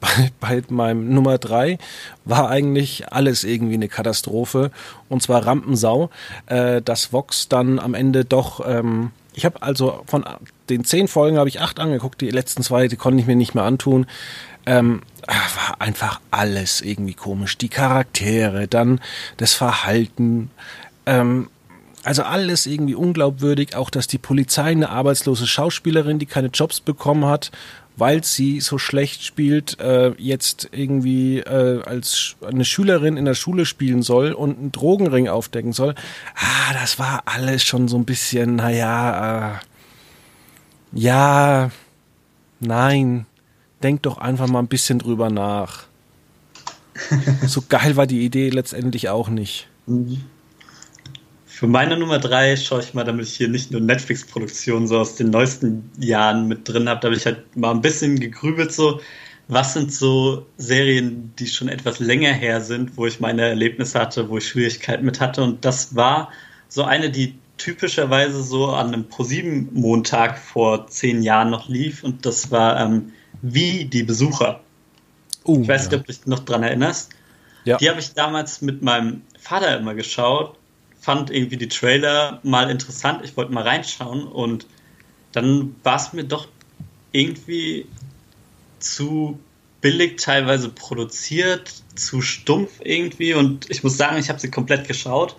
bei, 0.00 0.30
bei 0.40 0.62
meinem 0.68 1.12
Nummer 1.12 1.38
drei 1.38 1.78
war 2.24 2.50
eigentlich 2.50 3.12
alles 3.12 3.44
irgendwie 3.44 3.74
eine 3.74 3.88
Katastrophe 3.88 4.70
und 5.08 5.22
zwar 5.22 5.46
Rampensau, 5.46 6.10
äh, 6.46 6.82
dass 6.82 7.12
Vox 7.12 7.48
dann 7.48 7.78
am 7.78 7.94
Ende 7.94 8.24
doch 8.24 8.66
ähm, 8.66 9.10
ich 9.36 9.44
habe 9.44 9.62
also 9.62 10.02
von 10.06 10.24
den 10.70 10.84
zehn 10.84 11.08
Folgen 11.08 11.38
habe 11.38 11.48
ich 11.48 11.60
acht 11.60 11.78
angeguckt, 11.78 12.20
die 12.20 12.30
letzten 12.30 12.62
zwei, 12.62 12.88
die 12.88 12.96
konnte 12.96 13.20
ich 13.20 13.26
mir 13.26 13.36
nicht 13.36 13.54
mehr 13.54 13.64
antun. 13.64 14.06
Ähm, 14.64 15.02
war 15.26 15.80
einfach 15.80 16.20
alles 16.30 16.80
irgendwie 16.80 17.14
komisch. 17.14 17.58
Die 17.58 17.68
Charaktere, 17.68 18.66
dann 18.66 19.00
das 19.36 19.52
Verhalten, 19.52 20.50
ähm, 21.04 21.50
also 22.02 22.22
alles 22.22 22.66
irgendwie 22.66 22.94
unglaubwürdig. 22.94 23.76
Auch, 23.76 23.90
dass 23.90 24.06
die 24.06 24.18
Polizei 24.18 24.70
eine 24.70 24.88
arbeitslose 24.88 25.46
Schauspielerin, 25.46 26.18
die 26.18 26.26
keine 26.26 26.48
Jobs 26.48 26.80
bekommen 26.80 27.26
hat, 27.26 27.50
weil 27.96 28.22
sie 28.22 28.60
so 28.60 28.78
schlecht 28.78 29.22
spielt, 29.24 29.80
äh, 29.80 30.12
jetzt 30.18 30.68
irgendwie 30.72 31.38
äh, 31.38 31.82
als 31.82 32.36
eine 32.46 32.64
Schülerin 32.64 33.16
in 33.16 33.24
der 33.24 33.34
Schule 33.34 33.64
spielen 33.64 34.02
soll 34.02 34.32
und 34.32 34.58
einen 34.58 34.72
Drogenring 34.72 35.28
aufdecken 35.28 35.72
soll. 35.72 35.94
Ah, 36.34 36.74
das 36.74 36.98
war 36.98 37.22
alles 37.24 37.64
schon 37.64 37.88
so 37.88 37.96
ein 37.96 38.04
bisschen, 38.04 38.56
naja, 38.56 39.54
äh, 39.54 39.58
ja, 40.92 41.70
nein, 42.60 43.26
denk 43.82 44.02
doch 44.02 44.18
einfach 44.18 44.46
mal 44.46 44.60
ein 44.60 44.68
bisschen 44.68 44.98
drüber 44.98 45.30
nach. 45.30 45.84
so 47.46 47.62
geil 47.68 47.96
war 47.96 48.06
die 48.06 48.24
Idee 48.24 48.50
letztendlich 48.50 49.08
auch 49.08 49.28
nicht. 49.28 49.68
Mhm. 49.86 50.24
Für 51.56 51.66
meine 51.66 51.96
Nummer 51.96 52.18
drei 52.18 52.54
schaue 52.54 52.80
ich 52.80 52.92
mal, 52.92 53.04
damit 53.04 53.24
ich 53.24 53.36
hier 53.36 53.48
nicht 53.48 53.70
nur 53.70 53.80
Netflix-Produktionen 53.80 54.86
so 54.86 54.98
aus 54.98 55.14
den 55.14 55.30
neuesten 55.30 55.90
Jahren 55.98 56.48
mit 56.48 56.68
drin 56.68 56.86
habe, 56.86 57.00
da 57.00 57.08
habe 57.08 57.16
ich 57.16 57.24
halt 57.24 57.56
mal 57.56 57.70
ein 57.70 57.80
bisschen 57.80 58.20
gegrübelt, 58.20 58.72
so, 58.72 59.00
was 59.48 59.72
sind 59.72 59.90
so 59.90 60.44
Serien, 60.58 61.32
die 61.38 61.46
schon 61.46 61.70
etwas 61.70 61.98
länger 61.98 62.34
her 62.34 62.60
sind, 62.60 62.98
wo 62.98 63.06
ich 63.06 63.20
meine 63.20 63.40
Erlebnisse 63.40 63.98
hatte, 63.98 64.28
wo 64.28 64.36
ich 64.36 64.46
Schwierigkeiten 64.46 65.06
mit 65.06 65.18
hatte. 65.18 65.42
Und 65.42 65.64
das 65.64 65.96
war 65.96 66.30
so 66.68 66.84
eine, 66.84 67.08
die 67.08 67.38
typischerweise 67.56 68.42
so 68.42 68.66
an 68.66 68.88
einem 68.88 69.08
ProSieben-Montag 69.08 70.36
vor 70.36 70.88
zehn 70.88 71.22
Jahren 71.22 71.48
noch 71.48 71.70
lief. 71.70 72.04
Und 72.04 72.26
das 72.26 72.50
war 72.50 72.78
ähm, 72.78 73.12
Wie 73.40 73.86
die 73.86 74.02
Besucher. 74.02 74.60
Uh, 75.46 75.62
ich 75.62 75.68
weiß 75.68 75.84
ja. 75.84 75.90
nicht, 75.92 76.00
ob 76.00 76.06
du 76.06 76.12
dich 76.12 76.26
noch 76.26 76.40
dran 76.40 76.62
erinnerst. 76.62 77.12
Ja. 77.64 77.78
Die 77.78 77.88
habe 77.88 78.00
ich 78.00 78.12
damals 78.12 78.60
mit 78.60 78.82
meinem 78.82 79.22
Vater 79.38 79.78
immer 79.78 79.94
geschaut 79.94 80.58
fand 81.06 81.30
irgendwie 81.30 81.56
die 81.56 81.68
Trailer 81.68 82.40
mal 82.42 82.68
interessant. 82.68 83.20
Ich 83.22 83.36
wollte 83.36 83.52
mal 83.52 83.62
reinschauen 83.62 84.26
und 84.26 84.66
dann 85.30 85.76
war 85.84 85.94
es 85.94 86.12
mir 86.12 86.24
doch 86.24 86.48
irgendwie 87.12 87.86
zu 88.80 89.38
billig 89.80 90.20
teilweise 90.20 90.68
produziert, 90.68 91.72
zu 91.94 92.20
stumpf 92.22 92.80
irgendwie 92.82 93.34
und 93.34 93.70
ich 93.70 93.84
muss 93.84 93.96
sagen, 93.96 94.18
ich 94.18 94.28
habe 94.28 94.40
sie 94.40 94.50
komplett 94.50 94.88
geschaut, 94.88 95.36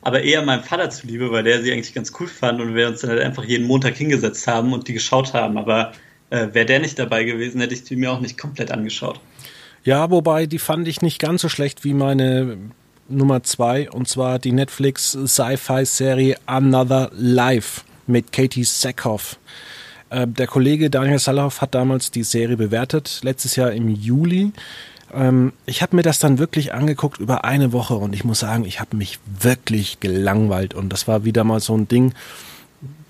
aber 0.00 0.22
eher 0.22 0.40
meinem 0.42 0.64
Vater 0.64 0.88
zuliebe, 0.88 1.30
weil 1.30 1.42
der 1.42 1.62
sie 1.62 1.70
eigentlich 1.70 1.92
ganz 1.92 2.12
cool 2.18 2.26
fand 2.26 2.58
und 2.58 2.74
wir 2.74 2.88
uns 2.88 3.02
dann 3.02 3.10
halt 3.10 3.20
einfach 3.20 3.44
jeden 3.44 3.66
Montag 3.66 3.96
hingesetzt 3.96 4.46
haben 4.46 4.72
und 4.72 4.88
die 4.88 4.94
geschaut 4.94 5.34
haben, 5.34 5.58
aber 5.58 5.92
äh, 6.30 6.46
wäre 6.54 6.64
der 6.64 6.78
nicht 6.78 6.98
dabei 6.98 7.24
gewesen, 7.24 7.60
hätte 7.60 7.74
ich 7.74 7.84
die 7.84 7.96
mir 7.96 8.10
auch 8.10 8.20
nicht 8.20 8.38
komplett 8.38 8.70
angeschaut. 8.70 9.20
Ja, 9.84 10.10
wobei 10.10 10.46
die 10.46 10.58
fand 10.58 10.88
ich 10.88 11.02
nicht 11.02 11.18
ganz 11.18 11.42
so 11.42 11.50
schlecht 11.50 11.84
wie 11.84 11.92
meine 11.92 12.70
Nummer 13.10 13.42
zwei 13.42 13.90
und 13.90 14.08
zwar 14.08 14.38
die 14.38 14.52
Netflix 14.52 15.12
Sci-Fi-Serie 15.12 16.36
Another 16.46 17.10
Life 17.14 17.82
mit 18.06 18.32
Katie 18.32 18.64
Sackhoff. 18.64 19.38
Äh, 20.10 20.26
der 20.26 20.46
Kollege 20.46 20.90
Daniel 20.90 21.18
Salhoff 21.18 21.60
hat 21.60 21.74
damals 21.74 22.10
die 22.10 22.22
Serie 22.22 22.56
bewertet, 22.56 23.20
letztes 23.22 23.56
Jahr 23.56 23.72
im 23.72 23.88
Juli. 23.88 24.52
Ähm, 25.12 25.52
ich 25.66 25.82
habe 25.82 25.96
mir 25.96 26.02
das 26.02 26.18
dann 26.18 26.38
wirklich 26.38 26.72
angeguckt 26.72 27.18
über 27.18 27.44
eine 27.44 27.72
Woche 27.72 27.94
und 27.94 28.14
ich 28.14 28.24
muss 28.24 28.40
sagen, 28.40 28.64
ich 28.64 28.80
habe 28.80 28.96
mich 28.96 29.18
wirklich 29.40 30.00
gelangweilt 30.00 30.74
und 30.74 30.90
das 30.90 31.08
war 31.08 31.24
wieder 31.24 31.44
mal 31.44 31.60
so 31.60 31.76
ein 31.76 31.88
Ding, 31.88 32.14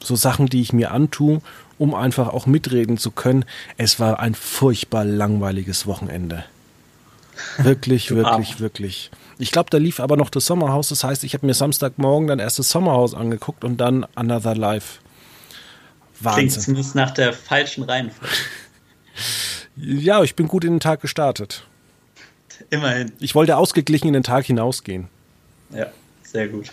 so 0.02 0.16
Sachen, 0.16 0.46
die 0.46 0.62
ich 0.62 0.72
mir 0.72 0.92
antue, 0.92 1.40
um 1.78 1.94
einfach 1.94 2.28
auch 2.28 2.46
mitreden 2.46 2.98
zu 2.98 3.10
können. 3.10 3.44
Es 3.76 4.00
war 4.00 4.20
ein 4.20 4.34
furchtbar 4.34 5.04
langweiliges 5.04 5.86
Wochenende. 5.86 6.44
Wirklich, 7.56 8.14
wirklich, 8.14 8.60
wirklich. 8.60 9.10
Ich 9.40 9.52
glaube, 9.52 9.70
da 9.70 9.78
lief 9.78 10.00
aber 10.00 10.18
noch 10.18 10.28
das 10.28 10.44
Sommerhaus. 10.44 10.90
Das 10.90 11.02
heißt, 11.02 11.24
ich 11.24 11.32
habe 11.32 11.46
mir 11.46 11.54
Samstagmorgen 11.54 12.28
dann 12.28 12.40
erst 12.40 12.58
das 12.58 12.68
Sommerhaus 12.68 13.14
angeguckt 13.14 13.64
und 13.64 13.78
dann 13.78 14.06
Another 14.14 14.54
Life. 14.54 15.00
Wahnsinn. 16.20 16.48
Klingt 16.48 16.62
zumindest 16.62 16.94
nach 16.94 17.10
der 17.10 17.32
falschen 17.32 17.84
Reihenfolge. 17.84 18.34
ja, 19.76 20.22
ich 20.22 20.36
bin 20.36 20.46
gut 20.46 20.64
in 20.64 20.74
den 20.74 20.80
Tag 20.80 21.00
gestartet. 21.00 21.64
Immerhin. 22.68 23.12
Ich 23.18 23.34
wollte 23.34 23.56
ausgeglichen 23.56 24.08
in 24.08 24.12
den 24.12 24.22
Tag 24.22 24.44
hinausgehen. 24.44 25.08
Ja, 25.70 25.86
sehr 26.22 26.48
gut. 26.48 26.70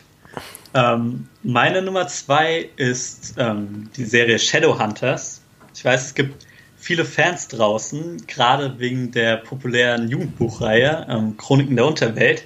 Ähm, 0.73 1.29
meine 1.43 1.81
Nummer 1.81 2.09
zwei 2.09 2.69
ist 2.75 3.35
ähm, 3.37 3.89
die 3.95 4.03
Serie 4.03 4.37
Shadowhunters. 4.37 5.39
Ich 5.73 5.85
weiß, 5.85 6.07
es 6.07 6.13
gibt 6.15 6.45
viele 6.75 7.05
Fans 7.05 7.47
draußen, 7.47 8.27
gerade 8.27 8.77
wegen 8.77 9.13
der 9.13 9.37
populären 9.37 10.09
Jugendbuchreihe 10.09 11.07
ähm, 11.09 11.37
Chroniken 11.37 11.77
der 11.77 11.85
Unterwelt 11.85 12.43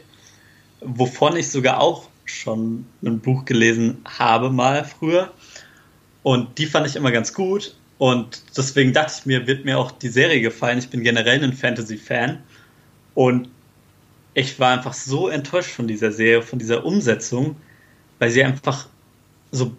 wovon 0.82 1.36
ich 1.36 1.49
sogar 1.49 1.79
auch 1.79 2.09
schon 2.25 2.86
ein 3.03 3.19
Buch 3.19 3.45
gelesen 3.45 3.97
habe, 4.05 4.49
mal 4.49 4.84
früher. 4.84 5.32
Und 6.23 6.57
die 6.57 6.65
fand 6.65 6.88
ich 6.88 6.95
immer 6.95 7.11
ganz 7.11 7.34
gut. 7.34 7.75
Und 7.97 8.43
deswegen 8.57 8.93
dachte 8.93 9.13
ich 9.19 9.25
mir, 9.25 9.47
wird 9.47 9.65
mir 9.65 9.77
auch 9.77 9.91
die 9.91 10.09
Serie 10.09 10.41
gefallen. 10.41 10.79
Ich 10.79 10.89
bin 10.89 11.03
generell 11.03 11.43
ein 11.43 11.53
Fantasy-Fan. 11.53 12.39
Und 13.13 13.49
ich 14.34 14.59
war 14.59 14.75
einfach 14.77 14.93
so 14.93 15.27
enttäuscht 15.27 15.71
von 15.71 15.88
dieser 15.88 16.11
Serie, 16.11 16.41
von 16.41 16.59
dieser 16.59 16.86
Umsetzung, 16.86 17.55
weil 18.19 18.32
sie 18.32 18.43
einfach 18.43 18.88
so 19.51 19.75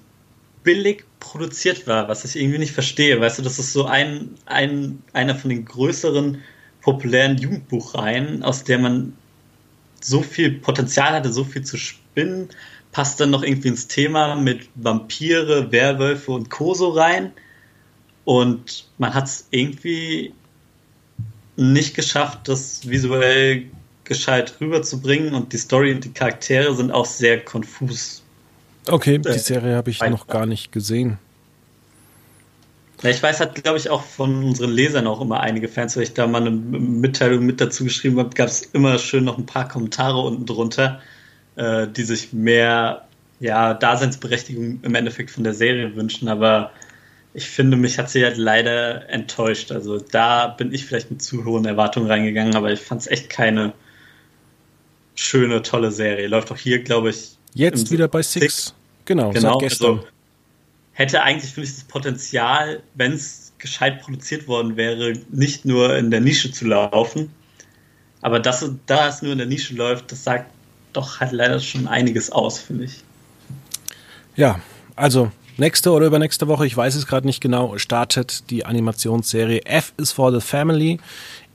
billig 0.63 1.05
produziert 1.19 1.87
war, 1.87 2.09
was 2.09 2.25
ich 2.25 2.37
irgendwie 2.37 2.59
nicht 2.59 2.73
verstehe. 2.73 3.21
Weißt 3.21 3.39
du, 3.39 3.43
das 3.43 3.59
ist 3.59 3.73
so 3.73 3.87
ein, 3.87 4.31
ein, 4.47 5.03
einer 5.13 5.35
von 5.35 5.51
den 5.51 5.65
größeren 5.65 6.39
populären 6.83 7.39
Jugendbuchreihen, 7.39 8.43
aus 8.43 8.65
der 8.65 8.79
man 8.79 9.17
so 10.05 10.23
viel 10.23 10.53
Potenzial 10.53 11.13
hatte, 11.13 11.33
so 11.33 11.45
viel 11.45 11.63
zu 11.63 11.77
spinnen, 11.77 12.49
passt 12.93 13.21
dann 13.21 13.31
noch 13.31 13.43
irgendwie 13.43 13.69
ins 13.69 13.89
Thema 13.89 14.35
mit 14.37 14.69
Vampire, 14.75 15.73
Werwölfe 15.73 16.33
und 16.33 16.51
Co. 16.51 16.75
so 16.75 16.91
rein. 16.91 17.33
Und 18.25 18.87
man 18.99 19.15
hat 19.15 19.27
es 19.27 19.47
irgendwie 19.51 20.33
nicht 21.57 21.95
geschafft, 21.95 22.49
das 22.49 22.89
visuell 22.89 23.65
gescheit 24.05 24.55
rüberzubringen 24.61 25.35
und 25.35 25.53
die 25.53 25.59
Story 25.59 25.93
und 25.95 26.05
die 26.05 26.13
Charaktere 26.13 26.75
sind 26.75 26.91
auch 26.91 27.07
sehr 27.07 27.41
konfus. 27.45 28.23
Okay, 28.89 29.19
die 29.19 29.29
äh, 29.29 29.39
Serie 29.39 29.77
habe 29.77 29.91
ich 29.91 30.01
noch 30.01 30.27
gar 30.27 30.47
nicht 30.47 30.73
gesehen. 30.73 31.19
Ja, 33.03 33.11
ich 33.11 33.23
weiß, 33.23 33.41
hat, 33.41 33.63
glaube 33.63 33.79
ich, 33.79 33.91
auch 33.91 34.03
von 34.03 34.45
unseren 34.45 34.71
Lesern 34.71 35.07
auch 35.07 35.21
immer 35.21 35.41
einige 35.41 35.69
Fans, 35.69 35.97
weil 35.97 36.05
ich 36.05 36.15
da 36.15 36.27
mal 36.27 36.41
eine 36.41 36.51
Mitteilung 36.51 37.45
mit 37.45 37.61
dazu 37.61 37.85
geschrieben 37.85 38.19
habe, 38.19 38.31
gab 38.31 38.49
es 38.49 38.63
immer 38.63 38.99
schön 38.99 39.25
noch 39.25 39.39
ein 39.39 39.47
paar 39.47 39.69
Kommentare 39.69 40.19
unten 40.21 40.47
drunter, 40.47 41.01
äh, 41.57 41.89
die 41.89 42.05
sich 42.05 42.33
mehr 42.33 43.09
ja, 43.41 43.75
Daseinsberechtigung 43.75 44.81
im 44.83 44.95
Endeffekt 44.95 45.31
von 45.33 45.43
der 45.43 45.55
Serie 45.55 45.97
wünschen, 45.97 46.29
aber 46.29 46.71
ich 47.35 47.49
finde, 47.49 47.77
mich 47.77 47.99
hat 47.99 48.11
sie 48.11 48.25
halt 48.25 48.37
leider 48.37 49.09
enttäuscht. 49.09 49.73
Also 49.73 49.99
da 49.99 50.47
bin 50.49 50.73
ich 50.73 50.85
vielleicht 50.85 51.11
mit 51.11 51.23
zu 51.23 51.45
hohen 51.45 51.65
Erwartungen 51.65 52.07
reingegangen, 52.07 52.55
aber 52.55 52.71
ich 52.71 52.81
fand 52.81 53.01
es 53.01 53.07
echt 53.07 53.31
keine 53.31 53.73
schöne, 55.15 55.63
tolle 55.63 55.91
Serie. 55.91 56.27
Läuft 56.29 56.53
auch 56.53 56.57
hier, 56.57 56.83
glaube 56.83 57.11
ich. 57.11 57.37
Jetzt 57.55 57.91
wieder 57.91 58.07
bei 58.09 58.23
Six. 58.23 58.45
Six. 58.45 58.75
Genau, 59.07 59.31
genau, 59.31 59.59
seit 59.59 59.69
gestern. 59.69 59.99
Also, 59.99 60.09
hätte 60.93 61.23
eigentlich, 61.23 61.53
finde 61.53 61.69
ich, 61.69 61.75
das 61.75 61.85
Potenzial, 61.85 62.83
wenn 62.95 63.13
es 63.13 63.53
gescheit 63.59 64.03
produziert 64.03 64.49
worden 64.49 64.77
wäre, 64.77 65.15
nicht 65.31 65.65
nur 65.65 65.97
in 65.97 66.11
der 66.11 66.21
Nische 66.21 66.51
zu 66.53 66.67
laufen. 66.67 67.31
Aber 68.21 68.41
dass 68.41 68.69
da 68.87 69.09
es 69.09 69.23
nur 69.23 69.33
in 69.33 69.39
der 69.39 69.47
Nische 69.47 69.75
läuft, 69.75 70.13
das 70.13 70.25
sagt 70.25 70.51
doch 70.93 71.21
halt 71.21 71.33
leider 71.33 71.59
schon 71.61 71.89
einiges 71.89 72.31
aus, 72.31 72.59
finde 72.59 72.85
ich. 72.85 73.03
Ja, 74.37 74.61
also 74.97 75.31
nächste 75.57 75.91
oder 75.91 76.07
übernächste 76.07 76.49
Woche, 76.49 76.67
ich 76.67 76.77
weiß 76.77 76.95
es 76.95 77.07
gerade 77.07 77.27
nicht 77.27 77.41
genau, 77.41 77.79
startet 77.79 78.51
die 78.51 78.65
Animationsserie 78.65 79.65
F 79.65 79.93
is 79.97 80.13
for 80.13 80.33
the 80.33 80.41
Family 80.41 80.99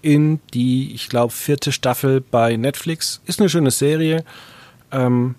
in 0.01 0.39
die, 0.53 0.93
ich 0.93 1.09
glaube, 1.09 1.33
vierte 1.33 1.71
Staffel 1.71 2.21
bei 2.21 2.55
Netflix. 2.55 3.21
Ist 3.25 3.39
eine 3.39 3.49
schöne 3.49 3.71
Serie. 3.71 4.23
Ähm, 4.91 5.35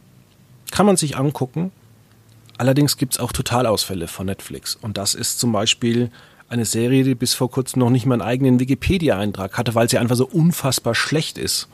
kann 0.70 0.86
man 0.86 0.96
sich 0.96 1.16
angucken. 1.16 1.72
Allerdings 2.58 2.96
gibt 2.96 3.14
es 3.14 3.20
auch 3.20 3.32
Totalausfälle 3.32 4.08
von 4.08 4.26
Netflix. 4.26 4.76
Und 4.76 4.98
das 4.98 5.14
ist 5.14 5.38
zum 5.38 5.52
Beispiel 5.52 6.10
eine 6.48 6.64
Serie, 6.64 7.04
die 7.04 7.14
bis 7.14 7.34
vor 7.34 7.50
kurzem 7.50 7.80
noch 7.80 7.90
nicht 7.90 8.06
mal 8.06 8.14
einen 8.14 8.22
eigenen 8.22 8.60
Wikipedia-Eintrag 8.60 9.56
hatte, 9.56 9.74
weil 9.74 9.88
sie 9.88 9.98
einfach 9.98 10.16
so 10.16 10.26
unfassbar 10.26 10.94
schlecht 10.94 11.38
ist. 11.38 11.68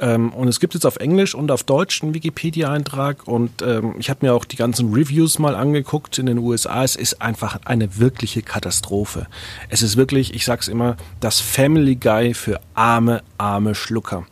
Ähm, 0.00 0.32
und 0.32 0.48
es 0.48 0.60
gibt 0.60 0.74
jetzt 0.74 0.86
auf 0.86 0.96
Englisch 0.96 1.34
und 1.34 1.50
auf 1.50 1.64
Deutsch 1.64 2.02
einen 2.02 2.14
Wikipedia-Eintrag. 2.14 3.28
Und 3.28 3.62
ähm, 3.62 3.94
ich 3.98 4.08
habe 4.08 4.24
mir 4.24 4.34
auch 4.34 4.44
die 4.44 4.56
ganzen 4.56 4.92
Reviews 4.94 5.38
mal 5.38 5.54
angeguckt 5.54 6.18
in 6.18 6.26
den 6.26 6.38
USA. 6.38 6.82
Es 6.82 6.96
ist 6.96 7.20
einfach 7.20 7.58
eine 7.64 7.98
wirkliche 7.98 8.42
Katastrophe. 8.42 9.26
Es 9.68 9.82
ist 9.82 9.96
wirklich, 9.96 10.34
ich 10.34 10.44
sag's 10.44 10.68
immer, 10.68 10.96
das 11.20 11.40
Family 11.40 11.96
Guy 11.96 12.32
für 12.32 12.60
arme, 12.74 13.22
arme 13.36 13.74
Schlucker. 13.74 14.26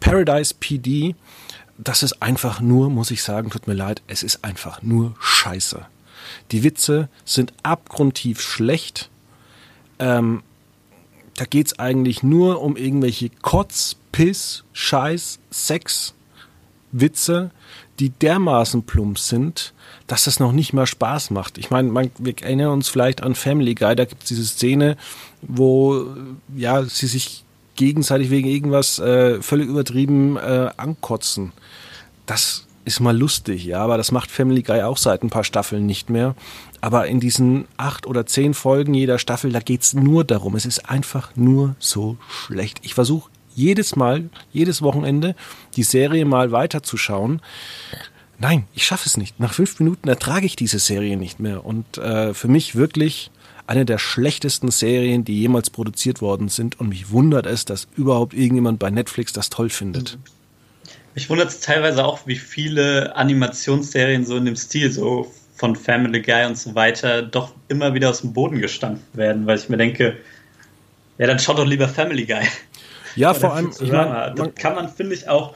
Paradise 0.00 0.54
PD 0.58 1.14
das 1.82 2.02
ist 2.02 2.22
einfach 2.22 2.60
nur, 2.60 2.90
muss 2.90 3.10
ich 3.10 3.22
sagen, 3.22 3.50
tut 3.50 3.66
mir 3.66 3.74
leid, 3.74 4.02
es 4.06 4.22
ist 4.22 4.44
einfach 4.44 4.82
nur 4.82 5.14
Scheiße. 5.20 5.86
Die 6.52 6.62
Witze 6.62 7.08
sind 7.24 7.52
abgrundtief 7.62 8.40
schlecht. 8.40 9.08
Ähm, 9.98 10.42
da 11.36 11.44
geht's 11.46 11.78
eigentlich 11.78 12.22
nur 12.22 12.60
um 12.60 12.76
irgendwelche 12.76 13.30
Kotz, 13.30 13.96
Piss, 14.12 14.64
Scheiß, 14.72 15.38
Sex, 15.50 16.14
Witze, 16.92 17.50
die 17.98 18.10
dermaßen 18.10 18.82
plump 18.82 19.18
sind, 19.18 19.72
dass 20.06 20.24
das 20.24 20.40
noch 20.40 20.52
nicht 20.52 20.72
mal 20.72 20.86
Spaß 20.86 21.30
macht. 21.30 21.56
Ich 21.58 21.70
meine, 21.70 22.10
wir 22.18 22.34
erinnern 22.42 22.72
uns 22.72 22.88
vielleicht 22.88 23.22
an 23.22 23.34
Family 23.34 23.74
Guy, 23.74 23.94
da 23.94 24.04
gibt 24.04 24.22
es 24.22 24.28
diese 24.28 24.44
Szene, 24.44 24.96
wo 25.42 26.06
ja 26.54 26.82
sie 26.84 27.06
sich 27.06 27.44
gegenseitig 27.76 28.28
wegen 28.30 28.48
irgendwas 28.48 28.98
äh, 28.98 29.40
völlig 29.40 29.68
übertrieben 29.68 30.36
äh, 30.36 30.70
ankotzen. 30.76 31.52
Das 32.30 32.64
ist 32.84 33.00
mal 33.00 33.18
lustig, 33.18 33.64
ja, 33.64 33.82
aber 33.82 33.96
das 33.96 34.12
macht 34.12 34.30
Family 34.30 34.62
Guy 34.62 34.82
auch 34.82 34.98
seit 34.98 35.24
ein 35.24 35.30
paar 35.30 35.42
Staffeln 35.42 35.84
nicht 35.84 36.10
mehr. 36.10 36.36
Aber 36.80 37.08
in 37.08 37.18
diesen 37.18 37.66
acht 37.76 38.06
oder 38.06 38.24
zehn 38.24 38.54
Folgen 38.54 38.94
jeder 38.94 39.18
Staffel, 39.18 39.50
da 39.50 39.58
geht's 39.58 39.94
nur 39.94 40.22
darum. 40.22 40.54
Es 40.54 40.64
ist 40.64 40.88
einfach 40.88 41.34
nur 41.34 41.74
so 41.80 42.18
schlecht. 42.28 42.78
Ich 42.82 42.94
versuche 42.94 43.28
jedes 43.56 43.96
Mal, 43.96 44.30
jedes 44.52 44.80
Wochenende 44.80 45.34
die 45.74 45.82
Serie 45.82 46.24
mal 46.24 46.52
weiterzuschauen. 46.52 47.42
Nein, 48.38 48.62
ich 48.74 48.86
schaffe 48.86 49.08
es 49.08 49.16
nicht. 49.16 49.40
Nach 49.40 49.52
fünf 49.52 49.80
Minuten 49.80 50.08
ertrage 50.08 50.46
ich 50.46 50.54
diese 50.54 50.78
Serie 50.78 51.16
nicht 51.16 51.40
mehr. 51.40 51.66
Und 51.66 51.98
äh, 51.98 52.32
für 52.32 52.46
mich 52.46 52.76
wirklich 52.76 53.32
eine 53.66 53.84
der 53.84 53.98
schlechtesten 53.98 54.70
Serien, 54.70 55.24
die 55.24 55.40
jemals 55.40 55.68
produziert 55.68 56.22
worden 56.22 56.48
sind. 56.48 56.78
Und 56.78 56.90
mich 56.90 57.10
wundert 57.10 57.46
es, 57.46 57.64
dass 57.64 57.88
überhaupt 57.96 58.34
irgendjemand 58.34 58.78
bei 58.78 58.90
Netflix 58.90 59.32
das 59.32 59.50
toll 59.50 59.68
findet. 59.68 60.16
Mich 61.20 61.28
wundert 61.28 61.50
es 61.50 61.60
teilweise 61.60 62.02
auch, 62.02 62.26
wie 62.26 62.36
viele 62.36 63.14
Animationsserien 63.14 64.24
so 64.24 64.38
in 64.38 64.46
dem 64.46 64.56
Stil, 64.56 64.90
so 64.90 65.30
von 65.54 65.76
Family 65.76 66.22
Guy 66.22 66.46
und 66.46 66.56
so 66.56 66.74
weiter, 66.74 67.20
doch 67.20 67.52
immer 67.68 67.92
wieder 67.92 68.08
aus 68.08 68.22
dem 68.22 68.32
Boden 68.32 68.58
gestampft 68.58 69.04
werden, 69.12 69.46
weil 69.46 69.58
ich 69.58 69.68
mir 69.68 69.76
denke, 69.76 70.16
ja, 71.18 71.26
dann 71.26 71.38
schaut 71.38 71.58
doch 71.58 71.66
lieber 71.66 71.90
Family 71.90 72.24
Guy. 72.24 72.48
Ja, 73.16 73.34
vor 73.34 73.52
allem, 73.52 73.70
ich 73.70 73.92
meine, 73.92 74.32
das 74.34 74.54
kann 74.54 74.74
man, 74.74 74.88
finde 74.88 75.14
ich, 75.14 75.28
auch 75.28 75.54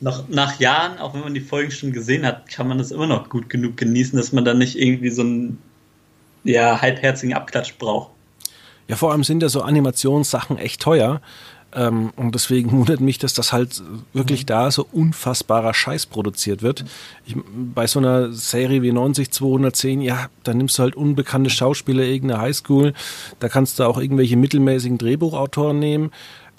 noch 0.00 0.28
nach 0.28 0.58
Jahren, 0.58 0.98
auch 0.98 1.14
wenn 1.14 1.20
man 1.20 1.34
die 1.34 1.40
Folgen 1.40 1.70
schon 1.70 1.92
gesehen 1.92 2.26
hat, 2.26 2.48
kann 2.48 2.66
man 2.66 2.78
das 2.78 2.90
immer 2.90 3.06
noch 3.06 3.28
gut 3.28 3.48
genug 3.48 3.76
genießen, 3.76 4.18
dass 4.18 4.32
man 4.32 4.44
dann 4.44 4.58
nicht 4.58 4.76
irgendwie 4.76 5.10
so 5.10 5.22
einen 5.22 5.62
ja, 6.42 6.80
halbherzigen 6.82 7.32
Abklatsch 7.32 7.74
braucht. 7.78 8.10
Ja, 8.88 8.96
vor 8.96 9.12
allem 9.12 9.22
sind 9.22 9.40
ja 9.40 9.48
so 9.48 9.62
Animationssachen 9.62 10.58
echt 10.58 10.80
teuer. 10.80 11.20
Ähm, 11.74 12.12
und 12.16 12.34
deswegen 12.34 12.72
wundert 12.78 13.00
mich, 13.00 13.18
dass 13.18 13.34
das 13.34 13.52
halt 13.52 13.82
wirklich 14.12 14.42
mhm. 14.42 14.46
da 14.46 14.70
so 14.70 14.86
unfassbarer 14.90 15.74
Scheiß 15.74 16.06
produziert 16.06 16.62
wird. 16.62 16.84
Ich, 17.26 17.36
bei 17.74 17.86
so 17.86 17.98
einer 17.98 18.32
Serie 18.32 18.82
wie 18.82 18.92
90 18.92 19.30
210, 19.30 20.00
ja, 20.00 20.28
da 20.44 20.54
nimmst 20.54 20.78
du 20.78 20.82
halt 20.82 20.96
unbekannte 20.96 21.50
Schauspieler 21.50 22.04
irgendeine 22.04 22.40
Highschool, 22.40 22.94
da 23.40 23.48
kannst 23.48 23.78
du 23.78 23.84
auch 23.84 23.98
irgendwelche 23.98 24.36
mittelmäßigen 24.36 24.98
Drehbuchautoren 24.98 25.78
nehmen 25.78 26.10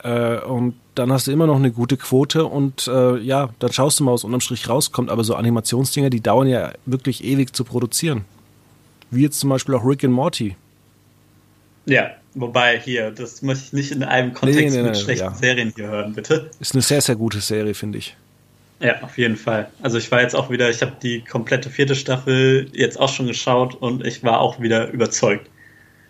äh, 0.03 0.39
und 0.39 0.75
dann 0.95 1.11
hast 1.11 1.27
du 1.27 1.31
immer 1.31 1.47
noch 1.47 1.57
eine 1.57 1.71
gute 1.71 1.97
Quote 1.97 2.45
und 2.45 2.87
äh, 2.87 3.17
ja, 3.17 3.49
dann 3.59 3.71
schaust 3.71 3.99
du 3.99 4.03
mal, 4.03 4.13
was 4.13 4.23
unterm 4.23 4.41
Strich 4.41 4.67
rauskommt. 4.67 5.09
Aber 5.09 5.23
so 5.23 5.35
Animationsdinger, 5.35 6.09
die 6.09 6.21
dauern 6.21 6.47
ja 6.47 6.71
wirklich 6.85 7.23
ewig 7.23 7.55
zu 7.55 7.63
produzieren. 7.63 8.25
Wie 9.11 9.21
jetzt 9.21 9.39
zum 9.39 9.49
Beispiel 9.49 9.75
auch 9.75 9.85
Rick 9.85 10.03
and 10.03 10.13
Morty. 10.13 10.55
Ja, 11.85 12.09
wobei 12.39 12.79
hier, 12.79 13.11
das 13.11 13.41
möchte 13.41 13.65
ich 13.65 13.73
nicht 13.73 13.91
in 13.91 14.03
einem 14.03 14.33
Kontext 14.33 14.61
nee, 14.61 14.69
nee, 14.69 14.77
nee, 14.77 14.89
mit 14.89 14.97
schlechten 14.97 15.25
ja. 15.25 15.33
Serien 15.33 15.73
hier 15.75 15.87
hören, 15.87 16.13
bitte. 16.13 16.49
Ist 16.59 16.73
eine 16.73 16.81
sehr, 16.81 17.01
sehr 17.01 17.15
gute 17.15 17.39
Serie, 17.41 17.73
finde 17.73 17.97
ich. 17.97 18.15
Ja, 18.79 19.01
auf 19.01 19.17
jeden 19.17 19.37
Fall. 19.37 19.71
Also 19.81 19.97
ich 19.97 20.11
war 20.11 20.21
jetzt 20.21 20.35
auch 20.35 20.49
wieder, 20.49 20.69
ich 20.69 20.81
habe 20.81 20.93
die 21.01 21.21
komplette 21.21 21.69
vierte 21.69 21.95
Staffel 21.95 22.69
jetzt 22.73 22.99
auch 22.99 23.09
schon 23.09 23.27
geschaut 23.27 23.75
und 23.75 24.05
ich 24.05 24.23
war 24.23 24.39
auch 24.39 24.59
wieder 24.59 24.89
überzeugt. 24.91 25.49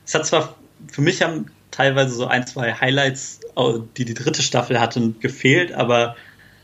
Es 0.05 0.13
hat 0.13 0.25
zwar, 0.25 0.55
für 0.91 1.01
mich 1.01 1.21
haben 1.21 1.47
teilweise 1.71 2.13
so 2.13 2.27
ein, 2.27 2.45
zwei 2.45 2.73
Highlights, 2.73 3.39
die 3.97 4.05
die 4.05 4.13
dritte 4.13 4.41
Staffel 4.41 4.79
hatten, 4.79 5.19
gefehlt, 5.19 5.71
aber 5.71 6.15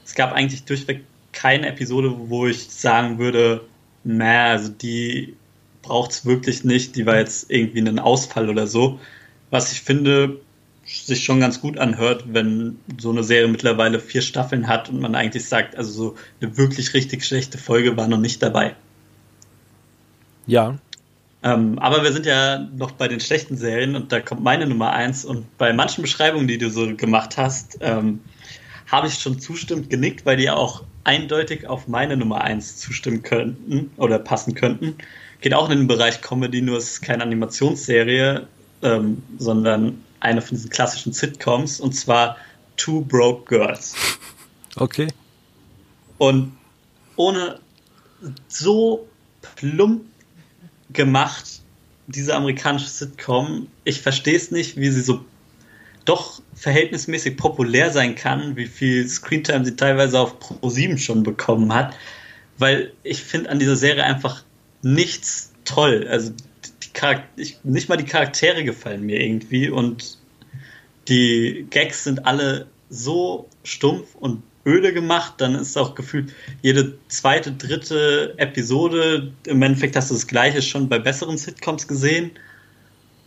es 0.04 0.14
gab 0.14 0.34
eigentlich 0.34 0.66
durchweg 0.66 1.04
keine 1.32 1.68
Episode, 1.68 2.14
wo 2.30 2.48
ich 2.48 2.70
sagen 2.70 3.18
würde, 3.18 3.62
naja, 4.04 4.52
also 4.52 4.70
die 4.70 5.36
braucht 5.82 6.12
es 6.12 6.26
wirklich 6.26 6.64
nicht, 6.64 6.96
die 6.96 7.06
war 7.06 7.18
jetzt 7.18 7.50
irgendwie 7.50 7.80
ein 7.80 8.00
Ausfall 8.00 8.50
oder 8.50 8.68
so. 8.68 9.00
Was 9.54 9.72
ich 9.72 9.82
finde, 9.82 10.40
sich 10.84 11.24
schon 11.24 11.40
ganz 11.40 11.62
gut 11.62 11.78
anhört, 11.78 12.24
wenn 12.28 12.80
so 13.00 13.12
eine 13.12 13.24
Serie 13.24 13.48
mittlerweile 13.48 14.00
vier 14.00 14.24
Staffeln 14.24 14.68
hat 14.68 14.90
und 14.90 15.00
man 15.00 15.14
eigentlich 15.14 15.46
sagt, 15.46 15.76
also 15.76 15.92
so 15.92 16.16
eine 16.42 16.58
wirklich 16.58 16.96
richtig 16.96 17.24
schlechte 17.24 17.60
Folge 17.60 17.96
war 17.96 18.08
noch 18.08 18.18
nicht 18.18 18.42
dabei. 18.42 18.76
Ja, 20.48 20.80
ähm, 21.44 21.78
aber 21.78 22.04
wir 22.04 22.14
sind 22.14 22.26
ja 22.26 22.68
noch 22.76 22.92
bei 22.92 23.08
den 23.08 23.20
schlechten 23.20 23.58
Serien 23.58 23.96
und 23.96 24.12
da 24.12 24.22
kommt 24.22 24.42
meine 24.42 24.66
Nummer 24.66 24.92
eins. 24.94 25.24
Und 25.24 25.58
bei 25.58 25.74
manchen 25.74 26.02
Beschreibungen, 26.02 26.48
die 26.48 26.58
du 26.58 26.70
so 26.70 26.96
gemacht 26.96 27.38
hast, 27.38 27.78
ähm, 27.82 28.22
habe 28.90 29.08
ich 29.08 29.16
schon 29.20 29.40
zustimmend 29.40 29.90
genickt, 29.90 30.26
weil 30.26 30.38
die 30.38 30.50
auch 30.50 30.84
eindeutig 31.04 31.68
auf 31.68 31.88
meine 31.88 32.16
Nummer 32.16 32.42
eins 32.42 32.78
zustimmen 32.78 33.22
könnten 33.22 33.92
oder 33.98 34.20
passen 34.20 34.56
könnten. 34.56 34.96
Geht 35.42 35.54
auch 35.54 35.70
in 35.70 35.80
den 35.80 35.88
Bereich 35.88 36.22
Comedy, 36.22 36.62
nur 36.62 36.78
es 36.78 36.94
ist 36.94 37.02
keine 37.02 37.24
Animationsserie, 37.24 38.48
ähm, 38.84 39.24
sondern 39.38 40.04
eine 40.20 40.42
von 40.42 40.56
diesen 40.56 40.70
klassischen 40.70 41.14
Sitcoms 41.14 41.80
und 41.80 41.94
zwar 41.94 42.38
Two 42.78 43.02
Broke 43.02 43.46
Girls. 43.46 43.96
Okay. 44.76 45.08
Und 46.18 46.54
ohne 47.16 47.60
so 48.48 49.08
plump 49.42 50.04
gemacht, 50.92 51.62
diese 52.08 52.36
amerikanische 52.36 52.88
Sitcom. 52.88 53.68
Ich 53.84 54.02
verstehe 54.02 54.36
es 54.36 54.52
nicht, 54.52 54.78
wie 54.78 54.90
sie 54.90 55.02
so 55.02 55.26
doch 56.06 56.42
verhältnismäßig 56.54 57.38
populär 57.38 57.92
sein 57.92 58.16
kann, 58.16 58.56
wie 58.56 58.68
viel 58.68 59.08
Screentime 59.08 59.64
sie 59.64 59.76
teilweise 59.76 60.20
auf 60.20 60.38
Pro7 60.40 60.98
schon 60.98 61.24
bekommen 61.24 61.74
hat, 61.74 61.96
weil 62.58 62.92
ich 63.04 63.24
finde 63.24 63.50
an 63.50 63.60
dieser 63.60 63.78
Serie 63.78 64.04
einfach 64.04 64.44
nichts 64.82 65.54
toll. 65.64 66.06
Also 66.10 66.32
die 66.32 66.73
ich, 67.36 67.58
nicht 67.64 67.90
mal 67.90 67.98
die 67.98 68.06
Charaktere 68.06 68.64
gefallen 68.64 69.04
mir 69.04 69.20
irgendwie 69.20 69.70
und 69.70 70.18
die 71.08 71.68
Gags 71.70 72.04
sind 72.04 72.26
alle 72.26 72.68
so 72.90 73.48
stumpf 73.64 74.16
und 74.16 74.44
öde 74.66 74.94
gemacht, 74.94 75.36
dann 75.38 75.56
ist 75.56 75.78
auch 75.78 75.96
gefühlt 75.96 76.34
jede 76.62 76.98
zweite, 77.08 77.52
dritte 77.52 78.34
Episode, 78.38 79.34
im 79.46 79.62
Endeffekt 79.62 79.96
hast 79.96 80.10
du 80.10 80.14
das 80.14 80.28
gleiche 80.28 80.62
schon 80.62 80.88
bei 80.88 81.00
besseren 81.00 81.38
Sitcoms 81.38 81.88
gesehen. 81.88 82.32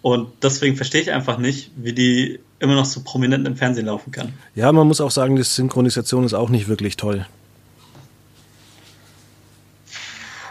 Und 0.03 0.29
deswegen 0.43 0.77
verstehe 0.77 1.01
ich 1.01 1.13
einfach 1.13 1.37
nicht, 1.37 1.73
wie 1.77 1.93
die 1.93 2.39
immer 2.59 2.75
noch 2.75 2.85
so 2.85 3.01
prominent 3.03 3.47
im 3.47 3.57
Fernsehen 3.57 3.87
laufen 3.87 4.13
kann. 4.13 4.33
Ja, 4.55 4.71
man 4.73 4.87
muss 4.87 5.01
auch 5.01 5.11
sagen, 5.11 5.37
die 5.37 5.43
Synchronisation 5.43 6.25
ist 6.25 6.33
auch 6.33 6.49
nicht 6.49 6.69
wirklich 6.69 6.97
toll. 6.97 7.27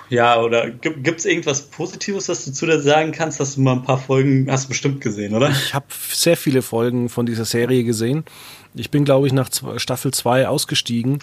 Ja, 0.09 0.39
oder 0.39 0.69
gibt 0.69 1.19
es 1.19 1.25
irgendwas 1.25 1.63
Positives, 1.63 2.29
was 2.29 2.45
du 2.45 2.51
zu 2.51 2.65
dir 2.65 2.79
sagen 2.81 3.11
kannst? 3.11 3.39
Hast 3.39 3.57
du 3.57 3.61
mal 3.61 3.73
ein 3.73 3.83
paar 3.83 3.97
Folgen, 3.97 4.47
hast 4.49 4.67
bestimmt 4.67 5.01
gesehen, 5.01 5.33
oder? 5.33 5.49
Ich 5.49 5.73
habe 5.73 5.87
sehr 6.11 6.37
viele 6.37 6.61
Folgen 6.61 7.09
von 7.09 7.25
dieser 7.25 7.45
Serie 7.45 7.83
gesehen. 7.83 8.23
Ich 8.75 8.91
bin, 8.91 9.05
glaube 9.05 9.25
ich, 9.25 9.33
nach 9.33 9.49
Staffel 9.77 10.13
2 10.13 10.47
ausgestiegen, 10.47 11.19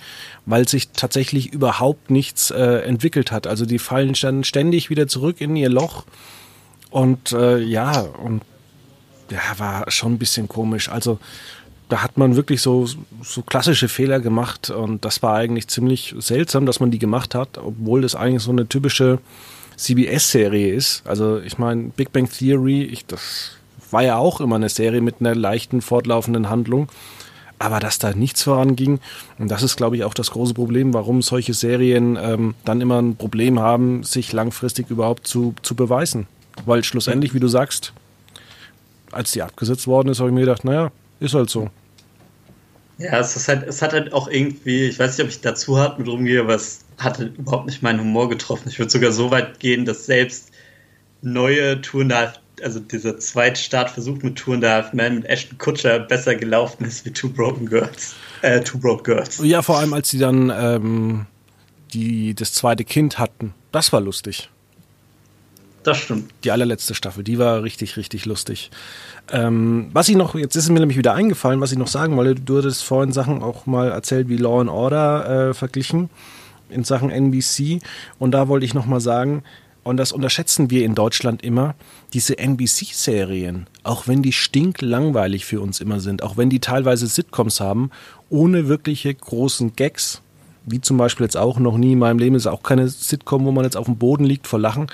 weil 0.46 0.66
sich 0.66 0.88
tatsächlich 0.88 1.52
überhaupt 1.52 2.10
nichts 2.10 2.50
äh, 2.50 2.78
entwickelt 2.78 3.30
hat. 3.30 3.46
Also 3.46 3.66
die 3.66 3.78
fallen 3.78 4.14
dann 4.20 4.42
ständig 4.42 4.90
wieder 4.90 5.06
zurück 5.06 5.40
in 5.40 5.54
ihr 5.54 5.68
Loch. 5.68 6.04
Und 6.90 7.32
äh, 7.32 7.58
ja, 7.58 8.00
und 8.00 8.42
ja, 9.30 9.40
war 9.58 9.90
schon 9.90 10.14
ein 10.14 10.18
bisschen 10.18 10.48
komisch. 10.48 10.88
Also 10.88 11.18
da 11.88 12.02
hat 12.02 12.16
man 12.16 12.36
wirklich 12.36 12.62
so, 12.62 12.86
so 13.22 13.42
klassische 13.42 13.88
Fehler 13.88 14.20
gemacht 14.20 14.70
und 14.70 15.04
das 15.04 15.22
war 15.22 15.34
eigentlich 15.34 15.68
ziemlich 15.68 16.14
seltsam, 16.18 16.66
dass 16.66 16.80
man 16.80 16.90
die 16.90 16.98
gemacht 16.98 17.34
hat, 17.34 17.58
obwohl 17.58 18.02
das 18.02 18.14
eigentlich 18.14 18.42
so 18.42 18.50
eine 18.50 18.66
typische 18.66 19.18
CBS-Serie 19.76 20.74
ist. 20.74 21.02
Also 21.06 21.40
ich 21.40 21.58
meine, 21.58 21.90
Big 21.96 22.12
Bang 22.12 22.30
Theory, 22.30 22.84
ich, 22.84 23.06
das 23.06 23.52
war 23.90 24.02
ja 24.02 24.16
auch 24.16 24.40
immer 24.40 24.56
eine 24.56 24.68
Serie 24.68 25.00
mit 25.00 25.16
einer 25.20 25.34
leichten 25.34 25.82
fortlaufenden 25.82 26.48
Handlung, 26.48 26.88
aber 27.58 27.78
dass 27.78 27.98
da 27.98 28.12
nichts 28.12 28.42
voranging 28.42 28.98
und 29.38 29.50
das 29.50 29.62
ist, 29.62 29.76
glaube 29.76 29.96
ich, 29.96 30.04
auch 30.04 30.14
das 30.14 30.30
große 30.30 30.54
Problem, 30.54 30.94
warum 30.94 31.20
solche 31.20 31.54
Serien 31.54 32.18
ähm, 32.20 32.54
dann 32.64 32.80
immer 32.80 33.00
ein 33.00 33.16
Problem 33.16 33.60
haben, 33.60 34.02
sich 34.02 34.32
langfristig 34.32 34.90
überhaupt 34.90 35.26
zu, 35.26 35.54
zu 35.62 35.74
beweisen. 35.74 36.26
Weil 36.64 36.84
schlussendlich, 36.84 37.34
wie 37.34 37.40
du 37.40 37.48
sagst, 37.48 37.92
als 39.10 39.32
die 39.32 39.42
abgesetzt 39.42 39.86
worden 39.86 40.08
ist, 40.08 40.20
habe 40.20 40.30
ich 40.30 40.34
mir 40.34 40.40
gedacht, 40.40 40.64
naja, 40.64 40.90
ist 41.22 41.34
halt 41.34 41.50
so. 41.50 41.70
Ja, 42.98 43.18
es, 43.18 43.34
ist 43.34 43.48
halt, 43.48 43.66
es 43.66 43.82
hat 43.82 43.92
halt 43.92 44.12
auch 44.12 44.28
irgendwie, 44.28 44.84
ich 44.84 44.98
weiß 44.98 45.16
nicht, 45.16 45.24
ob 45.24 45.30
ich 45.30 45.40
dazu 45.40 45.78
hart 45.78 45.98
mit 45.98 46.06
rumgehe, 46.08 46.40
aber 46.40 46.54
es 46.54 46.84
hat 46.98 47.18
halt 47.18 47.36
überhaupt 47.36 47.66
nicht 47.66 47.82
meinen 47.82 48.00
Humor 48.00 48.28
getroffen. 48.28 48.68
Ich 48.68 48.78
würde 48.78 48.90
sogar 48.90 49.12
so 49.12 49.30
weit 49.30 49.58
gehen, 49.58 49.84
dass 49.84 50.06
selbst 50.06 50.50
neue 51.22 51.80
Tour 51.80 52.02
and 52.02 52.40
also 52.62 52.78
dieser 52.78 53.18
Zweitstartversuch 53.18 54.22
mit 54.22 54.36
Tour 54.36 54.54
and 54.54 54.64
a 54.64 54.70
Half 54.70 54.92
Man 54.92 55.16
mit 55.16 55.24
Ashton 55.26 55.58
Kutscher 55.58 55.98
besser 55.98 56.34
gelaufen 56.36 56.84
ist 56.84 57.04
wie 57.04 57.10
Two 57.10 57.28
Broken 57.28 57.66
Girls. 57.66 58.14
Äh, 58.42 58.60
Two 58.60 58.78
Broke 58.78 59.02
Girls. 59.02 59.40
Ja, 59.42 59.62
vor 59.62 59.78
allem 59.78 59.92
als 59.94 60.10
sie 60.10 60.18
dann 60.18 60.52
ähm, 60.54 61.26
die, 61.92 62.34
das 62.34 62.52
zweite 62.52 62.84
Kind 62.84 63.18
hatten. 63.18 63.54
Das 63.72 63.92
war 63.92 64.00
lustig. 64.00 64.48
Das 65.82 65.98
stimmt. 65.98 66.30
Die 66.44 66.50
allerletzte 66.50 66.94
Staffel, 66.94 67.24
die 67.24 67.38
war 67.38 67.62
richtig, 67.62 67.96
richtig 67.96 68.26
lustig. 68.26 68.70
Ähm, 69.30 69.88
was 69.92 70.08
ich 70.08 70.16
noch, 70.16 70.34
jetzt 70.34 70.56
ist 70.56 70.68
mir 70.68 70.80
nämlich 70.80 70.98
wieder 70.98 71.14
eingefallen, 71.14 71.60
was 71.60 71.72
ich 71.72 71.78
noch 71.78 71.88
sagen 71.88 72.16
wollte, 72.16 72.40
du 72.40 72.58
hattest 72.58 72.84
vorhin 72.84 73.12
Sachen 73.12 73.42
auch 73.42 73.66
mal 73.66 73.90
erzählt, 73.90 74.28
wie 74.28 74.36
Law 74.36 74.60
and 74.60 74.70
Order 74.70 75.50
äh, 75.50 75.54
verglichen 75.54 76.10
in 76.68 76.84
Sachen 76.84 77.10
NBC. 77.10 77.80
Und 78.18 78.32
da 78.32 78.48
wollte 78.48 78.66
ich 78.66 78.74
noch 78.74 78.86
mal 78.86 79.00
sagen, 79.00 79.42
und 79.84 79.96
das 79.96 80.12
unterschätzen 80.12 80.70
wir 80.70 80.84
in 80.84 80.94
Deutschland 80.94 81.42
immer, 81.42 81.74
diese 82.12 82.38
NBC-Serien, 82.38 83.66
auch 83.82 84.06
wenn 84.06 84.22
die 84.22 84.32
stinklangweilig 84.32 85.44
für 85.44 85.60
uns 85.60 85.80
immer 85.80 85.98
sind, 85.98 86.22
auch 86.22 86.36
wenn 86.36 86.50
die 86.50 86.60
teilweise 86.60 87.06
Sitcoms 87.08 87.60
haben, 87.60 87.90
ohne 88.30 88.68
wirkliche 88.68 89.12
großen 89.12 89.74
Gags, 89.74 90.21
wie 90.64 90.80
zum 90.80 90.96
Beispiel 90.96 91.24
jetzt 91.24 91.36
auch 91.36 91.58
noch 91.58 91.76
nie 91.76 91.92
in 91.92 91.98
meinem 91.98 92.18
Leben, 92.18 92.36
ist 92.36 92.46
auch 92.46 92.62
keine 92.62 92.88
Sitcom, 92.88 93.44
wo 93.44 93.52
man 93.52 93.64
jetzt 93.64 93.76
auf 93.76 93.86
dem 93.86 93.96
Boden 93.96 94.24
liegt 94.24 94.46
vor 94.46 94.58
Lachen, 94.58 94.86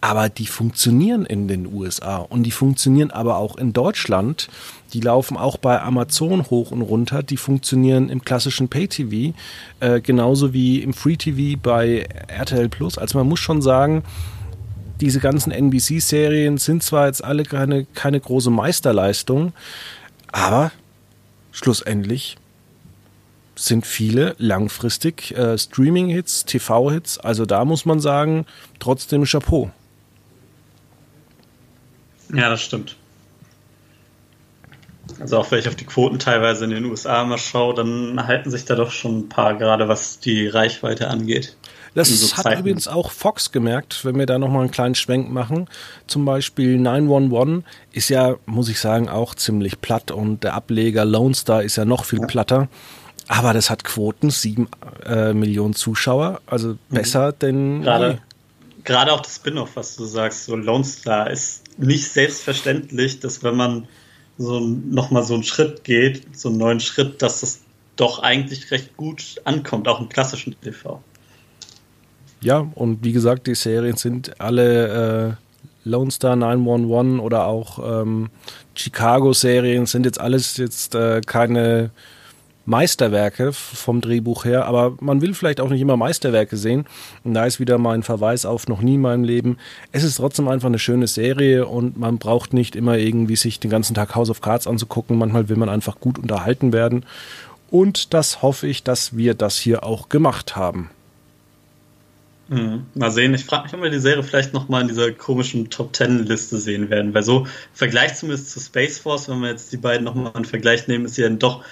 aber 0.00 0.28
die 0.28 0.46
funktionieren 0.46 1.24
in 1.24 1.48
den 1.48 1.72
USA 1.72 2.16
und 2.18 2.42
die 2.42 2.50
funktionieren 2.50 3.10
aber 3.10 3.36
auch 3.36 3.56
in 3.56 3.72
Deutschland. 3.72 4.48
Die 4.92 5.00
laufen 5.00 5.36
auch 5.36 5.56
bei 5.56 5.80
Amazon 5.80 6.50
hoch 6.50 6.70
und 6.70 6.82
runter, 6.82 7.22
die 7.22 7.36
funktionieren 7.36 8.08
im 8.08 8.22
klassischen 8.24 8.68
Pay-TV, 8.68 9.34
äh, 9.80 10.00
genauso 10.00 10.52
wie 10.52 10.82
im 10.82 10.92
Free-TV 10.92 11.58
bei 11.62 12.06
RTL 12.28 12.68
Plus. 12.68 12.98
Also 12.98 13.18
man 13.18 13.28
muss 13.28 13.40
schon 13.40 13.62
sagen, 13.62 14.02
diese 15.00 15.20
ganzen 15.20 15.50
NBC-Serien 15.50 16.58
sind 16.58 16.82
zwar 16.82 17.06
jetzt 17.06 17.24
alle 17.24 17.44
keine, 17.44 17.86
keine 17.86 18.20
große 18.20 18.50
Meisterleistung, 18.50 19.52
aber 20.30 20.72
schlussendlich 21.52 22.36
sind 23.64 23.86
viele 23.86 24.34
langfristig 24.38 25.36
äh, 25.36 25.56
Streaming-Hits, 25.56 26.44
TV-Hits. 26.44 27.18
Also 27.18 27.46
da 27.46 27.64
muss 27.64 27.84
man 27.84 28.00
sagen, 28.00 28.46
trotzdem 28.78 29.24
Chapeau. 29.24 29.70
Ja, 32.32 32.48
das 32.48 32.62
stimmt. 32.62 32.96
Also 35.20 35.38
auch 35.38 35.50
wenn 35.50 35.58
ich 35.58 35.68
auf 35.68 35.74
die 35.74 35.84
Quoten 35.84 36.18
teilweise 36.18 36.64
in 36.64 36.70
den 36.70 36.84
USA 36.84 37.24
mal 37.24 37.38
schaue, 37.38 37.74
dann 37.74 38.26
halten 38.26 38.50
sich 38.50 38.64
da 38.64 38.74
doch 38.74 38.90
schon 38.90 39.20
ein 39.20 39.28
paar, 39.28 39.56
gerade 39.56 39.88
was 39.88 40.20
die 40.20 40.46
Reichweite 40.48 41.08
angeht. 41.08 41.56
Das 41.94 42.08
so 42.08 42.36
hat 42.36 42.44
Zeiten. 42.44 42.60
übrigens 42.60 42.88
auch 42.88 43.10
Fox 43.10 43.52
gemerkt, 43.52 44.04
wenn 44.04 44.18
wir 44.18 44.24
da 44.24 44.38
nochmal 44.38 44.62
einen 44.62 44.70
kleinen 44.70 44.94
Schwenk 44.94 45.30
machen. 45.30 45.68
Zum 46.06 46.24
Beispiel 46.24 46.78
911 46.78 47.64
ist 47.92 48.08
ja, 48.08 48.36
muss 48.46 48.70
ich 48.70 48.80
sagen, 48.80 49.10
auch 49.10 49.34
ziemlich 49.34 49.80
platt 49.80 50.10
und 50.10 50.42
der 50.42 50.54
Ableger 50.54 51.04
Lone 51.04 51.34
Star 51.34 51.62
ist 51.62 51.76
ja 51.76 51.84
noch 51.84 52.04
viel 52.04 52.20
ja. 52.20 52.26
platter. 52.26 52.68
Aber 53.32 53.54
das 53.54 53.70
hat 53.70 53.82
Quoten, 53.82 54.28
sieben 54.28 54.68
äh, 55.06 55.32
Millionen 55.32 55.72
Zuschauer, 55.72 56.42
also 56.44 56.72
mhm. 56.72 56.78
besser 56.90 57.28
mhm. 57.28 57.38
denn. 57.40 57.82
Gerade, 57.82 58.18
gerade 58.84 59.10
auch 59.10 59.22
das 59.22 59.36
Spin-off, 59.36 59.70
was 59.74 59.96
du 59.96 60.04
sagst, 60.04 60.44
so 60.44 60.54
Lone 60.54 60.84
Star 60.84 61.30
ist 61.30 61.62
nicht 61.78 62.12
selbstverständlich, 62.12 63.20
dass 63.20 63.42
wenn 63.42 63.56
man 63.56 63.88
so 64.36 64.60
nochmal 64.60 65.22
so 65.22 65.32
einen 65.32 65.44
Schritt 65.44 65.82
geht, 65.82 66.36
so 66.36 66.50
einen 66.50 66.58
neuen 66.58 66.80
Schritt, 66.80 67.22
dass 67.22 67.40
das 67.40 67.60
doch 67.96 68.18
eigentlich 68.18 68.70
recht 68.70 68.98
gut 68.98 69.40
ankommt, 69.44 69.88
auch 69.88 70.00
im 70.00 70.10
klassischen 70.10 70.54
TV. 70.60 71.02
Ja, 72.42 72.66
und 72.74 73.02
wie 73.02 73.12
gesagt, 73.12 73.46
die 73.46 73.54
Serien 73.54 73.96
sind 73.96 74.38
alle 74.42 75.38
äh, 75.86 75.88
Lone 75.88 76.10
Star 76.10 76.36
911 76.36 77.22
oder 77.22 77.46
auch 77.46 78.02
ähm, 78.02 78.28
Chicago-Serien 78.74 79.86
sind 79.86 80.04
jetzt 80.04 80.20
alles 80.20 80.58
jetzt 80.58 80.94
äh, 80.94 81.22
keine 81.22 81.92
Meisterwerke 82.64 83.52
vom 83.52 84.00
Drehbuch 84.00 84.44
her, 84.44 84.66
aber 84.66 84.96
man 85.00 85.20
will 85.20 85.34
vielleicht 85.34 85.60
auch 85.60 85.68
nicht 85.68 85.80
immer 85.80 85.96
Meisterwerke 85.96 86.56
sehen. 86.56 86.86
Und 87.24 87.34
da 87.34 87.44
ist 87.44 87.60
wieder 87.60 87.78
mein 87.78 88.02
Verweis 88.02 88.46
auf 88.46 88.68
noch 88.68 88.80
nie 88.80 88.94
in 88.94 89.00
meinem 89.00 89.24
Leben. 89.24 89.58
Es 89.90 90.04
ist 90.04 90.16
trotzdem 90.16 90.48
einfach 90.48 90.68
eine 90.68 90.78
schöne 90.78 91.06
Serie 91.06 91.66
und 91.66 91.98
man 91.98 92.18
braucht 92.18 92.52
nicht 92.52 92.76
immer 92.76 92.98
irgendwie 92.98 93.36
sich 93.36 93.58
den 93.58 93.70
ganzen 93.70 93.94
Tag 93.94 94.14
House 94.14 94.30
of 94.30 94.40
Cards 94.40 94.66
anzugucken. 94.66 95.18
Manchmal 95.18 95.48
will 95.48 95.56
man 95.56 95.68
einfach 95.68 95.98
gut 95.98 96.18
unterhalten 96.18 96.72
werden. 96.72 97.04
Und 97.70 98.14
das 98.14 98.42
hoffe 98.42 98.66
ich, 98.66 98.82
dass 98.82 99.16
wir 99.16 99.34
das 99.34 99.58
hier 99.58 99.82
auch 99.82 100.08
gemacht 100.08 100.56
haben. 100.56 100.90
Mhm. 102.48 102.84
Mal 102.94 103.10
sehen, 103.10 103.32
ich 103.32 103.46
frage 103.46 103.64
mich, 103.64 103.74
ob 103.74 103.82
wir 103.82 103.90
die 103.90 103.98
Serie 103.98 104.22
vielleicht 104.22 104.52
nochmal 104.52 104.82
in 104.82 104.88
dieser 104.88 105.10
komischen 105.12 105.70
Top 105.70 105.94
Ten 105.94 106.26
Liste 106.26 106.58
sehen 106.58 106.90
werden, 106.90 107.14
weil 107.14 107.22
so 107.22 107.40
im 107.40 107.46
Vergleich 107.72 108.14
zumindest 108.16 108.50
zu 108.50 108.60
Space 108.60 108.98
Force, 108.98 109.28
wenn 109.30 109.40
wir 109.40 109.48
jetzt 109.48 109.72
die 109.72 109.78
beiden 109.78 110.04
nochmal 110.04 110.32
in 110.36 110.44
Vergleich 110.44 110.86
nehmen, 110.86 111.06
ist 111.06 111.14
sie 111.14 111.22
dann 111.22 111.38
doch 111.38 111.64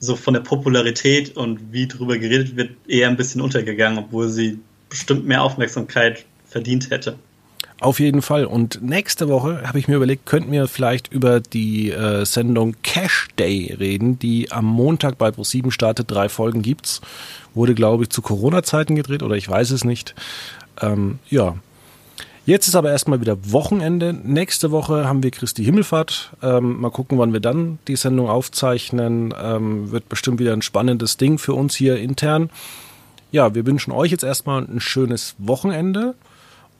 so 0.00 0.16
von 0.16 0.34
der 0.34 0.40
Popularität 0.40 1.36
und 1.36 1.72
wie 1.72 1.86
drüber 1.86 2.18
geredet 2.18 2.56
wird, 2.56 2.70
eher 2.88 3.08
ein 3.08 3.16
bisschen 3.16 3.40
untergegangen, 3.40 3.98
obwohl 3.98 4.28
sie 4.28 4.58
bestimmt 4.88 5.26
mehr 5.26 5.42
Aufmerksamkeit 5.42 6.24
verdient 6.46 6.90
hätte. 6.90 7.16
Auf 7.80 7.98
jeden 7.98 8.20
Fall. 8.20 8.44
Und 8.44 8.82
nächste 8.82 9.28
Woche 9.28 9.62
habe 9.66 9.78
ich 9.78 9.88
mir 9.88 9.96
überlegt, 9.96 10.26
könnten 10.26 10.52
wir 10.52 10.68
vielleicht 10.68 11.10
über 11.10 11.40
die 11.40 11.90
äh, 11.90 12.26
Sendung 12.26 12.76
Cash 12.82 13.28
Day 13.38 13.74
reden, 13.78 14.18
die 14.18 14.52
am 14.52 14.66
Montag 14.66 15.16
bei 15.16 15.28
Pro7 15.28 15.70
startet. 15.70 16.10
Drei 16.10 16.28
Folgen 16.28 16.60
gibt's. 16.60 17.00
Wurde, 17.54 17.74
glaube 17.74 18.02
ich, 18.02 18.10
zu 18.10 18.20
Corona-Zeiten 18.20 18.96
gedreht 18.96 19.22
oder 19.22 19.34
ich 19.34 19.48
weiß 19.48 19.70
es 19.70 19.84
nicht. 19.84 20.14
Ähm, 20.82 21.20
ja, 21.30 21.56
Jetzt 22.50 22.66
ist 22.66 22.74
aber 22.74 22.90
erstmal 22.90 23.20
wieder 23.20 23.52
Wochenende. 23.52 24.12
Nächste 24.12 24.72
Woche 24.72 25.06
haben 25.06 25.22
wir 25.22 25.30
Christi 25.30 25.64
Himmelfahrt. 25.64 26.32
Ähm, 26.42 26.80
mal 26.80 26.90
gucken, 26.90 27.16
wann 27.16 27.32
wir 27.32 27.38
dann 27.38 27.78
die 27.86 27.94
Sendung 27.94 28.28
aufzeichnen. 28.28 29.32
Ähm, 29.40 29.92
wird 29.92 30.08
bestimmt 30.08 30.40
wieder 30.40 30.52
ein 30.52 30.60
spannendes 30.60 31.16
Ding 31.16 31.38
für 31.38 31.54
uns 31.54 31.76
hier 31.76 31.98
intern. 31.98 32.50
Ja, 33.30 33.54
wir 33.54 33.66
wünschen 33.66 33.92
euch 33.92 34.10
jetzt 34.10 34.24
erstmal 34.24 34.64
ein 34.64 34.80
schönes 34.80 35.36
Wochenende 35.38 36.16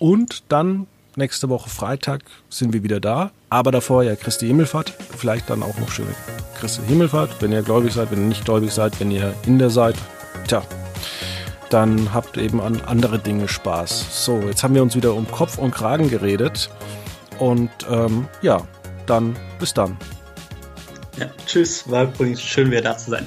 und 0.00 0.42
dann 0.48 0.88
nächste 1.14 1.48
Woche 1.48 1.70
Freitag 1.70 2.22
sind 2.48 2.72
wir 2.72 2.82
wieder 2.82 2.98
da. 2.98 3.30
Aber 3.48 3.70
davor 3.70 4.02
ja 4.02 4.16
Christi 4.16 4.48
Himmelfahrt. 4.48 4.92
Vielleicht 5.16 5.50
dann 5.50 5.62
auch 5.62 5.78
noch 5.78 5.92
schöne 5.92 6.16
Christi 6.58 6.82
Himmelfahrt, 6.88 7.40
wenn 7.42 7.52
ihr 7.52 7.62
gläubig 7.62 7.92
seid, 7.92 8.10
wenn 8.10 8.22
ihr 8.22 8.26
nicht 8.26 8.44
gläubig 8.44 8.72
seid, 8.72 8.98
wenn 8.98 9.12
ihr 9.12 9.34
in 9.46 9.60
der 9.60 9.70
seid. 9.70 9.94
Tja, 10.48 10.64
dann 11.70 12.12
habt 12.12 12.36
eben 12.36 12.60
an 12.60 12.80
andere 12.86 13.18
Dinge 13.18 13.48
Spaß. 13.48 14.24
So, 14.24 14.40
jetzt 14.40 14.62
haben 14.62 14.74
wir 14.74 14.82
uns 14.82 14.94
wieder 14.96 15.14
um 15.14 15.30
Kopf 15.30 15.58
und 15.58 15.74
Kragen 15.74 16.10
geredet. 16.10 16.70
Und 17.38 17.70
ähm, 17.88 18.28
ja, 18.42 18.60
dann 19.06 19.36
bis 19.58 19.72
dann. 19.72 19.96
Ja, 21.16 21.26
tschüss, 21.46 21.90
war 21.90 22.04
übrigens 22.04 22.42
schön, 22.42 22.70
wieder 22.70 22.82
da 22.82 22.96
zu 22.96 23.10
sein. 23.10 23.26